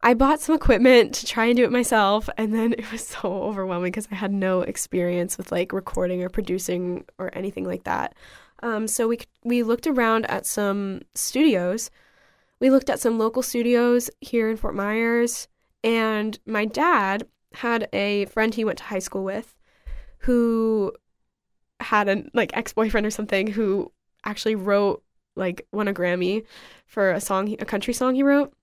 I 0.01 0.15
bought 0.15 0.41
some 0.41 0.55
equipment 0.55 1.13
to 1.15 1.27
try 1.27 1.45
and 1.45 1.55
do 1.55 1.63
it 1.63 1.71
myself, 1.71 2.27
and 2.37 2.55
then 2.55 2.73
it 2.73 2.91
was 2.91 3.05
so 3.07 3.43
overwhelming 3.43 3.91
because 3.91 4.07
I 4.11 4.15
had 4.15 4.33
no 4.33 4.61
experience 4.61 5.37
with 5.37 5.51
like 5.51 5.71
recording 5.73 6.23
or 6.23 6.29
producing 6.29 7.05
or 7.19 7.29
anything 7.37 7.65
like 7.65 7.83
that. 7.83 8.15
Um, 8.63 8.87
so 8.87 9.07
we 9.07 9.19
we 9.43 9.63
looked 9.63 9.87
around 9.87 10.25
at 10.29 10.45
some 10.45 11.01
studios. 11.15 11.89
We 12.59 12.69
looked 12.69 12.89
at 12.89 12.99
some 12.99 13.19
local 13.19 13.43
studios 13.43 14.09
here 14.19 14.49
in 14.49 14.57
Fort 14.57 14.75
Myers, 14.75 15.47
and 15.83 16.39
my 16.45 16.65
dad 16.65 17.27
had 17.53 17.87
a 17.93 18.25
friend 18.25 18.53
he 18.53 18.65
went 18.65 18.79
to 18.79 18.85
high 18.85 18.99
school 18.99 19.23
with, 19.23 19.55
who 20.19 20.93
had 21.79 22.07
an 22.07 22.31
like 22.33 22.55
ex 22.55 22.73
boyfriend 22.73 23.05
or 23.05 23.11
something 23.11 23.47
who 23.47 23.91
actually 24.25 24.55
wrote 24.55 25.03
like 25.35 25.67
won 25.71 25.87
a 25.87 25.93
Grammy 25.93 26.43
for 26.85 27.11
a 27.11 27.21
song, 27.21 27.55
a 27.59 27.65
country 27.65 27.93
song 27.93 28.15
he 28.15 28.23
wrote, 28.23 28.53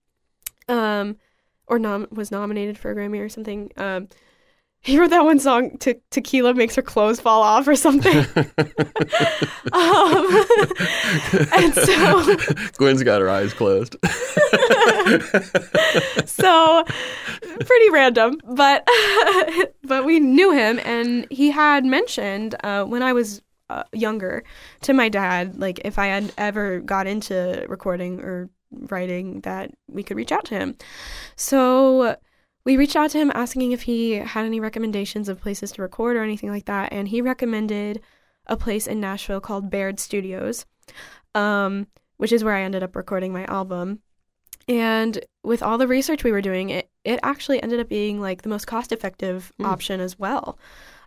um, 0.68 1.16
or 1.66 1.78
nom- 1.78 2.08
was 2.10 2.30
nominated 2.30 2.76
for 2.76 2.90
a 2.90 2.96
Grammy 2.96 3.20
or 3.20 3.28
something. 3.28 3.70
Um, 3.76 4.08
he 4.86 4.98
wrote 4.98 5.10
that 5.10 5.24
one 5.24 5.38
song, 5.38 5.78
Te- 5.78 6.02
"Tequila 6.10 6.52
Makes 6.52 6.76
Her 6.76 6.82
Clothes 6.82 7.18
Fall 7.18 7.42
Off" 7.42 7.66
or 7.66 7.74
something. 7.74 8.18
um, 8.36 8.46
and 11.52 11.74
so, 11.74 12.36
Gwen's 12.76 13.02
got 13.02 13.22
her 13.22 13.30
eyes 13.30 13.54
closed. 13.54 13.96
so 16.26 16.84
pretty 17.64 17.90
random, 17.90 18.38
but 18.44 18.86
but 19.84 20.04
we 20.04 20.20
knew 20.20 20.52
him, 20.52 20.78
and 20.84 21.26
he 21.30 21.50
had 21.50 21.86
mentioned 21.86 22.54
uh, 22.62 22.84
when 22.84 23.02
I 23.02 23.14
was 23.14 23.40
uh, 23.70 23.84
younger 23.94 24.44
to 24.82 24.92
my 24.92 25.08
dad, 25.08 25.58
like 25.58 25.80
if 25.82 25.98
I 25.98 26.08
had 26.08 26.30
ever 26.36 26.80
got 26.80 27.06
into 27.06 27.64
recording 27.70 28.20
or 28.20 28.50
writing, 28.70 29.40
that 29.42 29.70
we 29.88 30.02
could 30.02 30.18
reach 30.18 30.32
out 30.32 30.44
to 30.46 30.58
him. 30.58 30.76
So 31.36 32.16
we 32.64 32.76
reached 32.76 32.96
out 32.96 33.10
to 33.10 33.18
him 33.18 33.30
asking 33.34 33.72
if 33.72 33.82
he 33.82 34.12
had 34.12 34.44
any 34.46 34.60
recommendations 34.60 35.28
of 35.28 35.40
places 35.40 35.72
to 35.72 35.82
record 35.82 36.16
or 36.16 36.22
anything 36.22 36.50
like 36.50 36.64
that, 36.66 36.92
and 36.92 37.08
he 37.08 37.20
recommended 37.20 38.00
a 38.46 38.56
place 38.56 38.86
in 38.86 39.00
Nashville 39.00 39.40
called 39.40 39.70
Baird 39.70 39.98
Studios, 40.00 40.66
um, 41.34 41.86
which 42.16 42.32
is 42.32 42.44
where 42.44 42.54
I 42.54 42.62
ended 42.62 42.82
up 42.82 42.96
recording 42.96 43.32
my 43.32 43.44
album. 43.46 44.00
And 44.66 45.18
with 45.42 45.62
all 45.62 45.76
the 45.76 45.86
research 45.88 46.24
we 46.24 46.32
were 46.32 46.40
doing, 46.40 46.70
it, 46.70 46.88
it 47.04 47.20
actually 47.22 47.62
ended 47.62 47.80
up 47.80 47.88
being 47.88 48.20
like 48.20 48.42
the 48.42 48.48
most 48.48 48.66
cost 48.66 48.92
effective 48.92 49.52
Hmm. 49.58 49.66
option 49.66 50.00
as 50.00 50.18
well. 50.18 50.58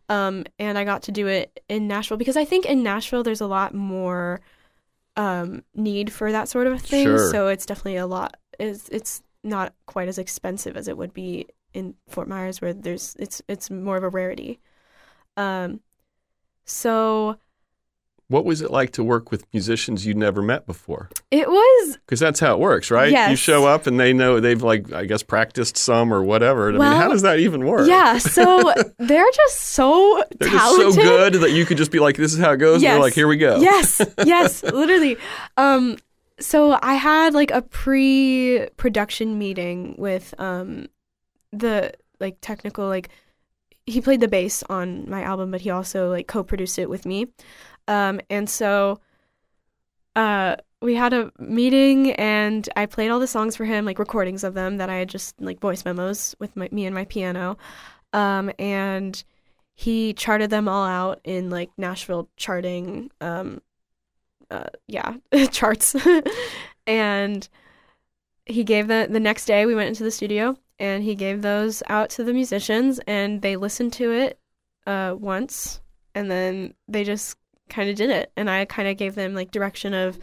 Um, 0.10 0.46
and 0.60 0.78
I 0.78 0.84
got 0.84 1.04
to 1.04 1.12
do 1.12 1.28
it 1.28 1.60
in 1.68 1.88
Nashville 1.88 2.18
because 2.18 2.38
I 2.38 2.46
think 2.46 2.66
in 2.66 2.84
Nashville 2.84 3.24
there's 3.24 3.42
a 3.42 3.48
lot 3.48 3.74
more 3.74 4.42
um, 5.16 5.64
need 5.74 6.14
for 6.14 6.32
that 6.32 6.48
sort 6.48 6.68
of 6.68 6.82
thing. 6.82 7.06
Sure. 7.06 7.32
So 7.32 7.48
it's 7.48 7.66
definitely 7.66 7.98
a 7.98 8.06
lot. 8.06 8.38
It's 8.60 8.88
it's 8.90 9.22
not 9.44 9.74
quite 9.86 10.08
as 10.08 10.18
expensive 10.18 10.76
as 10.78 10.88
it 10.88 10.98
would 10.98 11.14
be 11.14 11.48
in 11.74 11.96
Fort 12.08 12.28
Myers, 12.28 12.62
where 12.62 12.74
there's 12.74 13.16
it's 13.20 13.42
it's 13.48 13.70
more 13.70 13.98
of 13.98 14.04
a 14.04 14.10
rarity. 14.10 14.60
Um, 15.36 15.82
so 16.66 17.38
what 18.30 18.44
was 18.44 18.62
it 18.62 18.72
like 18.72 18.92
to 18.92 19.04
work 19.06 19.32
with 19.32 19.46
musicians 19.54 20.06
you'd 20.06 20.18
never 20.18 20.42
met 20.42 20.66
before? 20.66 21.10
it 21.32 21.48
was 21.48 21.98
Because 22.06 22.20
that's 22.20 22.40
how 22.42 22.54
it 22.54 22.60
works, 22.60 22.92
right? 22.92 23.30
You 23.30 23.36
show 23.38 23.66
up 23.66 23.88
and 23.88 23.98
they 23.98 24.12
know 24.12 24.40
they've 24.42 24.62
like 24.62 24.92
I 24.92 25.06
guess 25.06 25.24
practiced 25.24 25.78
some 25.78 26.14
or 26.14 26.24
whatever. 26.24 26.70
I 26.70 26.72
mean, 26.74 26.82
how 26.82 27.08
does 27.10 27.22
that 27.22 27.40
even 27.40 27.66
work? 27.66 27.88
yeah. 27.88 28.18
So 28.18 28.74
they're 29.00 29.32
just 29.34 29.62
so 29.62 30.22
They're 30.40 30.50
just 30.50 30.76
so 30.76 30.94
good 30.94 31.36
that 31.36 31.52
you 31.52 31.66
could 31.66 31.78
just 31.78 31.92
be 31.92 32.00
like, 32.00 32.18
"This 32.18 32.34
is 32.34 32.40
how 32.40 32.52
it 32.52 32.58
goes." 32.58 32.84
And 32.84 32.92
they're 32.92 33.00
like, 33.00 33.14
"Here 33.14 33.28
we 33.28 33.38
go." 33.38 33.60
Yes, 33.60 34.02
yes, 34.26 34.62
literally. 34.64 35.18
Um, 35.56 35.98
so 36.40 36.78
I 36.82 36.96
had 36.96 37.34
like 37.34 37.52
a 37.52 37.62
pre-production 37.62 39.38
meeting 39.38 39.96
with 39.98 40.34
um, 40.40 40.88
the 41.52 41.94
like 42.20 42.38
technical 42.42 42.88
like 42.88 43.10
he 43.86 44.02
played 44.02 44.20
the 44.20 44.28
bass 44.28 44.64
on 44.70 45.10
my 45.10 45.24
album, 45.24 45.52
but 45.52 45.62
he 45.62 45.70
also 45.70 46.10
like 46.10 46.28
co-produced 46.28 46.78
it 46.78 46.90
with 46.90 47.06
me. 47.06 47.28
Um, 47.88 48.20
and 48.30 48.50
so 48.50 49.00
uh, 50.16 50.58
we 50.82 50.96
had 50.96 51.14
a 51.14 51.32
meeting, 51.40 52.12
and 52.14 52.68
I 52.76 52.86
played 52.86 53.10
all 53.10 53.20
the 53.20 53.28
songs 53.28 53.56
for 53.56 53.66
him, 53.66 53.86
like 53.86 53.98
recordings 53.98 54.44
of 54.44 54.54
them 54.56 54.78
that 54.78 54.90
I 54.90 54.96
had 54.98 55.10
just 55.10 55.40
like 55.40 55.62
voice 55.62 55.86
memos 55.86 56.36
with 56.40 56.56
my, 56.56 56.68
me 56.72 56.86
and 56.86 56.94
my 56.94 57.06
piano. 57.06 57.58
Um, 58.14 58.52
and 58.60 59.24
he 59.74 60.14
charted 60.14 60.50
them 60.50 60.68
all 60.68 60.86
out 60.86 61.22
in 61.24 61.50
like 61.50 61.70
Nashville 61.78 62.30
charting 62.36 63.12
um 63.22 63.62
uh 64.52 64.66
yeah 64.88 65.16
charts. 65.52 65.96
And 66.90 67.50
he 68.46 68.64
gave 68.64 68.88
the 68.88 69.08
the 69.10 69.20
next 69.20 69.46
day 69.46 69.66
we 69.66 69.76
went 69.76 69.90
into 69.90 70.06
the 70.06 70.12
studio 70.12 70.58
and 70.80 71.04
he 71.04 71.16
gave 71.16 71.42
those 71.42 71.84
out 71.88 72.10
to 72.12 72.24
the 72.24 72.32
musicians 72.32 73.00
and 73.06 73.42
they 73.42 73.58
listened 73.58 73.92
to 73.94 74.10
it 74.12 74.40
uh 74.86 75.14
once 75.20 75.82
and 76.16 76.32
then 76.32 76.74
they 76.88 77.04
just 77.04 77.38
kind 77.70 77.90
of 77.90 77.96
did 77.96 78.10
it. 78.10 78.32
And 78.36 78.50
I 78.50 78.66
kind 78.66 78.88
of 78.88 78.98
gave 78.98 79.16
them 79.16 79.34
like 79.34 79.52
direction 79.52 79.94
of 79.94 80.18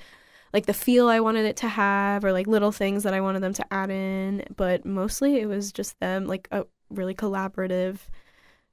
like 0.53 0.67
the 0.67 0.75
feel 0.75 1.09
I 1.09 1.21
wanted 1.21 1.47
it 1.47 1.57
to 1.59 1.69
have 1.69 2.25
or 2.25 2.33
like 2.33 2.47
little 2.47 2.73
things 2.73 3.03
that 3.03 3.15
I 3.15 3.21
wanted 3.21 3.43
them 3.43 3.55
to 3.55 3.73
add 3.73 3.91
in. 3.91 4.45
But 4.57 4.85
mostly 4.85 5.37
it 5.41 5.47
was 5.47 5.73
just 5.73 5.99
them 6.01 6.27
like 6.27 6.49
a 6.51 6.65
really 6.91 7.15
collaborative 7.15 7.99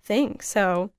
thing. 0.02 0.39
So 0.41 0.91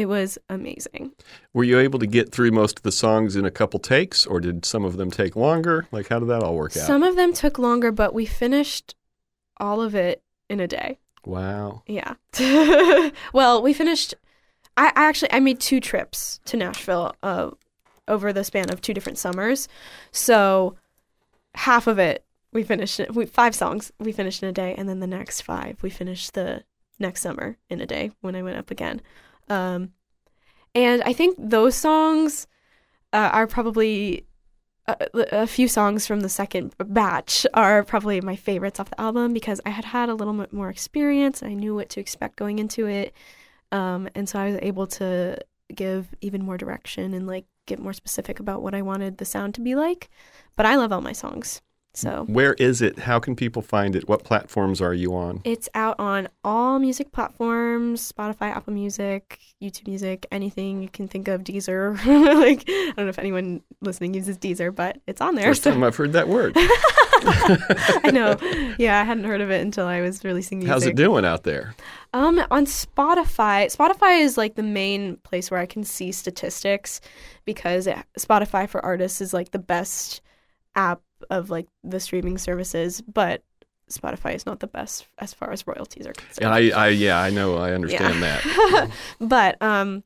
it 0.00 0.08
was 0.08 0.38
amazing 0.48 1.12
Were 1.52 1.64
you 1.64 1.78
able 1.78 1.98
to 1.98 2.06
get 2.06 2.32
through 2.32 2.50
most 2.52 2.78
of 2.78 2.82
the 2.82 2.92
songs 2.92 3.36
in 3.36 3.44
a 3.44 3.50
couple 3.50 3.78
takes, 3.78 4.24
or 4.24 4.40
did 4.40 4.64
some 4.64 4.84
of 4.84 4.96
them 4.96 5.10
take 5.10 5.36
longer? 5.36 5.86
Like, 5.92 6.08
how 6.08 6.18
did 6.18 6.28
that 6.28 6.42
all 6.42 6.54
work 6.54 6.76
out? 6.76 6.86
Some 6.86 7.02
of 7.02 7.16
them 7.16 7.32
took 7.32 7.58
longer, 7.58 7.92
but 7.92 8.14
we 8.14 8.24
finished 8.24 8.94
all 9.58 9.82
of 9.82 9.94
it 9.94 10.22
in 10.48 10.58
a 10.58 10.66
day. 10.66 10.98
wow. 11.24 11.82
Yeah. 11.86 12.14
well, 13.32 13.62
we 13.62 13.72
finished. 13.74 14.14
I, 14.76 14.86
I 14.96 15.04
actually 15.04 15.32
I 15.32 15.40
made 15.40 15.60
two 15.60 15.80
trips 15.80 16.40
to 16.46 16.56
Nashville 16.56 17.14
uh, 17.22 17.50
over 18.08 18.32
the 18.32 18.44
span 18.44 18.70
of 18.70 18.80
two 18.80 18.94
different 18.94 19.18
summers, 19.18 19.68
so 20.12 20.76
half 21.54 21.86
of 21.86 21.98
it 21.98 22.24
we 22.52 22.62
finished. 22.62 23.00
We, 23.12 23.26
five 23.26 23.54
songs 23.54 23.92
we 23.98 24.12
finished 24.12 24.42
in 24.42 24.48
a 24.48 24.52
day, 24.52 24.74
and 24.76 24.88
then 24.88 25.00
the 25.00 25.06
next 25.06 25.42
five 25.42 25.82
we 25.82 25.90
finished 25.90 26.34
the 26.34 26.64
next 26.98 27.22
summer 27.22 27.56
in 27.68 27.80
a 27.80 27.86
day 27.86 28.12
when 28.20 28.36
I 28.36 28.42
went 28.42 28.58
up 28.58 28.70
again. 28.70 29.00
Um, 29.50 29.92
and 30.74 31.02
I 31.02 31.12
think 31.12 31.36
those 31.38 31.74
songs 31.74 32.46
uh, 33.12 33.30
are 33.32 33.46
probably 33.46 34.26
a, 34.86 34.96
a 35.42 35.46
few 35.46 35.68
songs 35.68 36.06
from 36.06 36.20
the 36.20 36.28
second 36.28 36.74
batch 36.78 37.46
are 37.54 37.84
probably 37.84 38.20
my 38.20 38.36
favorites 38.36 38.80
off 38.80 38.90
the 38.90 39.00
album 39.00 39.32
because 39.32 39.60
I 39.66 39.70
had 39.70 39.84
had 39.84 40.08
a 40.08 40.14
little 40.14 40.34
bit 40.34 40.52
more 40.52 40.70
experience. 40.70 41.42
I 41.42 41.54
knew 41.54 41.74
what 41.74 41.88
to 41.90 42.00
expect 42.00 42.36
going 42.36 42.58
into 42.58 42.86
it, 42.86 43.12
um, 43.72 44.08
and 44.14 44.28
so 44.28 44.38
I 44.38 44.50
was 44.50 44.58
able 44.62 44.86
to 44.86 45.38
give 45.74 46.08
even 46.20 46.42
more 46.42 46.56
direction 46.56 47.14
and 47.14 47.26
like 47.26 47.46
get 47.66 47.78
more 47.78 47.92
specific 47.92 48.40
about 48.40 48.62
what 48.62 48.74
I 48.74 48.82
wanted 48.82 49.18
the 49.18 49.24
sound 49.24 49.54
to 49.54 49.60
be 49.60 49.74
like. 49.74 50.08
But 50.56 50.66
I 50.66 50.76
love 50.76 50.92
all 50.92 51.00
my 51.00 51.12
songs, 51.12 51.62
so 52.00 52.24
Where 52.28 52.54
is 52.54 52.80
it? 52.82 53.00
How 53.00 53.18
can 53.18 53.36
people 53.36 53.62
find 53.62 53.94
it? 53.94 54.08
What 54.08 54.24
platforms 54.24 54.80
are 54.80 54.94
you 54.94 55.14
on? 55.14 55.42
it's 55.44 55.68
out 55.74 55.96
on 55.98 56.28
all 56.42 56.78
music 56.78 57.12
platforms: 57.12 58.10
Spotify, 58.10 58.50
Apple 58.54 58.72
Music, 58.72 59.38
YouTube 59.62 59.88
Music, 59.88 60.26
anything 60.32 60.82
you 60.82 60.88
can 60.88 61.06
think 61.08 61.28
of. 61.28 61.44
Deezer, 61.44 61.96
like 62.40 62.64
I 62.68 62.92
don't 62.96 63.06
know 63.06 63.08
if 63.08 63.18
anyone 63.18 63.62
listening 63.80 64.14
uses 64.14 64.38
Deezer, 64.38 64.74
but 64.74 64.98
it's 65.06 65.20
on 65.20 65.34
there. 65.34 65.46
First 65.46 65.62
so- 65.62 65.70
time 65.70 65.84
I've 65.84 65.96
heard 65.96 66.12
that 66.12 66.28
word. 66.28 66.56
I 67.22 68.10
know. 68.12 68.36
Yeah, 68.78 68.98
I 68.98 69.04
hadn't 69.04 69.24
heard 69.24 69.42
of 69.42 69.50
it 69.50 69.60
until 69.60 69.86
I 69.86 70.00
was 70.00 70.24
releasing 70.24 70.58
the 70.58 70.64
music. 70.64 70.72
How's 70.72 70.86
it 70.86 70.96
doing 70.96 71.24
out 71.26 71.44
there? 71.44 71.74
Um, 72.14 72.42
on 72.50 72.64
Spotify, 72.64 73.74
Spotify 73.74 74.22
is 74.22 74.38
like 74.38 74.54
the 74.54 74.62
main 74.62 75.16
place 75.18 75.50
where 75.50 75.60
I 75.60 75.66
can 75.66 75.84
see 75.84 76.12
statistics 76.12 77.00
because 77.44 77.86
it, 77.86 77.98
Spotify 78.18 78.68
for 78.68 78.82
artists 78.82 79.20
is 79.20 79.34
like 79.34 79.50
the 79.50 79.58
best 79.58 80.22
app 80.74 81.02
of 81.30 81.50
like 81.50 81.66
the 81.84 82.00
streaming 82.00 82.38
services, 82.38 83.00
but 83.00 83.42
Spotify 83.90 84.34
is 84.34 84.46
not 84.46 84.60
the 84.60 84.66
best 84.66 85.06
as 85.18 85.34
far 85.34 85.50
as 85.52 85.66
royalties 85.66 86.06
are 86.06 86.12
concerned. 86.12 86.46
And 86.46 86.54
I, 86.54 86.86
I, 86.86 86.88
yeah, 86.88 87.20
I 87.20 87.30
know, 87.30 87.56
I 87.56 87.72
understand 87.72 88.22
that. 88.22 88.90
but 89.20 89.60
um, 89.60 90.04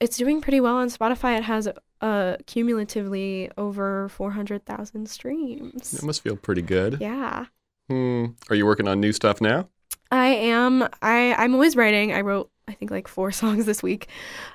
it's 0.00 0.16
doing 0.16 0.40
pretty 0.40 0.60
well 0.60 0.76
on 0.76 0.88
Spotify. 0.88 1.38
It 1.38 1.44
has 1.44 1.68
uh 2.00 2.36
cumulatively 2.46 3.48
over 3.56 4.08
four 4.08 4.32
hundred 4.32 4.66
thousand 4.66 5.08
streams. 5.08 5.92
That 5.92 6.04
must 6.04 6.22
feel 6.22 6.36
pretty 6.36 6.62
good. 6.62 6.98
Yeah. 7.00 7.46
Hmm. 7.88 8.26
Are 8.50 8.56
you 8.56 8.66
working 8.66 8.88
on 8.88 9.00
new 9.00 9.12
stuff 9.12 9.40
now? 9.40 9.68
I 10.10 10.26
am. 10.28 10.82
I 11.00 11.34
I'm 11.34 11.54
always 11.54 11.76
writing. 11.76 12.12
I 12.12 12.20
wrote 12.22 12.50
I 12.68 12.72
think 12.72 12.90
like 12.90 13.08
four 13.08 13.30
songs 13.40 13.66
this 13.66 13.82
week, 13.82 14.08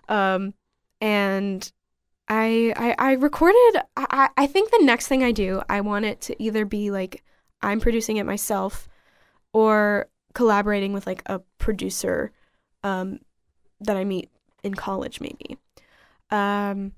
um, 0.10 0.54
and 1.02 1.72
I 2.30 2.74
I, 2.76 2.96
I 2.98 3.12
recorded. 3.14 3.82
I 3.96 4.30
I- 4.38 4.48
think 4.48 4.72
the 4.72 4.84
next 4.84 5.08
thing 5.08 5.24
I 5.24 5.32
do, 5.32 5.62
I 5.70 5.82
want 5.82 6.06
it 6.06 6.22
to 6.22 6.44
either 6.44 6.66
be 6.66 6.92
like 6.92 7.24
I'm 7.62 7.80
producing 7.80 8.18
it 8.18 8.26
myself, 8.26 8.88
or 9.54 10.08
collaborating 10.34 10.94
with 10.94 11.08
like 11.08 11.24
a 11.26 11.40
producer, 11.58 12.32
um, 12.84 13.20
that 13.82 13.98
I 13.98 14.04
meet 14.04 14.30
in 14.64 14.74
college 14.76 15.20
maybe. 15.22 15.58
Um, 16.30 16.92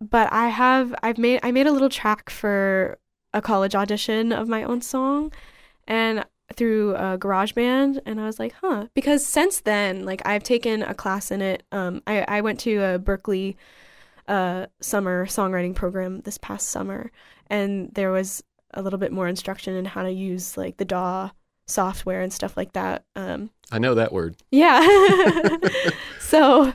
but 0.00 0.32
I 0.32 0.48
have 0.48 0.94
I've 1.02 1.18
made 1.18 1.40
I 1.42 1.52
made 1.52 1.66
a 1.66 1.72
little 1.72 1.90
track 1.90 2.30
for 2.30 2.98
a 3.34 3.40
college 3.42 3.74
audition 3.74 4.32
of 4.32 4.48
my 4.48 4.62
own 4.64 4.80
song, 4.80 5.32
and 5.86 6.24
through 6.54 6.94
uh, 6.96 7.16
GarageBand, 7.16 8.00
and 8.04 8.20
I 8.20 8.26
was 8.26 8.38
like, 8.38 8.54
huh. 8.60 8.88
Because 8.94 9.24
since 9.24 9.60
then, 9.60 10.04
like 10.04 10.20
I've 10.26 10.42
taken 10.42 10.82
a 10.82 10.94
class 10.94 11.30
in 11.30 11.40
it. 11.40 11.62
Um, 11.72 12.02
I 12.06 12.24
I 12.28 12.40
went 12.40 12.60
to 12.60 12.76
a 12.78 12.98
Berklee 12.98 13.56
uh, 14.28 14.66
summer 14.80 15.26
songwriting 15.26 15.74
program 15.74 16.20
this 16.20 16.38
past 16.38 16.68
summer, 16.68 17.10
and 17.48 17.90
there 17.94 18.10
was 18.10 18.42
a 18.74 18.82
little 18.82 18.98
bit 18.98 19.12
more 19.12 19.28
instruction 19.28 19.74
in 19.74 19.84
how 19.84 20.02
to 20.02 20.10
use 20.10 20.56
like 20.56 20.76
the 20.78 20.84
DAW 20.84 21.30
software 21.66 22.20
and 22.20 22.32
stuff 22.32 22.56
like 22.56 22.72
that. 22.72 23.04
Um, 23.16 23.50
I 23.70 23.78
know 23.78 23.94
that 23.94 24.12
word. 24.12 24.36
yeah. 24.50 24.80
so 26.20 26.72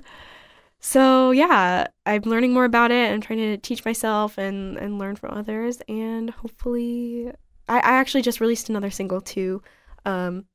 so 0.79 1.31
yeah, 1.31 1.87
I'm 2.05 2.21
learning 2.21 2.53
more 2.53 2.65
about 2.65 2.91
it 2.91 3.11
and 3.11 3.21
trying 3.21 3.39
to 3.39 3.57
teach 3.57 3.83
myself 3.85 4.37
and 4.37 4.77
and 4.77 4.99
learn 4.99 5.15
from 5.15 5.37
others 5.37 5.81
and 5.87 6.29
hopefully 6.29 7.31
I, 7.67 7.77
I 7.77 7.91
actually 7.95 8.21
just 8.21 8.41
released 8.41 8.69
another 8.69 8.91
single 8.91 9.21
too. 9.21 9.61
Um 10.05 10.45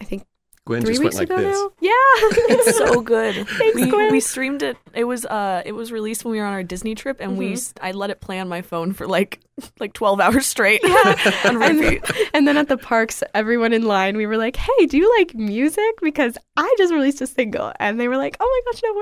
I 0.00 0.04
think 0.04 0.26
Gwen 0.66 0.82
three 0.82 0.90
just 0.92 1.02
weeks 1.02 1.16
went 1.16 1.30
like 1.30 1.38
ago 1.38 1.48
this. 1.48 1.56
now. 1.58 1.70
Yeah. 1.80 1.90
It's 2.52 2.76
so 2.78 3.00
good. 3.00 3.34
Thanks, 3.48 3.74
we, 3.74 3.86
Gwen. 3.90 4.12
we 4.12 4.20
streamed 4.20 4.62
it. 4.62 4.76
It 4.94 5.04
was 5.04 5.24
uh 5.24 5.62
it 5.64 5.72
was 5.72 5.90
released 5.90 6.24
when 6.24 6.32
we 6.32 6.38
were 6.38 6.44
on 6.46 6.52
our 6.52 6.62
Disney 6.62 6.94
trip, 6.94 7.16
and 7.20 7.38
we 7.38 7.50
Mhm. 7.50 7.56
s- 7.56 7.74
I 7.80 7.92
let 7.92 8.10
it 8.10 8.20
play 8.20 8.38
on 8.40 8.48
my 8.48 8.60
phone 8.62 8.92
for 8.92 9.06
like 9.06 9.40
like 9.78 9.92
twelve 9.94 10.20
hours 10.20 10.46
straight 10.46 10.82
on 10.84 11.16
and, 11.62 11.80
repeat. 11.80 12.02
and 12.34 12.46
then 12.46 12.56
at 12.56 12.68
the 12.68 12.76
parks, 12.76 13.22
everyone 13.34 13.72
in 13.72 13.82
line, 13.84 14.16
we 14.16 14.26
were 14.26 14.36
like, 14.36 14.56
"Hey, 14.56 14.86
do 14.86 14.96
you 14.98 15.12
like 15.18 15.34
music? 15.34 15.82
Because 16.02 16.36
I 16.56 16.72
just 16.78 16.92
released 16.92 17.20
a 17.22 17.26
single," 17.26 17.72
and 17.80 17.98
they 17.98 18.08
were 18.08 18.16
like, 18.18 18.36
"Oh 18.40 18.62
my 18.64 18.72
gosh, 18.72 18.82
no 18.84 18.94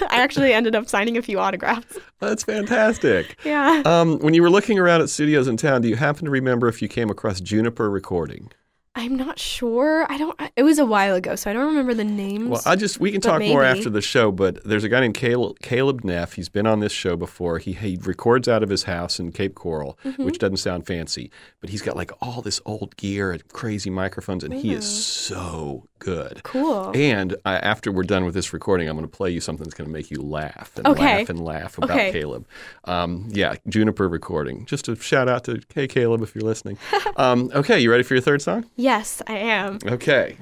way!" 0.00 0.06
I 0.10 0.22
actually 0.22 0.52
ended 0.52 0.74
up 0.76 0.88
signing 0.88 1.16
a 1.16 1.22
few 1.22 1.38
autographs. 1.40 1.98
That's 2.20 2.44
fantastic. 2.44 3.36
Yeah. 3.44 3.82
Um, 3.84 4.18
when 4.20 4.34
you 4.34 4.42
were 4.42 4.50
looking 4.50 4.78
around 4.78 5.00
at 5.02 5.10
studios 5.10 5.48
in 5.48 5.56
town, 5.56 5.82
do 5.82 5.88
you 5.88 5.96
happen 5.96 6.24
to 6.26 6.30
remember 6.30 6.68
if 6.68 6.80
you 6.80 6.88
came 6.88 7.10
across 7.10 7.40
Juniper 7.40 7.90
Recording? 7.90 8.50
I'm 8.98 9.14
not 9.14 9.38
sure. 9.38 10.06
I 10.10 10.16
don't. 10.16 10.40
It 10.56 10.62
was 10.62 10.78
a 10.78 10.86
while 10.86 11.14
ago, 11.14 11.36
so 11.36 11.50
I 11.50 11.52
don't 11.52 11.66
remember 11.66 11.92
the 11.92 12.02
names. 12.02 12.48
Well, 12.48 12.62
I 12.64 12.76
just 12.76 12.98
we 12.98 13.12
can 13.12 13.20
talk 13.20 13.40
more 13.42 13.62
after 13.62 13.90
the 13.90 14.00
show, 14.00 14.32
but 14.32 14.64
there's 14.64 14.84
a 14.84 14.88
guy 14.88 15.00
named 15.00 15.14
Caleb, 15.14 15.60
Caleb 15.60 16.02
Neff. 16.02 16.32
He's 16.32 16.48
been 16.48 16.66
on 16.66 16.80
this 16.80 16.92
show 16.92 17.14
before. 17.14 17.58
He 17.58 17.74
he 17.74 17.98
records 18.02 18.48
out 18.48 18.62
of 18.62 18.70
his 18.70 18.84
house 18.84 19.20
in 19.20 19.32
Cape 19.32 19.54
Coral, 19.54 19.98
Mm-hmm. 20.04 20.24
which 20.24 20.38
doesn't 20.38 20.56
sound 20.56 20.86
fancy, 20.86 21.30
but 21.60 21.68
he's 21.70 21.82
got 21.82 21.94
like 21.94 22.10
all 22.22 22.40
this 22.40 22.60
old 22.64 22.96
gear 22.96 23.32
and 23.32 23.46
crazy 23.48 23.90
microphones, 23.90 24.42
and 24.42 24.54
he 24.54 24.72
is 24.72 24.86
so 24.86 25.86
good. 25.98 26.42
cool. 26.44 26.92
And 26.94 27.36
I, 27.44 27.56
after 27.56 27.90
we're 27.92 28.02
done 28.04 28.24
with 28.24 28.34
this 28.34 28.52
recording, 28.52 28.88
I'm 28.88 28.96
going 28.96 29.08
to 29.08 29.16
play 29.16 29.30
you 29.30 29.40
something 29.40 29.64
that's 29.64 29.74
going 29.74 29.88
to 29.88 29.92
make 29.92 30.10
you 30.10 30.20
laugh 30.20 30.72
and 30.76 30.86
Okay. 30.86 31.18
laugh 31.20 31.28
and 31.30 31.44
laugh 31.44 31.78
about 31.78 31.90
Okay. 31.90 32.12
Caleb. 32.12 32.46
Um, 32.84 33.28
yeah, 33.32 33.54
Juniper 33.68 34.08
Recording. 34.08 34.66
Just 34.66 34.88
a 34.88 34.96
shout 34.96 35.28
out 35.28 35.44
to 35.44 35.60
Hey 35.74 35.86
Caleb 35.88 36.22
if 36.22 36.34
you're 36.34 36.44
listening. 36.44 36.78
um, 37.16 37.50
okay, 37.54 37.78
you 37.80 37.90
ready 37.90 38.02
for 38.02 38.14
your 38.14 38.22
third 38.22 38.42
song? 38.42 38.66
Yes, 38.76 39.22
I 39.26 39.38
am. 39.38 39.78
Okay. 39.86 40.36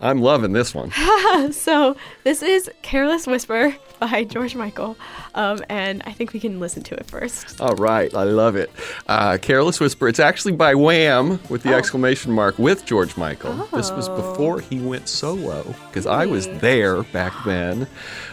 I'm 0.00 0.20
loving 0.20 0.52
this 0.52 0.74
one. 0.74 0.90
so 1.52 1.96
this 2.24 2.42
is 2.42 2.70
"Careless 2.82 3.26
Whisper" 3.26 3.74
by 4.00 4.24
George 4.24 4.54
Michael, 4.54 4.96
um, 5.34 5.60
and 5.68 6.02
I 6.04 6.12
think 6.12 6.32
we 6.32 6.40
can 6.40 6.60
listen 6.60 6.82
to 6.84 6.94
it 6.94 7.06
first. 7.06 7.60
All 7.60 7.74
right, 7.76 8.12
I 8.14 8.24
love 8.24 8.56
it. 8.56 8.70
Uh, 9.06 9.38
Careless 9.40 9.80
Whisper. 9.80 10.08
It's 10.08 10.18
actually 10.20 10.52
by 10.52 10.74
Wham 10.74 11.38
with 11.48 11.64
Oh. 11.64 11.70
the 11.70 11.74
exclamation 11.76 12.32
mark 12.32 12.58
with 12.58 12.84
George 12.84 13.16
Michael. 13.16 13.54
This 13.72 13.90
was 13.92 14.08
before 14.08 14.60
he 14.60 14.80
went 14.80 15.08
solo 15.08 15.62
because 15.88 16.06
I 16.06 16.26
was 16.26 16.48
there 16.58 17.02
back 17.04 17.32
then. 17.44 17.86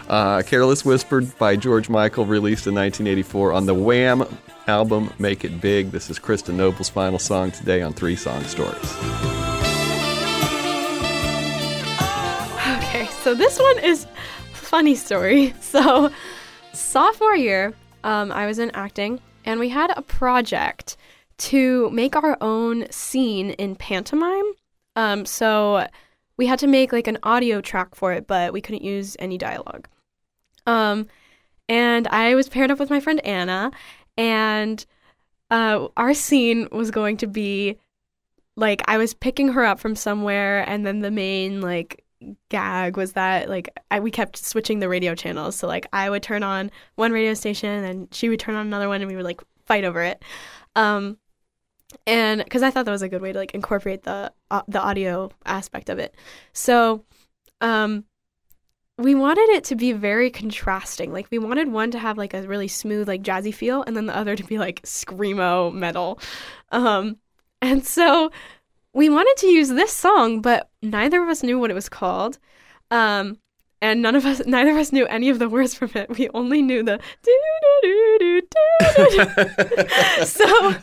Uh, 0.09 0.41
Careless 0.41 0.83
Whisper 0.83 1.21
by 1.21 1.55
George 1.55 1.89
Michael, 1.89 2.25
released 2.25 2.67
in 2.67 2.73
1984 2.75 3.53
on 3.53 3.65
the 3.65 3.73
Wham 3.75 4.25
album 4.67 5.11
Make 5.19 5.45
It 5.45 5.61
Big. 5.61 5.91
This 5.91 6.09
is 6.09 6.19
Kristen 6.19 6.57
Noble's 6.57 6.89
final 6.89 7.19
song 7.19 7.51
today 7.51 7.81
on 7.81 7.93
Three 7.93 8.15
Song 8.15 8.43
Stories. 8.43 9.60
So 13.31 13.35
this 13.35 13.57
one 13.59 13.79
is 13.79 14.07
funny 14.51 14.93
story. 14.93 15.53
So 15.61 16.11
sophomore 16.73 17.37
year, 17.37 17.73
um, 18.03 18.29
I 18.29 18.45
was 18.45 18.59
in 18.59 18.71
acting, 18.71 19.21
and 19.45 19.57
we 19.57 19.69
had 19.69 19.89
a 19.95 20.01
project 20.01 20.97
to 21.37 21.89
make 21.91 22.17
our 22.17 22.37
own 22.41 22.91
scene 22.91 23.51
in 23.51 23.77
pantomime. 23.77 24.51
Um, 24.97 25.25
so 25.25 25.87
we 26.35 26.45
had 26.45 26.59
to 26.59 26.67
make 26.67 26.91
like 26.91 27.07
an 27.07 27.19
audio 27.23 27.61
track 27.61 27.95
for 27.95 28.11
it, 28.11 28.27
but 28.27 28.51
we 28.51 28.59
couldn't 28.59 28.83
use 28.83 29.15
any 29.17 29.37
dialogue. 29.37 29.87
Um, 30.67 31.07
and 31.69 32.09
I 32.09 32.35
was 32.35 32.49
paired 32.49 32.69
up 32.69 32.79
with 32.79 32.89
my 32.89 32.99
friend 32.99 33.25
Anna, 33.25 33.71
and 34.17 34.85
uh, 35.49 35.87
our 35.95 36.13
scene 36.13 36.67
was 36.69 36.91
going 36.91 37.15
to 37.17 37.27
be 37.27 37.77
like 38.57 38.81
I 38.89 38.97
was 38.97 39.13
picking 39.13 39.53
her 39.53 39.63
up 39.63 39.79
from 39.79 39.95
somewhere, 39.95 40.67
and 40.69 40.85
then 40.85 40.99
the 40.99 41.11
main 41.11 41.61
like 41.61 42.00
gag 42.49 42.97
was 42.97 43.13
that 43.13 43.49
like 43.49 43.69
I, 43.89 43.99
we 43.99 44.11
kept 44.11 44.37
switching 44.37 44.79
the 44.79 44.89
radio 44.89 45.15
channels. 45.15 45.55
So 45.55 45.67
like 45.67 45.87
I 45.93 46.09
would 46.09 46.23
turn 46.23 46.43
on 46.43 46.71
one 46.95 47.11
radio 47.11 47.33
station, 47.33 47.83
and 47.83 48.13
she 48.13 48.29
would 48.29 48.39
turn 48.39 48.55
on 48.55 48.67
another 48.67 48.87
one, 48.87 49.01
and 49.01 49.09
we 49.09 49.15
would 49.15 49.25
like 49.25 49.41
fight 49.65 49.83
over 49.83 50.01
it. 50.01 50.23
Um, 50.75 51.17
and 52.07 52.43
because 52.43 52.63
I 52.63 52.71
thought 52.71 52.85
that 52.85 52.91
was 52.91 53.01
a 53.01 53.09
good 53.09 53.21
way 53.21 53.33
to 53.33 53.39
like 53.39 53.53
incorporate 53.53 54.03
the 54.03 54.31
uh, 54.49 54.61
the 54.67 54.81
audio 54.81 55.31
aspect 55.45 55.89
of 55.89 55.99
it. 55.99 56.15
So, 56.53 57.05
um, 57.59 58.05
we 58.97 59.15
wanted 59.15 59.49
it 59.49 59.63
to 59.65 59.75
be 59.75 59.91
very 59.93 60.29
contrasting. 60.29 61.11
Like 61.11 61.27
we 61.31 61.39
wanted 61.39 61.71
one 61.71 61.91
to 61.91 61.99
have 61.99 62.17
like 62.17 62.33
a 62.33 62.43
really 62.43 62.67
smooth 62.67 63.07
like 63.07 63.23
jazzy 63.23 63.53
feel, 63.53 63.83
and 63.83 63.95
then 63.95 64.05
the 64.05 64.15
other 64.15 64.35
to 64.35 64.43
be 64.43 64.57
like 64.57 64.81
screamo 64.83 65.73
metal. 65.73 66.19
Um, 66.71 67.17
and 67.61 67.85
so 67.85 68.31
we 68.93 69.09
wanted 69.09 69.35
to 69.37 69.47
use 69.47 69.69
this 69.69 69.93
song, 69.93 70.41
but 70.41 70.69
neither 70.81 71.21
of 71.23 71.29
us 71.29 71.43
knew 71.43 71.59
what 71.59 71.71
it 71.71 71.75
was 71.75 71.89
called. 71.89 72.37
Um, 72.89 73.37
and 73.81 74.01
none 74.01 74.15
of 74.15 74.25
us, 74.25 74.41
neither 74.45 74.71
of 74.71 74.77
us 74.77 74.91
knew 74.91 75.05
any 75.07 75.29
of 75.29 75.39
the 75.39 75.49
words 75.49 75.73
from 75.73 75.89
it. 75.95 76.09
We 76.17 76.29
only 76.33 76.61
knew 76.61 76.83
the 76.83 76.99
do 77.23 77.39
do 77.51 77.79
do 77.81 78.17
do 78.19 78.41
do. 78.41 78.47
So 80.25 80.75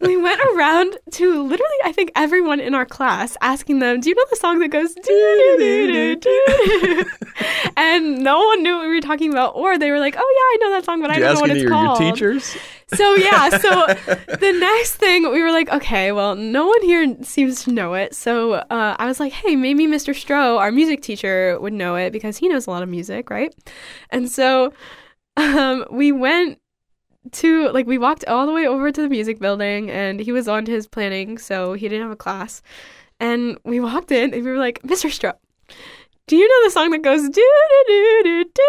we 0.00 0.16
went 0.16 0.40
around 0.54 0.96
to 1.12 1.42
literally, 1.42 1.76
I 1.84 1.92
think 1.92 2.10
everyone 2.16 2.60
in 2.60 2.74
our 2.74 2.86
class, 2.86 3.36
asking 3.40 3.80
them, 3.80 4.00
"Do 4.00 4.08
you 4.08 4.14
know 4.14 4.24
the 4.30 4.36
song 4.36 4.58
that 4.60 4.68
goes 4.68 4.94
do 4.94 5.02
do 5.02 5.56
do 5.58 6.16
do 6.16 6.16
do?" 6.16 7.04
And 7.76 8.18
no 8.22 8.38
one 8.44 8.62
knew 8.62 8.76
what 8.76 8.88
we 8.88 8.94
were 8.94 9.00
talking 9.00 9.30
about, 9.30 9.54
or 9.54 9.78
they 9.78 9.90
were 9.90 9.98
like, 10.00 10.16
"Oh 10.16 10.20
yeah, 10.20 10.64
I 10.64 10.68
know 10.68 10.76
that 10.76 10.84
song, 10.84 11.00
but 11.00 11.10
I 11.10 11.14
Did 11.14 11.20
you 11.20 11.24
don't 11.26 11.34
know 11.34 11.40
what 11.42 11.50
it's 11.50 11.56
of 11.58 11.62
your 11.62 11.70
called." 11.70 11.98
teachers? 11.98 12.56
So 12.94 13.14
yeah, 13.16 13.50
so 13.50 13.86
the 13.86 14.56
next 14.58 14.94
thing 14.94 15.30
we 15.30 15.42
were 15.42 15.52
like, 15.52 15.70
okay, 15.70 16.12
well, 16.12 16.34
no 16.34 16.66
one 16.66 16.82
here 16.82 17.16
seems 17.22 17.64
to 17.64 17.72
know 17.72 17.94
it. 17.94 18.14
So 18.14 18.54
uh, 18.54 18.96
I 18.98 19.06
was 19.06 19.20
like, 19.20 19.32
hey, 19.32 19.56
maybe 19.56 19.86
Mr. 19.86 20.14
Stroh, 20.14 20.58
our 20.58 20.72
music 20.72 21.02
teacher, 21.02 21.58
would 21.60 21.74
know 21.74 21.96
it 21.96 22.12
because 22.12 22.38
he 22.38 22.48
knows 22.48 22.66
a 22.66 22.70
lot 22.70 22.82
of 22.82 22.88
music, 22.88 23.28
right? 23.30 23.54
And 24.10 24.30
so 24.30 24.72
um, 25.36 25.84
we 25.90 26.12
went 26.12 26.58
to 27.32 27.68
like 27.70 27.86
we 27.86 27.98
walked 27.98 28.24
all 28.26 28.46
the 28.46 28.52
way 28.52 28.66
over 28.66 28.90
to 28.90 29.02
the 29.02 29.08
music 29.08 29.38
building, 29.38 29.90
and 29.90 30.20
he 30.20 30.32
was 30.32 30.48
on 30.48 30.64
to 30.64 30.72
his 30.72 30.86
planning, 30.86 31.36
so 31.38 31.74
he 31.74 31.88
didn't 31.88 32.02
have 32.04 32.12
a 32.12 32.16
class. 32.16 32.62
And 33.20 33.58
we 33.64 33.80
walked 33.80 34.12
in, 34.12 34.32
and 34.32 34.44
we 34.44 34.50
were 34.50 34.58
like, 34.58 34.80
Mr. 34.82 35.10
Stroh. 35.10 35.34
Do 36.28 36.36
you 36.36 36.46
know 36.46 36.64
the 36.64 36.70
song 36.70 36.90
that 36.90 37.02
goes 37.02 37.22
do 37.22 37.30
do 37.30 37.84
do 37.88 38.22
do 38.24 38.44
do 38.54 38.64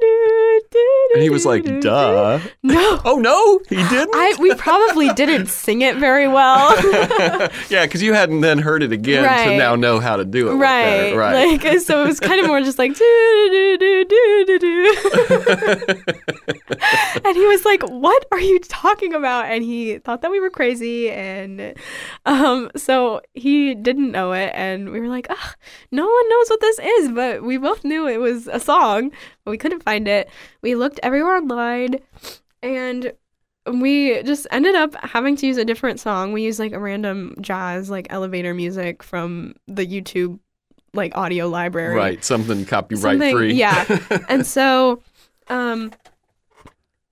do 0.00 0.60
do? 0.70 1.10
And 1.14 1.22
he 1.22 1.30
was 1.30 1.44
like, 1.44 1.64
duh. 1.80 2.38
No, 2.62 3.00
Oh, 3.04 3.16
no, 3.18 3.58
he 3.68 3.76
didn't? 3.88 4.14
I 4.14 4.36
we 4.38 4.54
probably 4.54 5.08
didn't 5.14 5.46
sing 5.46 5.82
it 5.82 5.96
very 5.96 6.28
well. 6.28 6.70
yeah, 7.68 7.84
because 7.86 8.02
you 8.02 8.12
hadn't 8.14 8.40
then 8.42 8.58
heard 8.60 8.82
it 8.84 8.92
again 8.92 9.22
to 9.24 9.28
Right. 9.28 9.56
now 9.58 9.74
know 9.74 9.98
how 9.98 10.16
to 10.16 10.24
do 10.24 10.48
it. 10.50 10.54
right. 10.54 10.82
Better. 11.12 11.18
Right. 11.18 11.62
Like 11.62 11.80
so 11.80 12.02
it 12.04 12.06
was 12.06 12.20
kind 12.20 12.40
of 12.40 12.46
more 12.46 12.60
just 12.60 12.78
like 12.78 12.94
do 12.96 13.48
do 13.50 13.76
do 13.78 14.04
do 14.04 14.44
do 14.46 14.58
do. 14.60 14.94
and 17.24 17.36
he 17.36 17.46
was 17.46 17.64
like, 17.64 17.82
"What 17.82 18.24
are 18.30 18.40
you 18.40 18.58
talking 18.60 19.12
about?" 19.14 19.46
And 19.46 19.64
he 19.64 19.98
thought 19.98 20.22
that 20.22 20.30
we 20.30 20.38
were 20.40 20.50
crazy 20.50 21.10
and 21.10 21.74
um 22.26 22.70
so 22.76 23.20
he 23.34 23.74
didn't 23.74 24.12
know 24.12 24.32
it 24.32 24.52
and 24.54 24.90
we 24.92 25.00
were 25.00 25.08
like, 25.08 25.26
"Ugh, 25.30 25.56
no 25.90 26.04
one 26.06 26.28
knows 26.28 26.48
what 26.48 26.60
this 26.60 26.78
is." 26.78 26.91
But 27.14 27.42
we 27.42 27.56
both 27.56 27.84
knew 27.84 28.06
it 28.08 28.18
was 28.20 28.48
a 28.48 28.60
song, 28.60 29.10
but 29.44 29.50
we 29.50 29.58
couldn't 29.58 29.82
find 29.82 30.06
it. 30.08 30.28
We 30.62 30.74
looked 30.74 31.00
everywhere 31.02 31.36
online 31.36 31.96
and 32.62 33.12
we 33.66 34.22
just 34.24 34.46
ended 34.50 34.74
up 34.74 34.94
having 35.04 35.36
to 35.36 35.46
use 35.46 35.56
a 35.56 35.64
different 35.64 36.00
song. 36.00 36.32
We 36.32 36.42
used 36.42 36.58
like 36.58 36.72
a 36.72 36.78
random 36.78 37.34
jazz, 37.40 37.90
like 37.90 38.06
elevator 38.10 38.54
music 38.54 39.02
from 39.02 39.54
the 39.66 39.86
YouTube 39.86 40.38
like 40.94 41.16
audio 41.16 41.48
library. 41.48 41.94
Right, 41.94 42.22
something 42.24 42.64
copyright 42.66 43.00
Something- 43.02 43.34
free. 43.36 43.54
yeah. 43.54 43.84
And 44.28 44.46
so 44.46 45.02
um 45.48 45.92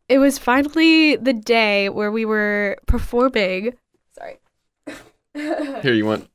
it 0.09 0.19
was 0.19 0.39
finally 0.39 1.15
the 1.17 1.33
day 1.33 1.89
where 1.89 2.11
we 2.11 2.25
were 2.25 2.77
performing. 2.87 3.75
Sorry. 4.19 4.39
Here, 5.35 5.93
you 5.95 6.05
want 6.05 6.29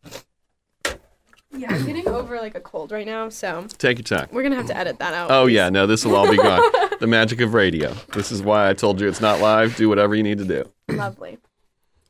Yeah, 1.57 1.73
I'm 1.73 1.85
getting 1.85 2.07
over 2.07 2.37
like 2.37 2.55
a 2.55 2.59
cold 2.59 2.91
right 2.91 3.05
now, 3.05 3.29
so 3.29 3.65
take 3.77 3.97
your 3.97 4.03
time. 4.03 4.27
we're 4.31 4.43
gonna 4.43 4.55
have 4.55 4.67
to 4.67 4.77
edit 4.77 4.99
that 4.99 5.13
out. 5.13 5.31
Oh 5.31 5.45
yeah, 5.45 5.69
no, 5.69 5.87
this 5.87 6.05
will 6.05 6.15
all 6.15 6.29
be 6.29 6.37
gone. 6.37 6.61
the 6.99 7.07
magic 7.07 7.41
of 7.41 7.53
radio. 7.53 7.93
This 8.13 8.31
is 8.31 8.41
why 8.41 8.69
I 8.69 8.73
told 8.73 8.99
you 8.99 9.07
it's 9.07 9.21
not 9.21 9.39
live. 9.39 9.75
Do 9.75 9.89
whatever 9.89 10.15
you 10.15 10.23
need 10.23 10.37
to 10.39 10.45
do. 10.45 10.69
Lovely. 10.95 11.37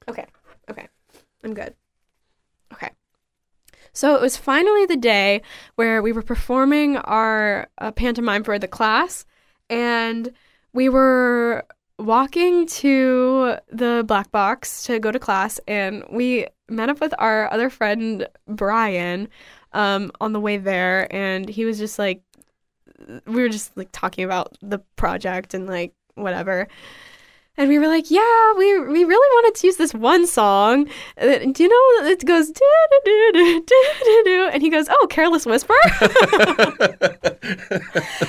Okay. 0.07 0.25
Okay. 0.69 0.87
I'm 1.43 1.53
good. 1.53 1.73
Okay. 2.73 2.89
So 3.93 4.15
it 4.15 4.21
was 4.21 4.35
finally 4.35 4.85
the 4.85 4.97
day 4.97 5.41
where 5.75 6.01
we 6.01 6.11
were 6.11 6.23
performing 6.23 6.97
our 6.97 7.67
uh, 7.77 7.91
pantomime 7.91 8.43
for 8.43 8.57
the 8.59 8.67
class, 8.67 9.25
and 9.69 10.31
we 10.73 10.89
were 10.89 11.65
walking 11.97 12.67
to 12.67 13.57
the 13.69 14.03
black 14.05 14.31
box 14.31 14.83
to 14.83 14.99
go 14.99 15.11
to 15.11 15.19
class, 15.19 15.59
and 15.67 16.03
we 16.09 16.47
met 16.69 16.89
up 16.89 16.99
with 16.99 17.13
our 17.19 17.51
other 17.51 17.69
friend 17.69 18.27
Brian 18.47 19.29
um, 19.73 20.11
on 20.19 20.33
the 20.33 20.39
way 20.39 20.57
there, 20.57 21.13
and 21.13 21.47
he 21.47 21.65
was 21.65 21.77
just 21.77 21.99
like, 21.99 22.21
we 23.25 23.41
were 23.41 23.49
just 23.49 23.75
like 23.77 23.89
talking 23.91 24.23
about 24.23 24.57
the 24.61 24.79
project 24.95 25.53
and 25.53 25.67
like 25.67 25.93
whatever. 26.15 26.67
And 27.57 27.69
we 27.69 27.79
were 27.79 27.87
like, 27.87 28.11
yeah, 28.11 28.53
we 28.57 28.79
we 28.79 29.03
really 29.05 29.29
wanted 29.35 29.55
to 29.59 29.67
use 29.67 29.77
this 29.77 29.93
one 29.93 30.27
song. 30.27 30.89
Uh, 31.17 31.37
Do 31.39 31.63
you 31.63 31.69
know 31.69 32.07
it 32.07 32.25
goes 32.25 32.47
do 32.47 32.61
do 33.05 33.31
do 33.33 33.61
do 33.65 33.83
do 34.03 34.23
do, 34.25 34.49
and 34.51 34.61
he 34.61 34.69
goes, 34.69 34.87
oh, 34.89 35.07
Careless 35.09 35.45
Whisper. 35.45 35.73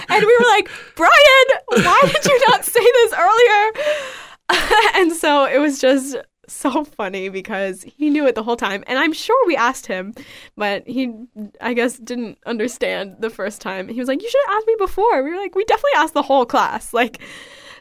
and 0.09 0.24
we 0.24 0.37
were 0.39 0.47
like, 0.49 0.68
Brian, 0.95 1.49
why 1.85 2.01
did 2.05 2.24
you 2.24 2.41
not 2.49 2.64
say 2.64 2.81
this 2.81 3.12
earlier? 3.14 3.72
and 4.95 5.12
so 5.12 5.45
it 5.45 5.59
was 5.59 5.81
just 5.81 6.16
so 6.49 6.85
funny 6.85 7.29
because 7.29 7.83
he 7.83 8.09
knew 8.09 8.27
it 8.27 8.37
the 8.37 8.43
whole 8.43 8.57
time, 8.57 8.85
and 8.87 8.99
I'm 8.99 9.12
sure 9.12 9.37
we 9.47 9.57
asked 9.57 9.87
him, 9.87 10.14
but 10.57 10.87
he, 10.87 11.12
I 11.61 11.74
guess, 11.74 11.99
didn't 11.99 12.39
understand 12.47 13.16
the 13.18 13.31
first 13.31 13.61
time. 13.61 13.89
He 13.89 13.99
was 13.99 14.07
like, 14.09 14.22
"You 14.22 14.31
should 14.31 14.41
have 14.47 14.57
asked 14.59 14.66
me 14.68 14.77
before." 14.79 15.22
We 15.24 15.31
were 15.31 15.37
like, 15.37 15.57
"We 15.57 15.64
definitely 15.64 15.97
asked 15.97 16.14
the 16.14 16.22
whole 16.22 16.47
class." 16.47 16.95
Like, 16.95 17.20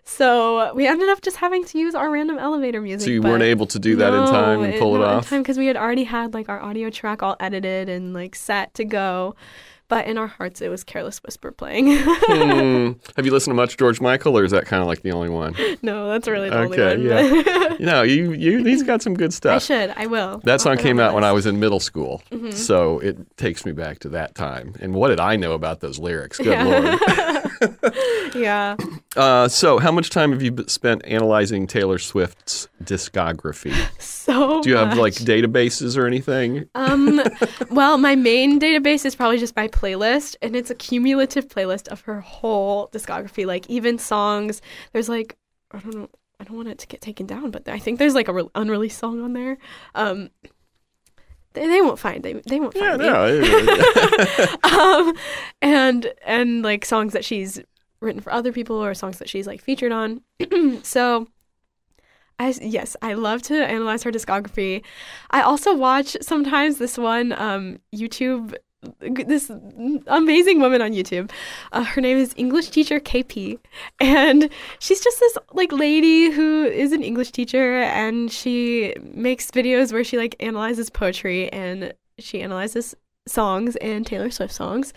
so 0.06 0.74
we 0.76 0.88
ended 0.88 1.10
up 1.10 1.22
just 1.22 1.38
having 1.38 1.66
to 1.66 1.78
use 1.80 1.96
our 1.96 2.10
random 2.12 2.38
elevator 2.38 2.80
music. 2.82 3.06
So 3.06 3.12
you 3.12 3.22
weren't 3.22 3.44
able 3.44 3.66
to 3.68 3.80
do 3.80 3.96
that 3.98 4.14
in 4.14 4.26
time 4.28 4.62
and 4.62 4.80
pull 4.80 4.96
it 4.96 5.00
in 5.00 5.04
off? 5.06 5.30
time 5.30 5.42
because 5.42 5.58
we 5.58 5.66
had 5.68 5.76
already 5.78 6.04
had 6.04 6.34
like 6.34 6.48
our 6.48 6.62
audio 6.62 6.90
track 6.90 7.24
all 7.24 7.36
edited 7.40 7.90
and 7.90 8.14
like 8.14 8.36
set 8.36 8.74
to 8.76 8.86
go. 8.86 9.36
But 9.88 10.08
in 10.08 10.18
our 10.18 10.26
hearts, 10.26 10.62
it 10.62 10.70
was 10.70 10.84
Careless 10.84 11.22
Whisper 11.22 11.52
playing. 11.52 11.96
Hmm. 11.96 12.94
Have 13.18 13.24
you 13.26 13.32
listened 13.32 13.52
to 13.52 13.56
much 13.56 13.78
George 13.78 14.02
Michael, 14.02 14.36
or 14.36 14.44
is 14.44 14.50
that 14.50 14.66
kind 14.66 14.82
of 14.82 14.88
like 14.88 15.04
the 15.04 15.12
only 15.12 15.30
one? 15.30 15.56
no, 15.84 16.10
that's 16.10 16.28
really 16.28 16.50
the 16.50 16.58
Okay, 16.62 16.94
only 16.94 17.08
one. 17.08 17.46
yeah. 17.46 17.76
You 17.80 17.86
know, 17.86 18.02
you, 18.02 18.32
you 18.34 18.64
he's 18.64 18.82
got 18.82 19.04
some 19.04 19.14
good 19.14 19.32
stuff. 19.34 19.56
I 19.56 19.60
should. 19.60 19.94
I 19.96 20.08
will. 20.08 20.40
That 20.40 20.54
I'll 20.54 20.60
song 20.60 20.78
came 20.78 21.00
out 21.00 21.14
when 21.14 21.24
I 21.24 21.34
was 21.34 21.46
in 21.46 21.60
middle 21.60 21.80
school, 21.80 22.24
Mm-hmm. 22.32 22.50
so 22.52 22.98
it 23.00 23.38
takes 23.38 23.64
me 23.66 23.74
back 23.74 24.00
to 24.00 24.10
that 24.10 24.34
time. 24.34 24.74
And 24.80 24.96
what 24.96 25.10
did 25.10 25.20
I 25.20 25.36
know 25.36 25.52
about 25.54 25.82
those 25.82 26.00
lyrics? 26.00 26.40
Good 26.40 26.66
lord. 26.66 27.00
yeah. 28.36 28.76
Uh, 29.16 29.48
so, 29.48 29.80
how 29.80 29.92
much 29.92 30.10
time 30.10 30.32
have 30.32 30.42
you 30.42 30.56
spent 30.68 31.02
analyzing 31.06 31.68
Taylor 31.68 31.98
Swift's 31.98 32.68
discography? 32.84 33.74
So 34.26 34.62
Do 34.62 34.70
you 34.72 34.78
have 34.78 34.98
like 34.98 35.14
databases 35.14 35.96
or 35.98 36.08
anything? 36.08 36.68
Um, 36.74 37.22
well, 37.70 37.98
my 38.00 38.16
main 38.16 38.60
database 38.60 39.06
is 39.06 39.16
probably 39.16 39.38
just 39.38 39.56
my 39.56 39.68
playlist, 39.68 40.36
and 40.42 40.56
it's 40.56 40.72
a 40.72 40.76
cumulative 40.76 41.48
playlist 41.48 41.88
of 41.90 42.02
her 42.02 42.22
whole 42.22 42.90
discography. 42.90 43.46
Like 43.46 43.70
even 43.70 44.00
songs, 44.00 44.62
there's 44.94 45.10
like 45.10 45.38
I 45.72 45.80
don't 45.80 45.96
know, 45.96 46.10
I 46.40 46.44
don't 46.44 46.58
want 46.58 46.70
it 46.70 46.80
to 46.80 46.88
get 46.88 47.02
taken 47.02 47.26
down, 47.26 47.52
but 47.52 47.68
I 47.68 47.80
think 47.80 48.00
there's 48.00 48.16
like 48.16 48.28
a 48.28 48.34
re- 48.34 48.50
unreleased 48.56 48.98
song 48.98 49.22
on 49.22 49.34
there. 49.34 49.58
Um, 49.94 50.30
they, 51.56 51.68
they 51.68 51.82
won't 51.82 51.98
find 52.00 52.24
they 52.24 52.34
they 52.34 52.60
won't 52.60 52.76
Yeah, 52.76 52.98
find 52.98 53.02
me. 53.02 53.08
no. 53.08 54.56
um, 54.64 55.14
and 55.62 56.14
and 56.26 56.62
like 56.62 56.86
songs 56.86 57.14
that 57.14 57.26
she's 57.26 57.60
written 58.02 58.22
for 58.22 58.32
other 58.32 58.52
people 58.52 58.76
or 58.84 58.94
songs 58.94 59.18
that 59.20 59.30
she's 59.30 59.48
like 59.48 59.62
featured 59.62 59.92
on. 59.92 60.22
so, 60.84 61.28
I 62.38 62.54
yes, 62.62 62.96
I 63.02 63.14
love 63.14 63.42
to 63.44 63.56
analyze 63.66 64.04
her 64.04 64.12
discography. 64.12 64.84
I 65.32 65.42
also 65.42 65.74
watch 65.76 66.16
sometimes 66.22 66.78
this 66.78 66.98
one 66.98 67.32
um, 67.34 67.80
YouTube. 67.96 68.54
This 69.00 69.52
amazing 70.08 70.60
woman 70.60 70.82
on 70.82 70.92
YouTube. 70.92 71.32
Uh, 71.72 71.84
her 71.84 72.02
name 72.02 72.18
is 72.18 72.34
English 72.38 72.70
teacher 72.70 73.00
KP, 73.00 73.60
and 74.00 74.50
she's 74.80 75.02
just 75.04 75.20
this 75.20 75.38
like 75.54 75.72
lady 75.72 76.32
who 76.32 76.66
is 76.66 76.92
an 76.92 77.04
English 77.04 77.32
teacher, 77.32 77.82
and 77.82 78.32
she 78.32 78.94
makes 79.02 79.52
videos 79.52 79.92
where 79.92 80.04
she 80.04 80.18
like 80.18 80.36
analyzes 80.40 80.90
poetry 80.90 81.52
and 81.52 81.94
she 82.20 82.42
analyzes 82.42 82.96
songs 83.28 83.76
and 83.78 84.06
Taylor 84.06 84.30
Swift 84.30 84.54
songs. 84.54 84.94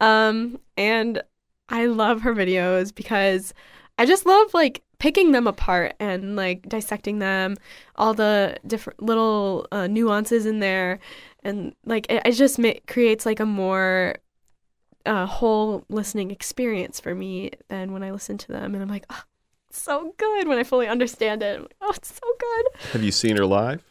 Um, 0.00 0.60
and 0.76 1.22
I 1.68 1.86
love 1.86 2.22
her 2.22 2.34
videos 2.34 2.94
because 2.94 3.54
I 3.98 4.06
just 4.06 4.26
love 4.26 4.54
like 4.54 4.82
picking 5.04 5.32
them 5.32 5.46
apart 5.46 5.92
and 6.00 6.34
like 6.34 6.66
dissecting 6.66 7.18
them, 7.18 7.58
all 7.96 8.14
the 8.14 8.56
different 8.66 9.02
little 9.02 9.66
uh, 9.70 9.86
nuances 9.86 10.46
in 10.46 10.60
there, 10.60 10.98
and 11.42 11.74
like 11.84 12.06
it, 12.08 12.22
it 12.24 12.32
just 12.32 12.58
ma- 12.58 12.80
creates 12.88 13.26
like 13.26 13.38
a 13.38 13.44
more 13.44 14.14
uh, 15.04 15.26
whole 15.26 15.84
listening 15.90 16.30
experience 16.30 17.00
for 17.00 17.14
me 17.14 17.50
than 17.68 17.92
when 17.92 18.02
I 18.02 18.12
listen 18.12 18.38
to 18.38 18.48
them, 18.48 18.72
and 18.72 18.82
I'm 18.82 18.88
like, 18.88 19.04
oh, 19.10 19.24
so 19.68 20.14
good 20.16 20.48
when 20.48 20.56
I 20.56 20.64
fully 20.64 20.88
understand 20.88 21.42
it. 21.42 21.60
Like, 21.60 21.74
oh, 21.82 21.92
it's 21.94 22.14
so 22.14 22.26
good. 22.40 22.66
have 22.92 23.02
you 23.02 23.12
seen 23.12 23.36
her 23.36 23.44
live? 23.44 23.84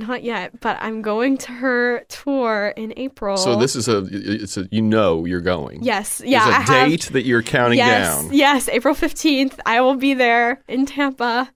Not 0.00 0.22
yet, 0.22 0.60
but 0.60 0.78
I'm 0.80 1.02
going 1.02 1.36
to 1.38 1.52
her 1.52 2.04
tour 2.08 2.72
in 2.76 2.94
April. 2.96 3.36
So 3.36 3.56
this 3.56 3.74
is 3.74 3.88
a 3.88 4.06
it's 4.12 4.56
a 4.56 4.68
you 4.70 4.80
know 4.80 5.24
you're 5.24 5.40
going. 5.40 5.82
Yes, 5.82 6.22
yeah, 6.24 6.44
There's 6.44 6.54
a 6.54 6.58
I 6.58 6.60
have- 6.62 6.88
date 6.88 7.02
that 7.12 7.26
you're 7.26 7.42
counting 7.42 7.78
yes, 7.78 8.22
down. 8.22 8.32
Yes, 8.32 8.68
April 8.68 8.94
15th. 8.94 9.58
I 9.66 9.80
will 9.80 9.96
be 9.96 10.14
there 10.14 10.62
in 10.68 10.86
Tampa. 10.86 11.50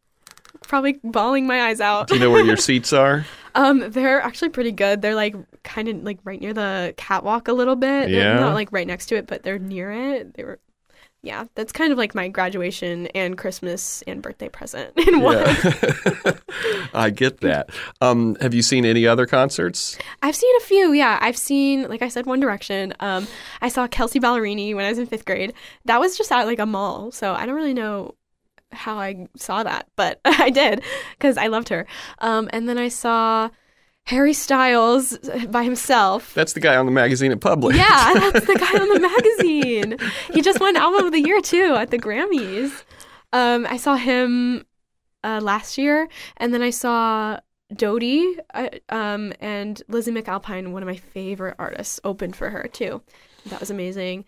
Probably 0.67 0.99
bawling 1.05 1.47
my 1.47 1.63
eyes 1.63 1.81
out. 1.81 2.09
Do 2.09 2.15
you 2.15 2.21
know 2.21 2.31
where 2.31 2.45
your 2.45 2.57
seats 2.57 2.93
are? 3.05 3.25
Um, 3.55 3.91
they're 3.91 4.21
actually 4.21 4.49
pretty 4.49 4.73
good. 4.73 5.03
They're 5.03 5.15
like 5.15 5.37
kind 5.63 5.87
of 5.89 6.03
like 6.03 6.19
right 6.25 6.41
near 6.41 6.53
the 6.55 6.95
catwalk 6.97 7.47
a 7.49 7.53
little 7.53 7.77
bit. 7.77 8.09
They're 8.11 8.35
Yeah. 8.35 8.41
not 8.41 8.55
like 8.55 8.73
right 8.73 8.87
next 8.87 9.07
to 9.07 9.17
it, 9.17 9.27
but 9.27 9.43
they're 9.45 9.59
near 9.59 9.93
it. 9.93 10.35
They 10.35 10.43
were 10.45 10.59
yeah, 11.23 11.45
that's 11.55 11.73
kind 11.73 11.93
of 11.93 11.99
like 11.99 12.15
my 12.15 12.29
graduation 12.29 13.07
and 13.09 13.39
Christmas 13.39 14.03
and 14.09 14.21
birthday 14.21 14.49
present 14.49 14.93
in 15.07 15.21
one. 15.21 15.39
Yeah. 15.39 16.33
I 16.95 17.11
get 17.11 17.41
that. 17.41 17.71
Um, 18.01 18.37
have 18.41 18.55
you 18.55 18.63
seen 18.63 18.85
any 18.85 19.07
other 19.07 19.25
concerts? 19.27 19.97
I've 20.21 20.35
seen 20.35 20.55
a 20.57 20.61
few, 20.61 20.93
yeah. 20.93 21.19
I've 21.21 21.37
seen, 21.37 21.89
like 21.89 22.03
I 22.03 22.09
said, 22.09 22.27
One 22.27 22.41
Direction. 22.41 22.93
Um, 22.99 23.29
I 23.61 23.69
saw 23.69 23.87
Kelsea 23.87 24.19
Ballerini 24.19 24.75
when 24.75 24.85
I 24.85 24.89
was 24.89 24.99
in 24.99 25.07
fifth 25.07 25.25
grade. 25.25 25.55
That 25.85 26.01
was 26.01 26.19
just 26.19 26.33
at 26.33 26.47
like 26.47 26.59
a 26.59 26.67
mall, 26.67 27.13
so 27.13 27.35
I 27.35 27.47
don't 27.47 27.55
really 27.55 27.75
know 27.75 28.17
how 28.73 28.99
I 28.99 29.29
saw 29.37 29.63
that, 29.63 29.87
but 29.97 30.21
I 30.25 30.51
did 30.51 30.83
because 31.13 31.37
I 31.37 31.47
loved 31.47 31.69
her. 31.69 31.87
Um, 32.19 32.51
and 32.53 32.69
then 32.69 32.79
I 32.79 32.89
saw 32.89 33.51
Harry 34.07 34.33
Styles 34.33 35.17
by 35.49 35.63
himself. 35.63 36.35
That's 36.35 36.53
the 36.53 36.61
guy 36.61 36.77
on 36.77 36.87
the 36.87 36.93
magazine 36.93 37.33
at 37.33 37.41
Public. 37.41 37.77
Yeah, 37.77 38.15
that's 38.15 38.47
the 38.47 38.55
guy 38.55 38.79
on 38.79 38.89
the 38.89 39.01
magazine. 39.01 39.97
He 40.33 40.43
just 40.43 40.61
won 40.61 40.77
Album 40.77 41.07
of 41.07 41.13
the 41.13 41.21
Year 41.21 41.41
too 41.41 41.75
at 41.77 41.91
the 41.91 41.99
Grammys. 41.99 42.85
Um, 43.33 43.67
I 43.69 43.77
saw 43.77 43.97
him 43.97 44.67
uh, 45.25 45.41
last 45.43 45.79
year, 45.79 46.09
and 46.37 46.53
then 46.53 46.63
I 46.63 46.71
saw 46.71 47.39
Dodie 47.75 48.37
uh, 48.55 48.69
um, 48.89 49.33
and 49.41 49.81
Lizzy 49.89 50.13
McAlpine, 50.13 50.73
one 50.73 50.83
of 50.83 50.89
my 50.89 50.97
favorite 50.97 51.57
artists, 51.59 52.01
opened 52.05 52.37
for 52.37 52.51
her 52.51 52.69
too. 52.73 53.03
That 53.47 53.61
was 53.61 53.71
amazing. 53.71 54.25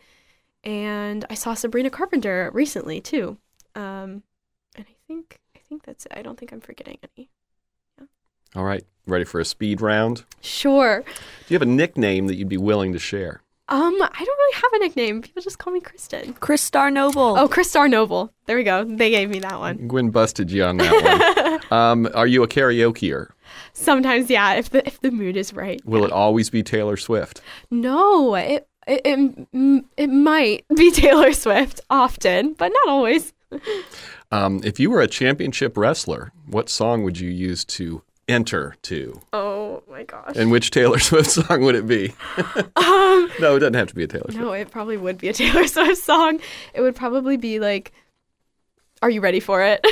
And 0.63 1.25
I 1.29 1.35
saw 1.35 1.55
Sabrina 1.55 1.91
Carpenter 1.91 2.51
recently 2.55 3.01
too. 3.01 3.37
Um, 3.75 4.23
and 4.77 4.87
I 4.89 4.95
think 5.07 5.41
I 5.55 5.59
think 5.69 5.85
that's 5.85 6.07
it. 6.07 6.13
I 6.15 6.23
don't 6.23 6.39
think 6.39 6.53
I'm 6.53 6.61
forgetting 6.61 6.99
any. 7.17 7.29
All 8.57 8.65
right. 8.65 8.85
Ready 9.07 9.25
for 9.25 9.39
a 9.39 9.45
speed 9.45 9.81
round? 9.81 10.25
Sure. 10.41 11.01
Do 11.01 11.55
you 11.55 11.55
have 11.55 11.63
a 11.63 11.71
nickname 11.71 12.27
that 12.27 12.37
you'd 12.37 12.49
be 12.49 12.57
willing 12.57 12.93
to 12.95 12.99
share? 12.99 13.43
Um, 13.69 13.95
I 14.01 14.25
don't 14.25 14.39
really 14.39 14.55
have 14.55 14.73
a 14.75 14.79
nickname. 14.79 15.23
People 15.23 15.43
just 15.43 15.59
call 15.59 15.73
me 15.73 15.81
Kristen. 15.81 16.35
Chris 16.35 16.61
Star 16.61 16.91
Noble. 16.91 17.39
Oh, 17.39 17.49
Chris 17.49 17.71
Star 17.71 17.89
Noble. 17.89 18.33
There 18.47 18.57
we 18.57 18.65
go. 18.65 18.85
They 18.85 19.11
gave 19.11 19.31
me 19.31 19.39
that 19.41 19.59
one. 19.59 19.89
Gwen 19.89 20.11
busted 20.11 20.51
you 20.51 20.65
on 20.65 20.77
that 20.79 21.61
one. 21.71 21.79
um, 21.79 22.09
are 22.15 22.27
you 22.27 22.43
a 22.43 22.49
karaokeer? 22.49 23.31
Sometimes, 23.73 24.29
yeah, 24.29 24.55
if 24.55 24.71
the 24.71 24.87
if 24.87 25.01
the 25.01 25.11
mood 25.11 25.37
is 25.37 25.55
right. 25.55 25.85
Will 25.87 26.05
it 26.05 26.13
always 26.13 26.51
be 26.51 26.63
Taylor 26.63 26.97
Swift? 26.97 27.41
No, 27.71 28.35
it 28.35 28.69
it 28.87 29.01
it, 29.05 29.85
it 29.97 30.11
might 30.11 30.65
be 30.75 30.91
Taylor 30.93 31.33
Swift 31.33 31.81
often, 31.89 32.53
but 32.55 32.69
not 32.69 32.89
always. 32.89 33.33
Um, 34.33 34.63
if 34.65 34.81
you 34.81 34.91
were 34.91 35.01
a 35.01 35.07
championship 35.07 35.77
wrestler, 35.77 36.33
what 36.49 36.69
song 36.69 37.05
would 37.05 37.21
you 37.21 37.31
use 37.31 37.65
to 37.67 38.03
enter 38.29 38.77
to? 38.83 39.21
Oh 39.33 39.83
my 39.91 40.03
gosh. 40.05 40.37
And 40.37 40.51
which 40.51 40.71
Taylor 40.71 40.99
Swift 41.01 41.31
song 41.31 41.63
would 41.63 41.75
it 41.75 41.87
be? 41.87 42.13
Um, 42.77 43.31
no, 43.41 43.57
it 43.57 43.61
doesn't 43.61 43.75
have 43.75 43.89
to 43.89 43.95
be 43.95 44.05
a 44.05 44.07
Taylor 44.07 44.25
Swift. 44.31 44.39
no, 44.39 44.53
it 44.53 44.71
probably 44.71 44.97
would 44.97 45.19
be 45.19 45.29
a 45.29 45.33
Taylor 45.33 45.67
Swift 45.69 46.03
song. 46.03 46.41
It 46.75 46.81
would 46.83 46.95
probably 46.95 47.37
be 47.37 47.59
like, 47.61 47.93
"Are 49.03 49.09
you 49.11 49.21
ready 49.21 49.41
for 49.41 49.63
it?" 49.63 49.85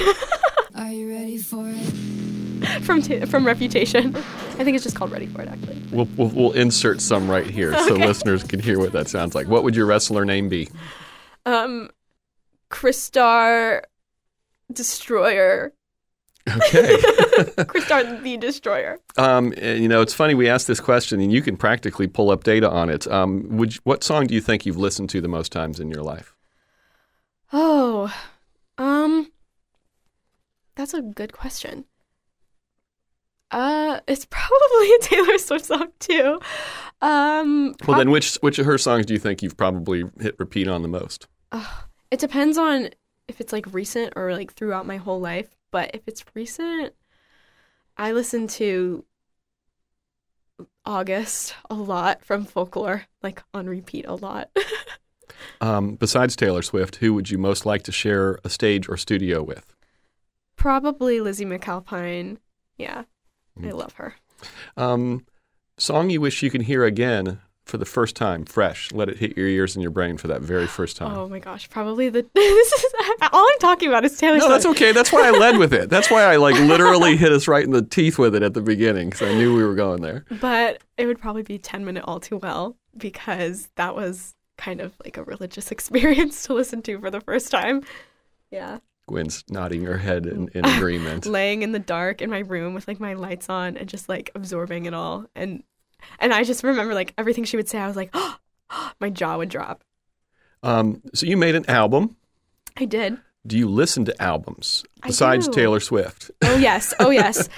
Are 0.74 0.90
you 0.90 1.08
ready 1.10 1.38
for 1.38 1.64
it? 1.68 2.82
from 2.84 3.02
Ta 3.02 3.24
from 3.26 3.46
Reputation. 3.46 4.14
I 4.16 4.64
think 4.64 4.74
it's 4.74 4.84
just 4.84 4.96
called 4.96 5.10
"Ready 5.12 5.26
for 5.26 5.42
It." 5.42 5.48
Actually, 5.48 5.82
We'll, 5.90 6.08
we'll, 6.16 6.28
we'll 6.28 6.52
insert 6.52 7.00
some 7.00 7.30
right 7.30 7.46
here 7.46 7.72
so 7.86 7.94
listeners 7.94 8.42
can 8.44 8.60
hear 8.60 8.78
what 8.78 8.92
that 8.92 9.08
sounds 9.08 9.34
like. 9.34 9.48
What 9.48 9.64
would 9.64 9.74
your 9.76 9.86
wrestler 9.86 10.24
name 10.24 10.48
be? 10.48 10.68
um, 11.46 11.90
Chris 12.68 13.00
Star 13.00 13.84
Destroyer. 14.72 15.72
Okay. 16.48 16.96
Chris, 17.66 17.84
Crystar 17.86 18.22
the 18.22 18.36
Destroyer. 18.36 18.98
um, 19.16 19.52
and, 19.56 19.80
you 19.82 19.88
know, 19.88 20.00
it's 20.00 20.14
funny 20.14 20.34
we 20.34 20.48
asked 20.48 20.66
this 20.66 20.80
question, 20.80 21.20
and 21.20 21.32
you 21.32 21.40
can 21.42 21.56
practically 21.56 22.06
pull 22.08 22.30
up 22.30 22.44
data 22.44 22.68
on 22.70 22.90
it. 22.90 23.06
Um, 23.06 23.46
would 23.56 23.74
you, 23.74 23.80
what 23.84 24.02
song 24.02 24.26
do 24.26 24.34
you 24.34 24.40
think 24.40 24.66
you've 24.66 24.76
listened 24.76 25.08
to 25.10 25.20
the 25.20 25.28
most 25.28 25.52
times 25.52 25.78
in 25.80 25.90
your 25.90 26.02
life? 26.02 26.34
Oh, 27.52 28.12
um, 28.78 29.30
that's 30.74 30.94
a 30.94 31.02
good 31.02 31.32
question. 31.32 31.84
Uh, 33.50 34.00
it's 34.08 34.26
probably 34.30 34.90
a 34.94 34.98
Taylor 35.00 35.38
Swift 35.38 35.66
song 35.66 35.88
too. 35.98 36.40
Um, 37.02 37.74
Well, 37.86 37.98
then, 37.98 38.10
which 38.10 38.34
which 38.36 38.58
of 38.58 38.66
her 38.66 38.78
songs 38.78 39.06
do 39.06 39.12
you 39.12 39.20
think 39.20 39.42
you've 39.42 39.56
probably 39.56 40.04
hit 40.20 40.36
repeat 40.38 40.68
on 40.68 40.82
the 40.82 40.88
most? 40.88 41.26
it 42.10 42.18
depends 42.18 42.56
on 42.56 42.88
if 43.28 43.40
it's 43.40 43.52
like 43.52 43.66
recent 43.72 44.14
or 44.16 44.32
like 44.32 44.52
throughout 44.54 44.86
my 44.86 44.96
whole 44.96 45.20
life. 45.20 45.48
But 45.72 45.90
if 45.94 46.02
it's 46.06 46.24
recent, 46.34 46.94
I 47.96 48.12
listen 48.12 48.46
to 48.48 49.04
August 50.84 51.54
a 51.70 51.74
lot 51.74 52.24
from 52.24 52.44
Folklore, 52.44 53.06
like 53.22 53.42
on 53.52 53.66
repeat 53.66 54.06
a 54.06 54.14
lot. 54.14 54.50
Um, 55.60 55.94
besides 55.94 56.34
Taylor 56.34 56.60
Swift, 56.60 56.96
who 56.96 57.14
would 57.14 57.30
you 57.30 57.38
most 57.38 57.64
like 57.64 57.84
to 57.84 57.92
share 57.92 58.38
a 58.44 58.50
stage 58.50 58.88
or 58.88 58.96
studio 58.96 59.42
with? 59.44 59.74
Probably 60.56 61.20
Lizzy 61.20 61.44
McAlpine. 61.44 62.38
Yeah, 62.76 63.04
I 63.56 63.60
Mm. 63.66 63.72
love 63.78 63.92
her. 63.94 64.16
Um, 64.76 65.24
song 65.78 66.10
you 66.10 66.20
wish 66.20 66.42
you 66.42 66.50
could 66.50 66.62
hear 66.62 66.84
again 66.84 67.40
for 67.72 67.78
the 67.78 67.86
first 67.86 68.14
time, 68.16 68.44
fresh. 68.44 68.92
Let 68.92 69.08
it 69.08 69.16
hit 69.16 69.34
your 69.34 69.46
ears 69.48 69.74
and 69.74 69.82
your 69.82 69.90
brain 69.90 70.18
for 70.18 70.28
that 70.28 70.42
very 70.42 70.66
first 70.66 70.94
time. 70.98 71.16
Oh 71.16 71.26
my 71.26 71.38
gosh, 71.38 71.70
probably 71.70 72.10
the 72.10 72.20
this 72.34 72.72
is 72.74 72.94
all 73.32 73.48
I'm 73.50 73.58
talking 73.60 73.88
about 73.88 74.04
is 74.04 74.14
Taylor 74.18 74.34
No, 74.36 74.40
Swift. 74.40 74.50
that's 74.52 74.66
okay. 74.66 74.92
That's 74.92 75.10
why 75.10 75.26
I 75.26 75.30
led 75.30 75.56
with 75.56 75.72
it. 75.72 75.88
That's 75.88 76.10
why 76.10 76.22
I 76.22 76.36
like 76.36 76.54
literally 76.56 77.16
hit 77.24 77.32
us 77.32 77.48
right 77.48 77.64
in 77.64 77.70
the 77.70 77.80
teeth 77.80 78.18
with 78.18 78.34
it 78.34 78.42
at 78.42 78.52
the 78.52 78.60
beginning 78.60 79.08
because 79.08 79.26
I 79.26 79.32
knew 79.32 79.56
we 79.56 79.64
were 79.64 79.74
going 79.74 80.02
there. 80.02 80.26
But 80.38 80.82
it 80.98 81.06
would 81.06 81.18
probably 81.18 81.44
be 81.44 81.56
10 81.56 81.82
minute 81.86 82.04
all 82.06 82.20
too 82.20 82.36
well 82.36 82.76
because 82.94 83.70
that 83.76 83.96
was 83.96 84.34
kind 84.58 84.82
of 84.82 84.92
like 85.02 85.16
a 85.16 85.24
religious 85.24 85.70
experience 85.72 86.42
to 86.42 86.52
listen 86.52 86.82
to 86.82 87.00
for 87.00 87.10
the 87.10 87.22
first 87.22 87.50
time. 87.50 87.84
Yeah. 88.50 88.80
Gwen's 89.08 89.44
nodding 89.48 89.82
her 89.84 89.96
head 89.96 90.26
in, 90.26 90.48
in 90.48 90.66
agreement. 90.66 91.24
Laying 91.24 91.62
in 91.62 91.72
the 91.72 91.78
dark 91.78 92.20
in 92.20 92.28
my 92.28 92.40
room 92.40 92.74
with 92.74 92.86
like 92.86 93.00
my 93.00 93.14
lights 93.14 93.48
on 93.48 93.78
and 93.78 93.88
just 93.88 94.10
like 94.10 94.30
absorbing 94.34 94.84
it 94.84 94.92
all. 94.92 95.24
And 95.34 95.62
and 96.18 96.32
I 96.32 96.44
just 96.44 96.62
remember 96.62 96.94
like 96.94 97.14
everything 97.18 97.44
she 97.44 97.56
would 97.56 97.68
say, 97.68 97.78
I 97.78 97.86
was 97.86 97.96
like, 97.96 98.10
oh, 98.14 98.36
my 99.00 99.10
jaw 99.10 99.38
would 99.38 99.48
drop. 99.48 99.84
Um, 100.62 101.02
so 101.14 101.26
you 101.26 101.36
made 101.36 101.54
an 101.54 101.68
album. 101.68 102.16
I 102.76 102.84
did. 102.84 103.18
Do 103.46 103.58
you 103.58 103.68
listen 103.68 104.04
to 104.04 104.22
albums 104.22 104.84
besides. 105.02 105.48
Taylor 105.48 105.80
Swift? 105.80 106.30
Oh 106.42 106.56
yes. 106.56 106.94
Oh 107.00 107.10
yes. 107.22 107.48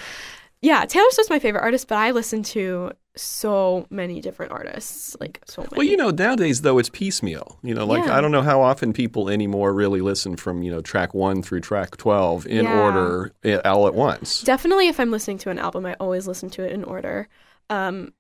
yeah, 0.62 0.86
Taylor 0.86 1.10
Swift's 1.10 1.28
my 1.30 1.38
favorite 1.38 1.60
artist, 1.60 1.88
but 1.88 1.98
I 1.98 2.12
listen 2.12 2.42
to 2.44 2.92
so 3.16 3.86
many 3.90 4.20
different 4.22 4.50
artists. 4.52 5.14
Like 5.20 5.40
so 5.44 5.60
many. 5.62 5.76
Well, 5.76 5.86
you 5.86 5.98
know, 5.98 6.08
nowadays 6.10 6.62
though 6.62 6.78
it's 6.78 6.88
piecemeal. 6.88 7.58
You 7.62 7.74
know, 7.74 7.84
like 7.84 8.06
Yeah. 8.06 8.16
I 8.16 8.22
don't 8.22 8.32
know 8.32 8.40
how 8.42 8.62
often 8.62 8.94
people 8.94 9.28
anymore 9.28 9.74
really 9.74 10.00
listen 10.00 10.36
from 10.36 10.62
you 10.62 10.70
know 10.70 10.80
track 10.80 11.12
one 11.12 11.42
through 11.42 11.60
track 11.60 11.98
twelve 11.98 12.46
in 12.46 12.64
Yeah. 12.64 12.80
order 12.80 13.32
eh, 13.44 13.58
all 13.66 13.86
at 13.86 13.94
once. 13.94 14.40
Definitely, 14.40 14.88
if 14.88 14.98
I'm 14.98 15.10
listening 15.10 15.36
to 15.38 15.50
an 15.50 15.58
album, 15.58 15.84
I 15.84 15.94
always 16.00 16.26
listen 16.26 16.48
to 16.50 16.64
it 16.64 16.72
in 16.72 16.82
order. 16.82 17.28
Um, 17.68 18.14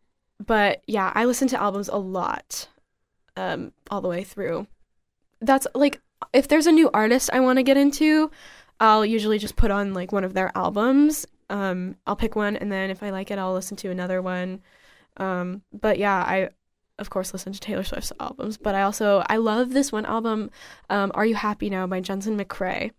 but 0.44 0.82
yeah, 0.86 1.12
I 1.14 1.24
listen 1.24 1.48
to 1.48 1.60
albums 1.60 1.88
a 1.88 1.96
lot, 1.96 2.68
um, 3.36 3.72
all 3.90 4.00
the 4.00 4.08
way 4.08 4.24
through. 4.24 4.66
That's 5.40 5.66
like 5.74 6.00
if 6.32 6.48
there's 6.48 6.66
a 6.66 6.72
new 6.72 6.90
artist 6.92 7.30
I 7.32 7.40
want 7.40 7.58
to 7.58 7.62
get 7.62 7.76
into, 7.76 8.30
I'll 8.80 9.04
usually 9.04 9.38
just 9.38 9.56
put 9.56 9.70
on 9.70 9.94
like 9.94 10.12
one 10.12 10.24
of 10.24 10.34
their 10.34 10.50
albums. 10.54 11.26
Um, 11.50 11.96
I'll 12.06 12.16
pick 12.16 12.36
one, 12.36 12.56
and 12.56 12.70
then 12.72 12.90
if 12.90 13.02
I 13.02 13.10
like 13.10 13.30
it, 13.30 13.38
I'll 13.38 13.52
listen 13.52 13.76
to 13.78 13.90
another 13.90 14.22
one. 14.22 14.60
Um, 15.16 15.62
but 15.72 15.98
yeah, 15.98 16.16
I 16.16 16.50
of 16.98 17.10
course 17.10 17.32
listen 17.32 17.52
to 17.52 17.60
Taylor 17.60 17.84
Swift's 17.84 18.12
albums, 18.20 18.56
but 18.56 18.74
I 18.74 18.82
also 18.82 19.24
I 19.28 19.36
love 19.36 19.70
this 19.70 19.92
one 19.92 20.06
album, 20.06 20.50
um, 20.90 21.12
"Are 21.14 21.26
You 21.26 21.34
Happy 21.34 21.70
Now" 21.70 21.86
by 21.86 22.00
Jensen 22.00 22.38
McRae. 22.38 22.92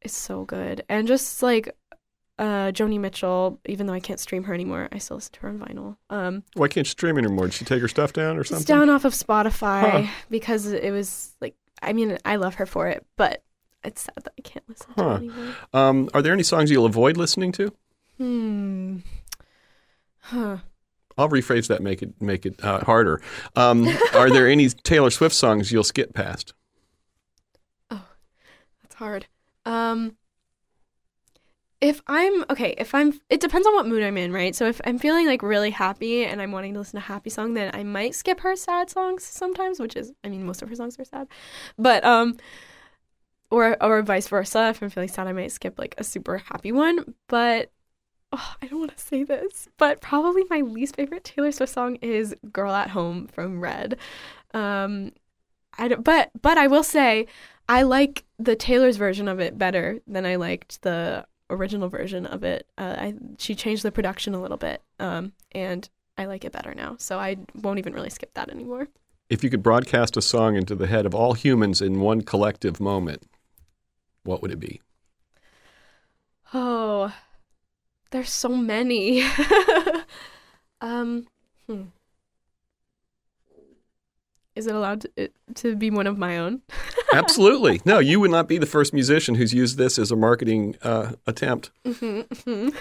It's 0.00 0.16
so 0.16 0.44
good, 0.44 0.84
and 0.88 1.06
just 1.08 1.42
like 1.42 1.74
uh, 2.38 2.72
Joni 2.72 2.98
Mitchell, 2.98 3.60
even 3.66 3.86
though 3.86 3.92
I 3.92 4.00
can't 4.00 4.18
stream 4.20 4.44
her 4.44 4.54
anymore, 4.54 4.88
I 4.90 4.98
still 4.98 5.16
listen 5.16 5.32
to 5.34 5.40
her 5.40 5.48
on 5.50 5.58
vinyl. 5.58 5.96
Um, 6.10 6.42
Why 6.54 6.68
can't 6.68 6.86
you 6.86 6.90
stream 6.90 7.18
anymore? 7.18 7.44
Did 7.46 7.54
she 7.54 7.64
take 7.64 7.80
her 7.82 7.88
stuff 7.88 8.12
down 8.12 8.36
or 8.38 8.44
something? 8.44 8.62
it's 8.62 8.66
down 8.66 8.90
off 8.90 9.04
of 9.04 9.12
Spotify 9.12 10.04
Huh. 10.06 10.12
because 10.30 10.66
it 10.66 10.90
was 10.92 11.34
like, 11.40 11.54
I 11.82 11.92
mean, 11.92 12.18
I 12.24 12.36
love 12.36 12.54
her 12.56 12.66
for 12.66 12.88
it, 12.88 13.04
but 13.16 13.42
it's 13.84 14.02
sad 14.02 14.14
that 14.24 14.32
I 14.38 14.42
can't 14.42 14.68
listen 14.68 14.94
to 14.94 15.02
Huh. 15.02 15.10
it 15.10 15.16
anymore. 15.18 15.54
Um, 15.72 16.08
are 16.14 16.22
there 16.22 16.32
any 16.32 16.42
songs 16.42 16.70
you'll 16.70 16.86
avoid 16.86 17.16
listening 17.16 17.52
to? 17.52 17.72
Hmm. 18.18 18.98
Huh. 20.20 20.58
I'll 21.18 21.28
rephrase 21.28 21.66
that, 21.68 21.82
make 21.82 22.02
it 22.02 22.20
make 22.22 22.46
it 22.46 22.62
uh, 22.64 22.80
harder. 22.84 23.20
Um, 23.54 23.86
are 24.14 24.30
there 24.30 24.48
any 24.48 24.68
Taylor 24.70 25.10
Swift 25.10 25.34
songs 25.34 25.70
you'll 25.70 25.84
skip 25.84 26.14
past? 26.14 26.54
Oh, 27.90 28.04
that's 28.82 28.94
hard. 28.94 29.26
Um 29.66 30.16
if 31.82 32.00
I'm 32.06 32.44
okay, 32.48 32.74
if 32.78 32.94
I'm 32.94 33.12
it 33.28 33.40
depends 33.40 33.66
on 33.66 33.74
what 33.74 33.86
mood 33.86 34.04
I'm 34.04 34.16
in, 34.16 34.32
right? 34.32 34.54
So 34.54 34.66
if 34.66 34.80
I'm 34.84 34.98
feeling 34.98 35.26
like 35.26 35.42
really 35.42 35.70
happy 35.70 36.24
and 36.24 36.40
I'm 36.40 36.52
wanting 36.52 36.74
to 36.74 36.78
listen 36.78 37.00
to 37.00 37.04
happy 37.04 37.28
song, 37.28 37.54
then 37.54 37.72
I 37.74 37.82
might 37.82 38.14
skip 38.14 38.40
her 38.40 38.54
sad 38.54 38.88
songs 38.88 39.24
sometimes, 39.24 39.80
which 39.80 39.96
is 39.96 40.12
I 40.22 40.28
mean 40.28 40.46
most 40.46 40.62
of 40.62 40.68
her 40.68 40.76
songs 40.76 40.98
are 41.00 41.04
sad. 41.04 41.26
But 41.76 42.04
um 42.04 42.38
or 43.50 43.82
or 43.82 44.00
vice 44.02 44.28
versa. 44.28 44.68
If 44.68 44.80
I'm 44.80 44.90
feeling 44.90 45.08
sad, 45.08 45.26
I 45.26 45.32
might 45.32 45.50
skip 45.50 45.76
like 45.76 45.96
a 45.98 46.04
super 46.04 46.38
happy 46.38 46.70
one. 46.70 47.14
But 47.26 47.72
oh, 48.32 48.54
I 48.62 48.66
don't 48.68 48.78
want 48.78 48.96
to 48.96 49.02
say 49.02 49.24
this, 49.24 49.68
but 49.76 50.00
probably 50.00 50.44
my 50.48 50.60
least 50.60 50.94
favorite 50.94 51.24
Taylor 51.24 51.50
Swift 51.50 51.72
song 51.72 51.96
is 51.96 52.34
"Girl 52.52 52.72
at 52.72 52.90
Home" 52.90 53.26
from 53.26 53.60
Red. 53.60 53.98
Um, 54.54 55.12
I 55.78 55.88
don't, 55.88 56.04
but 56.04 56.30
but 56.40 56.58
I 56.58 56.68
will 56.68 56.84
say 56.84 57.26
I 57.68 57.82
like 57.82 58.24
the 58.38 58.54
Taylor's 58.54 58.98
version 58.98 59.26
of 59.26 59.40
it 59.40 59.58
better 59.58 59.98
than 60.06 60.26
I 60.26 60.36
liked 60.36 60.82
the 60.82 61.26
original 61.50 61.88
version 61.88 62.26
of 62.26 62.44
it. 62.44 62.66
Uh, 62.78 62.94
I 62.98 63.14
she 63.38 63.54
changed 63.54 63.82
the 63.82 63.92
production 63.92 64.34
a 64.34 64.40
little 64.40 64.56
bit, 64.56 64.82
um, 64.98 65.32
and 65.52 65.88
I 66.16 66.26
like 66.26 66.44
it 66.44 66.52
better 66.52 66.74
now. 66.74 66.96
So 66.98 67.18
I 67.18 67.36
won't 67.54 67.78
even 67.78 67.92
really 67.92 68.10
skip 68.10 68.34
that 68.34 68.50
anymore. 68.50 68.88
If 69.28 69.42
you 69.42 69.50
could 69.50 69.62
broadcast 69.62 70.16
a 70.16 70.22
song 70.22 70.56
into 70.56 70.74
the 70.74 70.86
head 70.86 71.06
of 71.06 71.14
all 71.14 71.32
humans 71.32 71.80
in 71.80 72.00
one 72.00 72.22
collective 72.22 72.80
moment, 72.80 73.22
what 74.24 74.42
would 74.42 74.50
it 74.50 74.60
be? 74.60 74.80
Oh, 76.52 77.14
there's 78.10 78.30
so 78.30 78.50
many. 78.50 79.24
um, 80.80 81.26
hmm. 81.66 81.84
Is 84.54 84.66
it 84.66 84.74
allowed 84.74 85.06
to, 85.16 85.30
to 85.54 85.76
be 85.76 85.90
one 85.90 86.06
of 86.06 86.18
my 86.18 86.38
own? 86.38 86.62
Absolutely. 87.12 87.80
No, 87.84 87.98
you 87.98 88.20
would 88.20 88.30
not 88.30 88.48
be 88.48 88.58
the 88.58 88.66
first 88.66 88.92
musician 88.92 89.34
who's 89.34 89.54
used 89.54 89.78
this 89.78 89.98
as 89.98 90.10
a 90.10 90.16
marketing 90.16 90.76
uh, 90.82 91.12
attempt. 91.26 91.70
Mhm. 91.86 92.74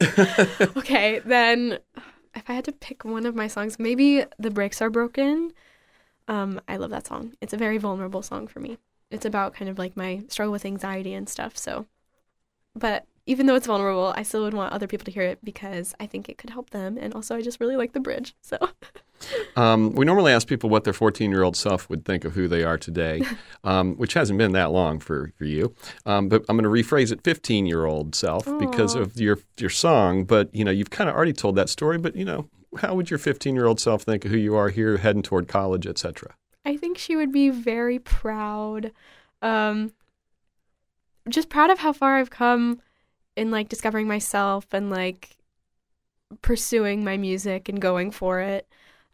okay, 0.76 1.20
then 1.20 1.78
if 2.34 2.48
I 2.48 2.54
had 2.54 2.64
to 2.64 2.72
pick 2.72 3.04
one 3.04 3.26
of 3.26 3.34
my 3.34 3.46
songs, 3.46 3.78
maybe 3.78 4.24
The 4.38 4.50
Breaks 4.50 4.82
Are 4.82 4.90
Broken. 4.90 5.52
Um, 6.28 6.60
I 6.68 6.76
love 6.76 6.90
that 6.90 7.06
song. 7.06 7.34
It's 7.40 7.52
a 7.52 7.56
very 7.56 7.78
vulnerable 7.78 8.22
song 8.22 8.46
for 8.46 8.60
me. 8.60 8.78
It's 9.10 9.26
about 9.26 9.54
kind 9.54 9.68
of 9.68 9.78
like 9.78 9.96
my 9.96 10.22
struggle 10.28 10.52
with 10.52 10.64
anxiety 10.64 11.14
and 11.14 11.28
stuff. 11.28 11.56
So, 11.56 11.86
but 12.74 13.06
even 13.26 13.46
though 13.46 13.54
it's 13.54 13.66
vulnerable, 13.66 14.12
I 14.16 14.22
still 14.22 14.42
would 14.42 14.54
want 14.54 14.72
other 14.72 14.86
people 14.86 15.04
to 15.04 15.10
hear 15.10 15.22
it 15.24 15.38
because 15.44 15.94
I 16.00 16.06
think 16.06 16.28
it 16.28 16.38
could 16.38 16.50
help 16.50 16.70
them. 16.70 16.96
And 16.98 17.14
also, 17.14 17.36
I 17.36 17.42
just 17.42 17.60
really 17.60 17.76
like 17.76 17.92
the 17.92 18.00
bridge. 18.00 18.34
So, 18.40 18.56
Um, 19.56 19.92
we 19.92 20.04
normally 20.04 20.32
ask 20.32 20.46
people 20.48 20.70
what 20.70 20.84
their 20.84 20.92
14 20.92 21.30
year 21.30 21.42
old 21.42 21.56
self 21.56 21.88
would 21.90 22.04
think 22.04 22.24
of 22.24 22.34
who 22.34 22.48
they 22.48 22.64
are 22.64 22.78
today, 22.78 23.22
um, 23.64 23.94
which 23.96 24.14
hasn't 24.14 24.38
been 24.38 24.52
that 24.52 24.70
long 24.70 24.98
for, 24.98 25.32
for 25.36 25.44
you. 25.44 25.74
Um, 26.06 26.28
but 26.28 26.44
I'm 26.48 26.56
going 26.56 26.64
to 26.64 26.70
rephrase 26.82 27.12
it 27.12 27.22
15 27.22 27.66
year 27.66 27.84
old 27.84 28.14
self 28.14 28.46
because 28.58 28.94
of 28.94 29.20
your, 29.20 29.38
your 29.58 29.70
song. 29.70 30.24
But, 30.24 30.54
you 30.54 30.64
know, 30.64 30.70
you've 30.70 30.90
kind 30.90 31.08
of 31.10 31.16
already 31.16 31.32
told 31.32 31.56
that 31.56 31.68
story. 31.68 31.98
But, 31.98 32.16
you 32.16 32.24
know, 32.24 32.48
how 32.78 32.94
would 32.94 33.10
your 33.10 33.18
15 33.18 33.54
year 33.54 33.66
old 33.66 33.80
self 33.80 34.02
think 34.02 34.24
of 34.24 34.30
who 34.30 34.36
you 34.36 34.54
are 34.54 34.70
here 34.70 34.96
heading 34.96 35.22
toward 35.22 35.48
college, 35.48 35.86
et 35.86 35.98
cetera? 35.98 36.34
I 36.64 36.76
think 36.76 36.98
she 36.98 37.16
would 37.16 37.32
be 37.32 37.50
very 37.50 37.98
proud. 37.98 38.92
Um, 39.40 39.92
just 41.28 41.48
proud 41.48 41.70
of 41.70 41.80
how 41.80 41.92
far 41.92 42.16
I've 42.16 42.30
come 42.30 42.80
in 43.36 43.50
like 43.50 43.68
discovering 43.68 44.06
myself 44.06 44.66
and 44.72 44.90
like 44.90 45.36
pursuing 46.40 47.04
my 47.04 47.16
music 47.16 47.68
and 47.68 47.80
going 47.80 48.10
for 48.10 48.40
it. 48.40 48.68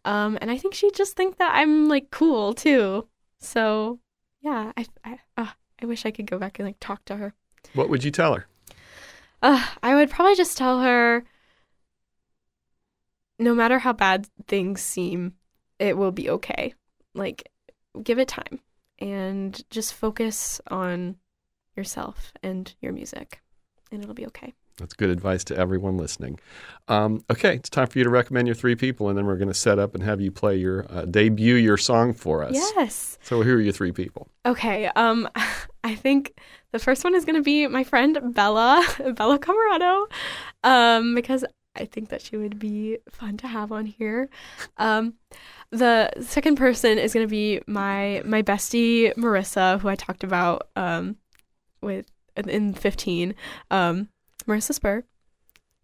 Um, 0.05 0.39
and 0.41 0.51
I 0.51 0.59
think 0.59 0.75
she'd 0.75 0.95
just 0.95 1.17
think 1.17 1.37
that 1.39 1.53
I'm 1.55 1.89
like 1.89 2.11
cool 2.11 2.55
too. 2.55 3.09
So 3.41 4.01
yeah, 4.41 4.73
I 4.77 4.87
I, 5.05 5.19
uh, 5.37 5.51
I 5.83 5.87
wish 5.87 6.07
I 6.07 6.11
could 6.11 6.27
go 6.27 6.39
back 6.39 6.59
and 6.59 6.67
like 6.67 6.79
talk 6.81 7.05
to 7.07 7.17
her. 7.17 7.35
What 7.75 7.89
would 7.91 8.05
you 8.05 8.11
tell 8.11 8.35
her? 8.35 8.47
Uh, 9.43 9.65
I 9.83 9.95
would 9.95 10.11
probably 10.11 10.35
just 10.35 10.57
tell 10.57 10.81
her 10.81 11.25
no 13.39 13.55
matter 13.55 13.79
how 13.79 13.93
bad 13.93 14.27
things 14.47 14.81
seem, 14.81 15.35
it 15.79 15.97
will 15.97 16.11
be 16.11 16.29
okay. 16.29 16.75
Like, 17.15 17.49
give 18.03 18.19
it 18.19 18.29
time 18.29 18.61
and 18.99 19.63
just 19.71 19.95
focus 19.95 20.61
on 20.69 21.17
yourself 21.77 22.33
and 22.43 22.75
your 22.81 22.93
music. 22.93 23.41
and 23.93 24.03
it'll 24.03 24.15
be 24.15 24.27
okay. 24.27 24.55
That's 24.79 24.95
good 24.95 25.11
advice 25.11 25.45
to 25.45 25.57
everyone 25.57 25.97
listening. 25.97 26.39
Um, 26.87 27.25
okay, 27.31 27.57
it's 27.57 27.69
time 27.69 27.89
for 27.89 27.99
you 27.99 28.05
to 28.05 28.11
recommend 28.11 28.47
your 28.47 28.55
three 28.55 28.77
people, 28.77 29.09
and 29.09 29.19
then 29.19 29.27
we're 29.27 29.37
going 29.37 29.49
to 29.49 29.55
set 29.55 29.79
up 29.79 29.95
and 29.95 30.03
have 30.03 30.21
you 30.21 30.31
play 30.31 30.57
your 30.57 30.87
uh, 30.89 31.05
debut 31.05 31.57
your 31.57 31.77
song 31.77 32.15
for 32.15 32.45
us. 32.45 32.55
Yes. 32.55 33.19
So 33.23 33.43
who 33.43 33.55
are 33.55 33.61
your 33.61 33.73
three 33.73 33.93
people? 33.93 34.29
Okay. 34.47 34.87
Um, 34.97 35.29
I 35.85 35.95
think 35.95 36.39
the 36.73 36.79
first 36.79 37.05
one 37.05 37.15
is 37.15 37.25
going 37.25 37.37
to 37.37 37.43
be 37.43 37.67
my 37.67 37.85
friend 37.85 38.19
Bella, 38.35 38.87
Bella 39.15 39.39
Camarado, 39.39 40.07
um, 40.65 41.15
because 41.15 41.45
I 41.75 41.85
think 41.85 42.09
that 42.09 42.23
she 42.23 42.37
would 42.37 42.59
be 42.59 42.99
fun 43.11 43.37
to 43.39 43.47
have 43.47 43.73
on 43.73 43.87
here. 43.87 44.29
Um, 44.77 45.15
the 45.71 46.11
second 46.21 46.57
person 46.57 46.99
is 46.99 47.13
going 47.13 47.27
to 47.27 47.31
be 47.31 47.61
my 47.67 48.23
my 48.25 48.43
bestie 48.43 49.15
Marissa, 49.15 49.81
who 49.81 49.89
I 49.89 49.95
talked 49.95 50.25
about 50.25 50.69
um, 50.77 51.17
with 51.81 52.07
in 52.47 52.75
15. 52.75 53.35
Um, 53.71 54.09
Marissa 54.49 54.73
Spur. 54.73 55.05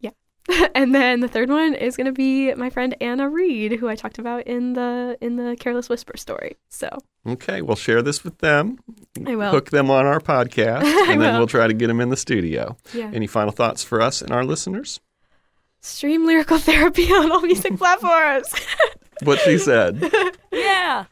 Yeah. 0.00 0.10
and 0.74 0.94
then 0.94 1.20
the 1.20 1.28
third 1.28 1.48
one 1.50 1.74
is 1.74 1.96
going 1.96 2.06
to 2.06 2.12
be 2.12 2.52
my 2.54 2.70
friend 2.70 2.96
Anna 3.00 3.28
Reed, 3.28 3.72
who 3.72 3.88
I 3.88 3.94
talked 3.94 4.18
about 4.18 4.46
in 4.46 4.72
the 4.72 5.16
in 5.20 5.36
the 5.36 5.56
Careless 5.60 5.88
Whisper 5.88 6.16
story. 6.16 6.56
So 6.68 6.88
Okay, 7.26 7.62
we'll 7.62 7.76
share 7.76 8.02
this 8.02 8.24
with 8.24 8.38
them. 8.38 8.78
I 9.26 9.34
will. 9.36 9.50
Hook 9.50 9.70
them 9.70 9.90
on 9.90 10.04
our 10.06 10.20
podcast, 10.20 10.82
and 11.08 11.20
then 11.20 11.32
will. 11.32 11.40
we'll 11.40 11.46
try 11.46 11.66
to 11.66 11.72
get 11.74 11.86
them 11.86 12.00
in 12.00 12.08
the 12.10 12.16
studio. 12.16 12.76
Yeah. 12.92 13.10
Any 13.14 13.26
final 13.26 13.52
thoughts 13.52 13.82
for 13.84 14.00
us 14.02 14.20
and 14.20 14.30
our 14.30 14.44
listeners? 14.44 15.00
Stream 15.80 16.26
lyrical 16.26 16.58
therapy 16.70 17.04
on 17.12 17.30
all 17.30 17.40
music 17.42 17.76
platforms. 17.78 18.48
What 19.22 19.38
she 19.40 19.58
said. 19.58 20.02
Yeah. 20.52 21.04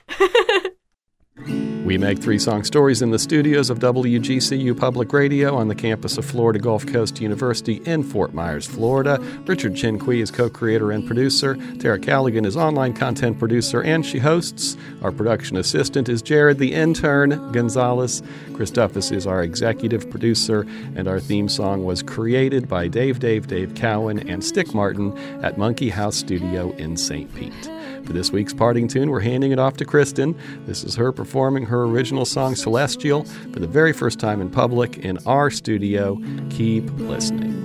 We 1.92 1.98
make 1.98 2.20
three 2.20 2.38
song 2.38 2.64
stories 2.64 3.02
in 3.02 3.10
the 3.10 3.18
studios 3.18 3.68
of 3.68 3.78
WGCU 3.80 4.74
Public 4.78 5.12
Radio 5.12 5.54
on 5.54 5.68
the 5.68 5.74
campus 5.74 6.16
of 6.16 6.24
Florida 6.24 6.58
Gulf 6.58 6.86
Coast 6.86 7.20
University 7.20 7.82
in 7.84 8.02
Fort 8.02 8.32
Myers, 8.32 8.66
Florida. 8.66 9.18
Richard 9.44 9.74
Chinqui 9.74 10.22
is 10.22 10.30
co 10.30 10.48
creator 10.48 10.90
and 10.90 11.06
producer. 11.06 11.54
Tara 11.80 11.98
Callaghan 11.98 12.46
is 12.46 12.56
online 12.56 12.94
content 12.94 13.38
producer 13.38 13.82
and 13.82 14.06
she 14.06 14.18
hosts. 14.18 14.78
Our 15.02 15.12
production 15.12 15.58
assistant 15.58 16.08
is 16.08 16.22
Jared 16.22 16.56
the 16.56 16.72
intern 16.72 17.52
Gonzalez. 17.52 18.22
Christophus 18.52 19.12
is 19.12 19.26
our 19.26 19.42
executive 19.42 20.08
producer, 20.08 20.62
and 20.96 21.06
our 21.06 21.20
theme 21.20 21.50
song 21.50 21.84
was 21.84 22.02
created 22.02 22.70
by 22.70 22.88
Dave 22.88 23.18
Dave 23.18 23.48
Dave 23.48 23.74
Cowan 23.74 24.30
and 24.30 24.42
Stick 24.42 24.72
Martin 24.72 25.14
at 25.44 25.58
Monkey 25.58 25.90
House 25.90 26.16
Studio 26.16 26.70
in 26.76 26.96
St. 26.96 27.34
Pete. 27.34 27.81
For 28.04 28.12
this 28.12 28.30
week's 28.32 28.52
parting 28.52 28.88
tune, 28.88 29.10
we're 29.10 29.20
handing 29.20 29.52
it 29.52 29.58
off 29.58 29.76
to 29.78 29.84
Kristen. 29.84 30.36
This 30.66 30.84
is 30.84 30.94
her 30.96 31.12
performing 31.12 31.66
her 31.66 31.84
original 31.84 32.24
song 32.24 32.54
Celestial 32.54 33.24
for 33.24 33.60
the 33.60 33.66
very 33.66 33.92
first 33.92 34.18
time 34.18 34.40
in 34.40 34.50
public 34.50 34.98
in 34.98 35.18
our 35.26 35.50
studio. 35.50 36.18
Keep 36.50 36.90
listening. 36.98 37.64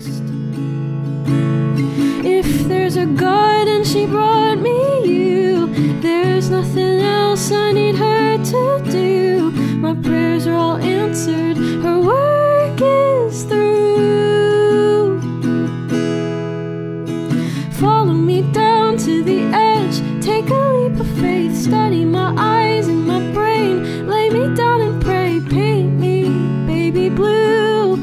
If 2.24 2.68
there's 2.68 2.98
a 2.98 3.06
God 3.06 3.68
and 3.68 3.86
she 3.86 4.06
brought 4.06 4.60
me 4.60 5.06
you, 5.06 5.68
there's 6.02 6.50
nothing 6.50 7.02
else 7.02 7.52
I 7.52 7.72
need 7.72 7.96
her 7.96 8.38
to 8.38 8.92
do. 8.92 9.52
My 9.78 9.94
prayers 9.96 10.46
are 10.48 10.56
all 10.56 10.78
answered, 10.78 11.58
her 11.58 12.00
work 12.00 12.80
is 12.82 13.44
through. 13.44 15.22
Follow 17.74 18.14
me 18.14 18.42
down 18.52 18.98
to 18.98 19.24
the 19.24 19.42
edge, 19.54 19.67
take 20.28 20.50
a 20.50 20.64
leap 20.76 21.00
of 21.00 21.08
faith, 21.22 21.56
study 21.56 22.04
my 22.04 22.34
eyes 22.38 22.90
and 22.90 23.08
my 23.08 23.22
brain, 23.32 24.08
lay 24.10 24.30
me 24.30 24.54
down 24.56 24.82
and 24.82 25.02
pray, 25.02 25.40
paint 25.50 25.98
me 25.98 26.28
baby 26.68 27.08
blue. 27.08 27.96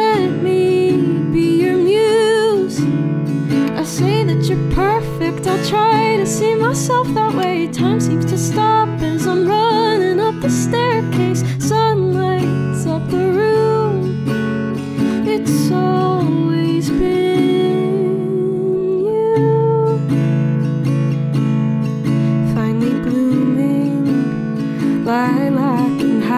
Let 0.00 0.30
me 0.42 0.96
be 1.32 1.62
your 1.62 1.76
muse. 1.76 2.80
I 3.80 3.84
say 3.84 4.24
that 4.24 4.48
you're 4.48 4.70
perfect. 4.72 5.46
I'll 5.46 5.64
try 5.68 6.16
to 6.16 6.26
see 6.26 6.56
myself 6.56 7.06
that 7.14 7.32
way. 7.34 7.68
Time 7.68 8.00
seems 8.00 8.24
to 8.26 8.36
stop 8.36 8.88
as 9.00 9.28
I'm 9.28 9.46
running 9.46 10.18
up 10.18 10.34
the 10.40 10.50
staircase. 10.50 11.44
Sunlight's 11.60 12.84
up 12.84 13.08
the 13.10 13.26
room. 13.38 14.26
It's 15.24 15.70
always 15.70 16.15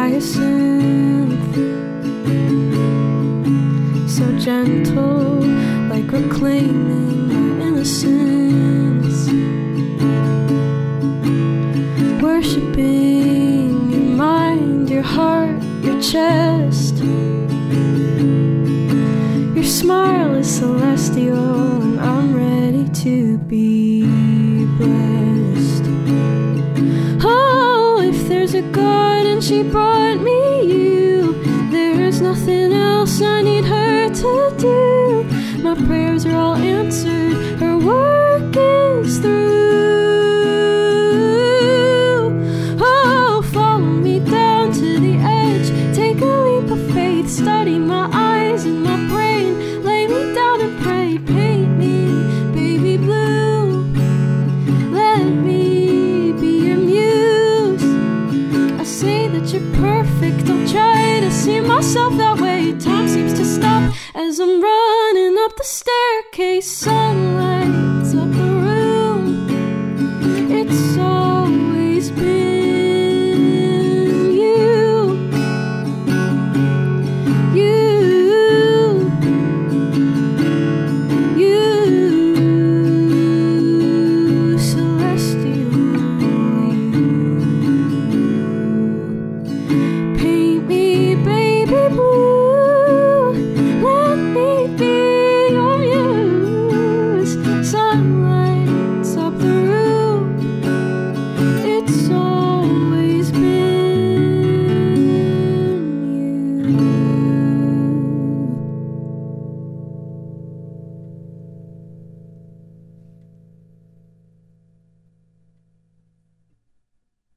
hyacinth 0.09 1.55
so 4.09 4.27
gentle, 4.39 5.43
like 5.91 6.11
a 6.13 6.21
reclaiming 6.23 6.88